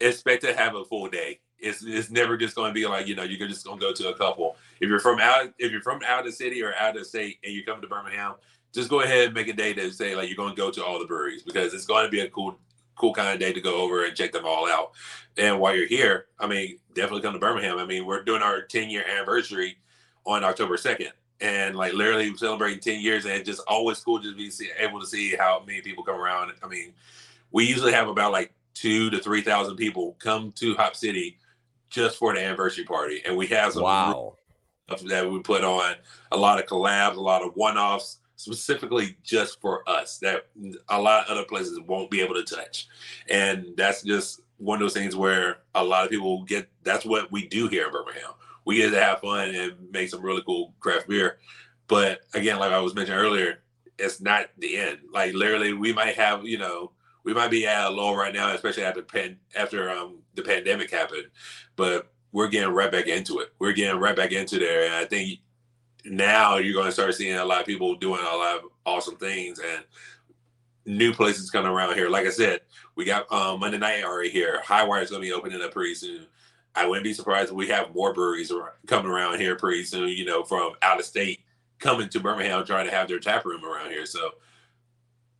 expect 0.00 0.42
to 0.42 0.54
have 0.54 0.74
a 0.74 0.84
full 0.84 1.08
day. 1.08 1.40
It's 1.58 1.84
it's 1.84 2.10
never 2.10 2.36
just 2.36 2.56
going 2.56 2.70
to 2.70 2.74
be 2.74 2.86
like 2.86 3.06
you 3.06 3.14
know 3.14 3.22
you're 3.22 3.48
just 3.48 3.64
going 3.64 3.78
to 3.78 3.86
go 3.86 3.92
to 3.92 4.08
a 4.08 4.14
couple. 4.16 4.56
If 4.80 4.88
you're 4.88 4.98
from 4.98 5.20
out 5.20 5.52
if 5.58 5.70
you're 5.70 5.82
from 5.82 6.00
out 6.06 6.20
of 6.20 6.26
the 6.26 6.32
city 6.32 6.62
or 6.62 6.74
out 6.74 6.96
of 6.96 7.02
the 7.02 7.04
state 7.04 7.38
and 7.44 7.52
you 7.52 7.64
come 7.64 7.80
to 7.80 7.86
Birmingham, 7.86 8.34
just 8.72 8.88
go 8.88 9.02
ahead 9.02 9.26
and 9.26 9.34
make 9.34 9.48
a 9.48 9.52
day 9.52 9.72
to 9.74 9.92
say 9.92 10.16
like 10.16 10.28
you're 10.28 10.36
going 10.36 10.54
to 10.54 10.60
go 10.60 10.70
to 10.70 10.84
all 10.84 10.98
the 10.98 11.06
breweries 11.06 11.42
because 11.42 11.74
it's 11.74 11.86
going 11.86 12.04
to 12.04 12.10
be 12.10 12.20
a 12.20 12.30
cool 12.30 12.58
cool 13.00 13.14
kind 13.14 13.32
of 13.32 13.40
day 13.40 13.52
to 13.52 13.60
go 13.60 13.80
over 13.80 14.04
and 14.04 14.14
check 14.14 14.32
them 14.32 14.44
all 14.44 14.68
out. 14.68 14.92
And 15.38 15.58
while 15.58 15.74
you're 15.74 15.86
here, 15.86 16.26
I 16.38 16.46
mean, 16.46 16.78
definitely 16.94 17.22
come 17.22 17.32
to 17.32 17.38
Birmingham. 17.38 17.78
I 17.78 17.86
mean, 17.86 18.04
we're 18.04 18.22
doing 18.22 18.42
our 18.42 18.62
10 18.62 18.90
year 18.90 19.04
anniversary 19.08 19.78
on 20.26 20.44
October 20.44 20.76
2nd. 20.76 21.10
And 21.40 21.74
like 21.74 21.94
literally 21.94 22.36
celebrating 22.36 22.80
10 22.80 23.00
years, 23.00 23.24
and 23.24 23.32
it's 23.34 23.48
just 23.48 23.62
always 23.66 23.98
cool 24.00 24.18
just 24.18 24.36
to 24.36 24.64
be 24.64 24.70
able 24.78 25.00
to 25.00 25.06
see 25.06 25.34
how 25.34 25.62
many 25.66 25.80
people 25.80 26.04
come 26.04 26.20
around. 26.20 26.52
I 26.62 26.68
mean, 26.68 26.92
we 27.50 27.64
usually 27.64 27.92
have 27.92 28.08
about 28.08 28.32
like 28.32 28.52
two 28.74 29.08
to 29.08 29.18
3,000 29.18 29.76
people 29.76 30.16
come 30.18 30.52
to 30.56 30.74
Hop 30.74 30.94
City 30.94 31.38
just 31.88 32.18
for 32.18 32.34
the 32.34 32.44
anniversary 32.44 32.84
party. 32.84 33.22
And 33.24 33.38
we 33.38 33.46
have 33.46 33.72
some 33.72 33.84
wow. 33.84 34.36
that 35.06 35.30
we 35.30 35.40
put 35.40 35.64
on 35.64 35.94
a 36.30 36.36
lot 36.36 36.58
of 36.58 36.66
collabs, 36.66 37.16
a 37.16 37.20
lot 37.20 37.42
of 37.42 37.56
one 37.56 37.78
offs 37.78 38.19
specifically 38.40 39.16
just 39.22 39.60
for 39.60 39.86
us 39.88 40.18
that 40.18 40.46
a 40.88 41.00
lot 41.00 41.26
of 41.26 41.30
other 41.30 41.44
places 41.44 41.78
won't 41.86 42.10
be 42.10 42.22
able 42.22 42.34
to 42.34 42.42
touch. 42.42 42.88
And 43.28 43.66
that's 43.76 44.02
just 44.02 44.40
one 44.56 44.76
of 44.76 44.80
those 44.80 44.94
things 44.94 45.14
where 45.14 45.58
a 45.74 45.84
lot 45.84 46.04
of 46.04 46.10
people 46.10 46.44
get 46.44 46.68
that's 46.82 47.04
what 47.04 47.30
we 47.30 47.46
do 47.46 47.68
here 47.68 47.86
in 47.86 47.92
Birmingham. 47.92 48.32
We 48.64 48.76
get 48.76 48.90
to 48.90 49.02
have 49.02 49.20
fun 49.20 49.54
and 49.54 49.74
make 49.90 50.08
some 50.08 50.22
really 50.22 50.42
cool 50.44 50.74
craft 50.80 51.08
beer. 51.08 51.38
But 51.86 52.20
again, 52.32 52.58
like 52.58 52.72
I 52.72 52.80
was 52.80 52.94
mentioning 52.94 53.20
earlier, 53.20 53.62
it's 53.98 54.20
not 54.20 54.46
the 54.58 54.76
end. 54.76 55.00
Like 55.12 55.34
literally 55.34 55.74
we 55.74 55.92
might 55.92 56.14
have, 56.14 56.46
you 56.46 56.58
know, 56.58 56.92
we 57.24 57.34
might 57.34 57.50
be 57.50 57.66
at 57.66 57.88
a 57.88 57.90
low 57.90 58.14
right 58.14 58.32
now, 58.32 58.54
especially 58.54 58.84
after 58.84 59.02
pan, 59.02 59.36
after 59.54 59.90
um, 59.90 60.18
the 60.34 60.42
pandemic 60.42 60.90
happened. 60.90 61.26
But 61.76 62.10
we're 62.32 62.48
getting 62.48 62.72
right 62.72 62.90
back 62.92 63.06
into 63.06 63.40
it. 63.40 63.52
We're 63.58 63.72
getting 63.72 64.00
right 64.00 64.16
back 64.16 64.32
into 64.32 64.58
there. 64.58 64.86
And 64.86 64.94
I 64.94 65.04
think 65.04 65.40
now 66.04 66.56
you're 66.56 66.74
going 66.74 66.86
to 66.86 66.92
start 66.92 67.14
seeing 67.14 67.36
a 67.36 67.44
lot 67.44 67.60
of 67.60 67.66
people 67.66 67.94
doing 67.96 68.20
a 68.20 68.36
lot 68.36 68.58
of 68.58 68.64
awesome 68.86 69.16
things 69.16 69.58
and 69.58 69.84
new 70.86 71.12
places 71.12 71.50
coming 71.50 71.70
around 71.70 71.94
here. 71.94 72.08
Like 72.08 72.26
I 72.26 72.30
said, 72.30 72.60
we 72.96 73.04
got 73.04 73.30
um, 73.32 73.60
Monday 73.60 73.78
night 73.78 74.04
already 74.04 74.30
here. 74.30 74.60
Hi-Wire 74.64 75.02
is 75.02 75.10
going 75.10 75.22
to 75.22 75.28
be 75.28 75.32
opening 75.32 75.62
up 75.62 75.72
pretty 75.72 75.94
soon. 75.94 76.26
I 76.74 76.86
wouldn't 76.86 77.04
be 77.04 77.12
surprised 77.12 77.50
if 77.50 77.56
we 77.56 77.68
have 77.68 77.94
more 77.94 78.14
breweries 78.14 78.52
coming 78.86 79.10
around 79.10 79.40
here 79.40 79.56
pretty 79.56 79.84
soon. 79.84 80.08
You 80.08 80.24
know, 80.24 80.44
from 80.44 80.72
out 80.82 81.00
of 81.00 81.04
state 81.04 81.40
coming 81.78 82.08
to 82.10 82.20
Birmingham 82.20 82.64
trying 82.64 82.86
to 82.86 82.94
have 82.94 83.08
their 83.08 83.18
tap 83.18 83.44
room 83.44 83.64
around 83.64 83.90
here. 83.90 84.06
So 84.06 84.30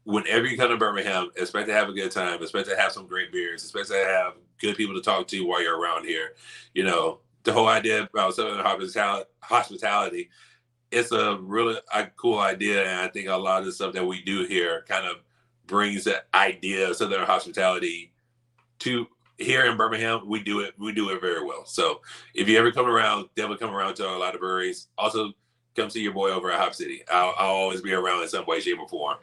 whenever 0.04 0.46
you 0.46 0.56
come 0.56 0.70
to 0.70 0.76
Birmingham, 0.76 1.30
expect 1.36 1.68
to 1.68 1.74
have 1.74 1.88
a 1.88 1.92
good 1.92 2.10
time. 2.10 2.42
Expect 2.42 2.68
to 2.68 2.76
have 2.76 2.92
some 2.92 3.06
great 3.06 3.30
beers. 3.30 3.62
Expect 3.62 3.88
to 3.88 3.94
have 3.94 4.34
good 4.60 4.76
people 4.76 4.94
to 4.94 5.02
talk 5.02 5.28
to 5.28 5.46
while 5.46 5.62
you're 5.62 5.80
around 5.80 6.04
here. 6.04 6.34
You 6.74 6.84
know, 6.84 7.20
the 7.44 7.52
whole 7.52 7.68
idea 7.68 8.08
about 8.12 8.34
Southern 8.34 8.64
hospitality 9.40 10.30
it's 10.90 11.12
a 11.12 11.38
really 11.40 11.76
a 11.94 12.06
cool 12.16 12.38
idea, 12.38 12.84
and 12.84 13.00
I 13.00 13.08
think 13.08 13.28
a 13.28 13.36
lot 13.36 13.60
of 13.60 13.66
the 13.66 13.72
stuff 13.72 13.92
that 13.94 14.06
we 14.06 14.22
do 14.22 14.44
here 14.44 14.84
kind 14.88 15.06
of 15.06 15.16
brings 15.66 16.04
the 16.04 16.22
idea 16.34 16.90
of 16.90 16.96
Southern 16.96 17.24
hospitality 17.24 18.12
to 18.80 19.06
here 19.38 19.64
in 19.66 19.76
Birmingham. 19.76 20.22
We 20.26 20.42
do 20.42 20.60
it. 20.60 20.74
We 20.78 20.92
do 20.92 21.10
it 21.10 21.20
very 21.20 21.44
well. 21.44 21.64
So 21.64 22.00
if 22.34 22.48
you 22.48 22.58
ever 22.58 22.72
come 22.72 22.86
around, 22.86 23.28
definitely 23.36 23.64
come 23.64 23.74
around 23.74 23.94
to 23.96 24.08
a 24.08 24.18
lot 24.18 24.34
of 24.34 24.40
breweries. 24.40 24.88
Also, 24.98 25.32
come 25.76 25.90
see 25.90 26.02
your 26.02 26.12
boy 26.12 26.30
over 26.30 26.50
at 26.50 26.60
Hop 26.60 26.74
City. 26.74 27.02
I'll, 27.10 27.34
I'll 27.38 27.50
always 27.50 27.80
be 27.80 27.92
around 27.92 28.22
in 28.22 28.28
some 28.28 28.44
way, 28.46 28.60
shape, 28.60 28.78
or 28.80 28.88
form. 28.88 29.18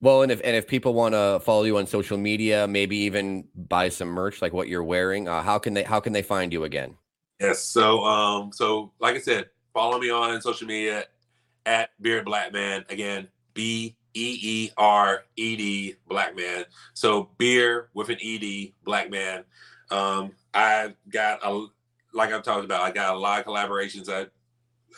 Well, 0.00 0.22
and 0.22 0.32
if 0.32 0.40
and 0.42 0.56
if 0.56 0.66
people 0.66 0.94
want 0.94 1.14
to 1.14 1.40
follow 1.44 1.62
you 1.62 1.78
on 1.78 1.86
social 1.86 2.18
media, 2.18 2.66
maybe 2.66 2.96
even 2.96 3.44
buy 3.54 3.88
some 3.88 4.08
merch 4.08 4.42
like 4.42 4.52
what 4.52 4.66
you're 4.66 4.82
wearing, 4.82 5.28
uh, 5.28 5.42
how 5.42 5.58
can 5.58 5.74
they 5.74 5.84
how 5.84 6.00
can 6.00 6.12
they 6.12 6.22
find 6.22 6.52
you 6.52 6.64
again? 6.64 6.96
Yes. 7.38 7.62
So 7.62 8.02
um 8.04 8.52
so 8.52 8.92
like 8.98 9.14
I 9.14 9.20
said, 9.20 9.50
Follow 9.74 9.98
me 9.98 10.10
on 10.10 10.40
social 10.40 10.66
media 10.66 11.04
at 11.66 11.90
Beered 12.00 12.24
Black 12.24 12.52
Man. 12.52 12.84
Again, 12.88 13.28
B 13.54 13.96
E 14.14 14.38
E 14.42 14.70
R 14.76 15.24
E 15.36 15.56
D 15.56 15.96
Black 16.08 16.36
Man. 16.36 16.64
So 16.94 17.30
beer 17.38 17.88
with 17.94 18.08
an 18.08 18.18
E 18.20 18.38
D 18.38 18.74
Black 18.84 19.10
Man. 19.10 19.44
Um, 19.90 20.32
I've 20.54 20.94
got 21.08 21.40
a 21.42 21.66
like 22.12 22.32
I've 22.32 22.42
talked 22.42 22.64
about. 22.64 22.82
I 22.82 22.90
got 22.90 23.14
a 23.14 23.18
lot 23.18 23.40
of 23.40 23.46
collaborations 23.46 24.08
I 24.08 24.26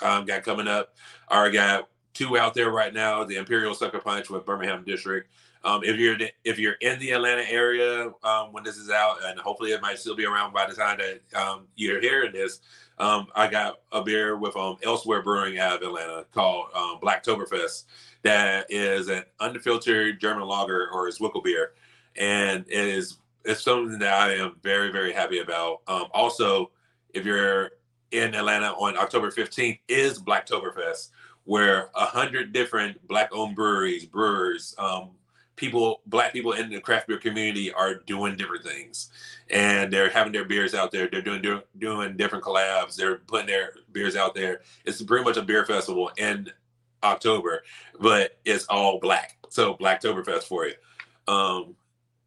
um, 0.05 0.25
got 0.25 0.43
coming 0.43 0.69
up. 0.69 0.95
I 1.29 1.49
got 1.51 1.89
two 2.13 2.39
out 2.39 2.55
there 2.55 2.71
right 2.71 2.93
now. 2.93 3.25
The 3.25 3.37
Imperial 3.37 3.75
Sucker 3.75 4.01
Punch 4.01 4.31
with 4.31 4.45
Birmingham 4.47 4.85
District. 4.85 5.29
Um, 5.65 5.83
if 5.83 5.97
you're 5.97 6.17
if 6.45 6.59
you're 6.59 6.75
in 6.75 6.99
the 6.99 7.13
Atlanta 7.13 7.45
area 7.51 8.13
um, 8.23 8.53
when 8.53 8.65
this 8.65 8.77
is 8.77 8.91
out, 8.91 9.17
and 9.25 9.39
hopefully 9.39 9.73
it 9.73 9.81
might 9.81 9.99
still 9.99 10.15
be 10.15 10.27
around 10.27 10.53
by 10.53 10.67
the 10.67 10.75
time 10.75 10.99
that 10.99 11.41
um, 11.41 11.67
you're 11.75 12.01
hearing 12.01 12.33
this, 12.33 12.61
um, 12.99 13.27
I 13.35 13.49
got 13.49 13.81
a 13.93 14.03
beer 14.03 14.37
with 14.37 14.57
um, 14.57 14.77
Elsewhere 14.83 15.23
Brewing 15.23 15.59
out 15.59 15.83
of 15.83 15.89
Atlanta 15.89 16.25
called 16.33 16.67
um, 16.75 16.99
Blacktoberfest. 17.03 17.85
That 18.23 18.67
is 18.71 19.09
an 19.09 19.25
unfiltered 19.41 20.21
German 20.21 20.47
lager 20.47 20.89
or 20.93 21.09
Zwickel 21.09 21.43
beer, 21.43 21.73
and 22.17 22.65
it 22.69 22.87
is 22.87 23.19
it's 23.45 23.63
something 23.63 23.99
that 23.99 24.15
I 24.15 24.35
am 24.35 24.57
very 24.63 24.91
very 24.91 25.13
happy 25.13 25.41
about. 25.41 25.83
Um, 25.87 26.07
also, 26.13 26.71
if 27.13 27.27
you're 27.27 27.73
in 28.13 28.35
Atlanta 28.35 28.69
on 28.73 28.97
October 28.97 29.31
15th, 29.31 29.81
is 29.89 30.21
Blacktoberfest, 30.21 31.11
where 31.45 31.91
a 31.95 32.07
hundred 32.07 32.53
different 32.53 33.07
black-owned 33.09 33.57
breweries, 33.57 34.07
brewers, 34.07 34.75
um, 34.79 35.11
people, 35.57 36.01
black 36.07 36.33
people 36.33 36.53
in 36.53 36.71
the 36.71 36.81
craft 36.81 37.09
beer 37.09 37.19
community 37.19 37.73
are 37.73 37.95
doing 37.95 38.37
different 38.37 38.65
things, 38.65 39.11
and 39.51 39.93
they're 39.93 40.11
having 40.11 40.33
their 40.33 40.45
beers 40.45 40.75
out 40.75 40.91
there. 40.91 41.09
They're 41.11 41.23
doing 41.23 41.43
doing, 41.43 41.63
doing 41.79 42.17
different 42.17 42.45
collabs. 42.45 42.97
They're 42.97 43.19
putting 43.19 43.47
their 43.47 43.75
beers 43.93 44.17
out 44.17 44.35
there. 44.35 44.63
It's 44.85 45.03
pretty 45.03 45.25
much 45.25 45.37
a 45.37 45.43
beer 45.43 45.65
festival 45.65 46.11
in 46.17 46.51
October, 47.03 47.63
but 48.01 48.39
it's 48.45 48.67
all 48.67 48.99
black. 48.99 49.37
So 49.49 49.75
Blacktoberfest 49.75 50.45
for 50.45 50.67
you. 50.67 50.75
Um, 51.29 51.77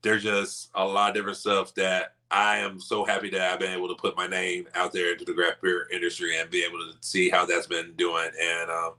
there's 0.02 0.24
just 0.24 0.70
a 0.76 0.86
lot 0.86 1.10
of 1.10 1.16
different 1.16 1.38
stuff 1.38 1.74
that 1.76 2.14
I 2.30 2.58
am 2.58 2.80
so 2.80 3.06
happy 3.06 3.30
that 3.32 3.42
I've 3.42 3.60
been 3.60 3.74
able 3.74 3.88
to 3.88 3.96
put 3.96 4.18
my 4.18 4.28
name 4.28 4.68
out 4.76 4.92
there 4.92 5.12
into 5.12 5.26
the 5.26 5.34
craft 5.34 5.62
beer 5.62 5.88
industry 5.92 6.38
and 6.38 6.50
be 6.50 6.64
able 6.64 6.80
to 6.80 6.94
see 7.02 7.30
how 7.30 7.46
that's 7.46 7.68
been 7.68 7.94
doing. 7.96 8.30
And 8.42 8.70
um, 8.70 8.94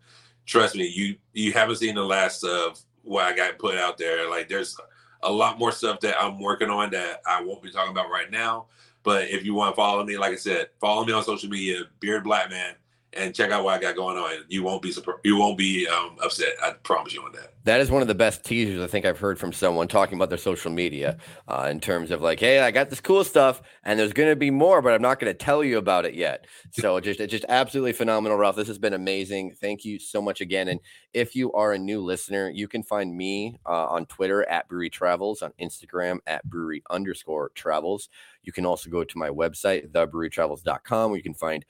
trust 0.47 0.75
me, 0.77 0.87
you 0.87 1.17
you 1.33 1.53
haven't 1.53 1.77
seen 1.77 1.95
the 1.95 2.05
last 2.05 2.43
of 2.45 2.81
what 3.09 3.25
I 3.25 3.35
got 3.35 3.59
put 3.59 3.77
out 3.77 3.99
there. 3.99 4.29
Like 4.31 4.49
there's 4.49 4.77
a 5.23 5.33
lot 5.33 5.59
more 5.59 5.73
stuff 5.73 6.01
that 6.01 6.21
I'm 6.21 6.39
working 6.41 6.71
on 6.71 6.91
that 6.91 7.23
I 7.27 7.43
won't 7.43 7.63
be 7.63 7.71
talking 7.71 7.91
about 7.91 8.11
right 8.11 8.31
now. 8.31 8.67
But 9.03 9.31
if 9.31 9.45
you 9.45 9.55
want 9.55 9.73
to 9.73 9.77
follow 9.77 10.05
me, 10.05 10.19
like 10.19 10.33
I 10.33 10.37
said, 10.37 10.69
follow 10.81 11.05
me 11.05 11.13
on 11.13 11.23
social 11.25 11.49
media, 11.49 11.85
Beered 12.01 12.25
Black 12.25 12.51
Man, 12.51 12.75
and 13.15 13.35
check 13.35 13.51
out 13.51 13.65
what 13.65 13.75
I 13.75 13.81
got 13.81 13.97
going 13.97 14.17
on. 14.17 14.45
You 14.49 14.63
won't 14.63 14.83
be 14.83 14.93
surprised. 14.93 15.21
You 15.25 15.37
won't 15.39 15.57
be 15.57 15.89
um, 15.89 16.17
upset. 16.23 16.55
I 16.63 16.73
promise 16.83 17.15
you 17.15 17.23
on 17.23 17.33
that. 17.33 17.55
That 17.65 17.81
is 17.81 17.91
one 17.91 18.03
of 18.03 18.09
the 18.09 18.15
best 18.15 18.45
teasers 18.45 18.81
I 18.81 18.87
think 18.87 19.05
I've 19.05 19.19
heard 19.19 19.39
from 19.39 19.53
someone 19.53 19.89
talking 19.89 20.17
about 20.17 20.29
their 20.29 20.39
social 20.39 20.71
media 20.71 21.19
uh, 21.49 21.69
in 21.71 21.81
terms 21.81 22.11
of 22.11 22.23
like, 22.23 22.41
hey, 22.41 22.61
I 22.61 22.71
got 22.71 22.91
this 22.91 23.01
cool 23.01 23.25
stuff, 23.25 23.63
and 23.85 23.99
there's 23.99 24.13
going 24.13 24.29
to 24.29 24.37
be 24.37 24.51
more, 24.51 24.81
but 24.83 24.95
I'm 24.95 25.03
not 25.03 25.21
going 25.21 25.33
to 25.33 25.39
tell 25.39 25.65
you 25.65 25.79
about 25.79 26.05
it 26.05 26.15
yet. 26.15 26.47
So 26.79 27.01
just 27.01 27.19
just 27.29 27.45
absolutely 27.49 27.93
phenomenal, 27.93 28.39
Ralph. 28.39 28.55
This 28.55 28.69
has 28.69 28.79
been 28.79 28.93
amazing. 28.93 29.55
Thank 29.61 29.85
you 29.85 29.99
so 29.99 30.23
much 30.23 30.41
again. 30.41 30.69
And 30.69 30.79
if 31.13 31.35
you 31.35 31.53
are 31.55 31.73
a 31.73 31.79
new 31.79 32.01
listener, 32.01 32.51
you 32.51 32.69
can 32.69 32.85
find 32.85 33.17
me 33.17 33.59
uh, 33.67 33.87
on 33.87 34.07
Twitter 34.07 34.49
at 34.49 34.69
Brewery 34.69 34.91
Travels, 34.91 35.43
on 35.43 35.53
Instagram 35.61 36.19
at 36.27 36.49
Brewery 36.49 36.83
underscore 36.89 37.51
Travels. 37.55 38.11
You 38.43 38.53
can 38.53 38.65
also 38.65 38.91
go 38.91 39.03
to 39.03 39.19
my 39.19 39.29
website, 39.29 39.89
thebrewerytravels.com, 39.91 41.11
where 41.11 41.17
you 41.17 41.23
can 41.23 41.35
find 41.35 41.65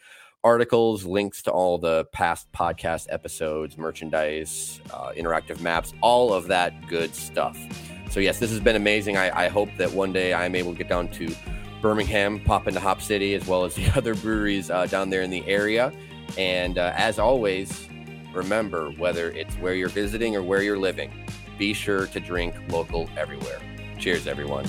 articles, 0.45 1.05
links 1.05 1.43
to 1.43 1.51
all 1.51 1.78
the 1.78 2.05
past 2.12 2.51
podcast 2.53 3.07
episodes, 3.11 3.76
merchandise, 3.76 4.80
uh, 4.93 5.12
interactive 5.16 5.61
maps, 5.61 5.93
all 6.01 6.32
of 6.32 6.47
that 6.49 6.86
good 6.89 7.14
stuff. 7.14 7.59
So, 8.11 8.20
yes, 8.20 8.39
this 8.39 8.51
has 8.51 8.61
been 8.61 8.76
amazing. 8.76 9.16
I, 9.16 9.47
I, 9.47 9.49
hope 9.49 9.68
that 9.76 9.93
one 9.93 10.12
day 10.12 10.32
I'm 10.32 10.55
able 10.55 10.72
to 10.72 10.78
get 10.78 10.89
down 10.89 11.09
to 11.09 11.34
Birmingham, 11.82 12.41
pop 12.41 12.66
into 12.66 12.80
Hop 12.80 13.03
City, 13.03 13.34
as 13.34 13.47
well 13.47 13.64
as 13.64 13.74
the 13.74 13.91
other 13.97 14.14
breweries 14.14 14.70
uh, 14.70 14.86
down 14.86 15.11
there 15.11 15.22
in 15.22 15.30
the 15.30 15.47
area. 15.47 15.93
And 16.36 16.78
uh, 16.78 16.93
as 16.97 17.18
always, 17.18 17.89
remember 18.32 18.91
whether 18.93 19.30
it's 19.30 19.55
where 19.57 19.74
you're 19.74 19.89
visiting 19.89 20.36
or 20.36 20.43
where 20.43 20.62
you're 20.62 20.78
living, 20.78 21.12
be 21.59 21.72
sure 21.72 22.07
to 22.07 22.20
drink 22.20 22.55
local 22.68 23.11
everywhere. 23.16 23.61
Cheers, 23.99 24.26
everyone. 24.26 24.64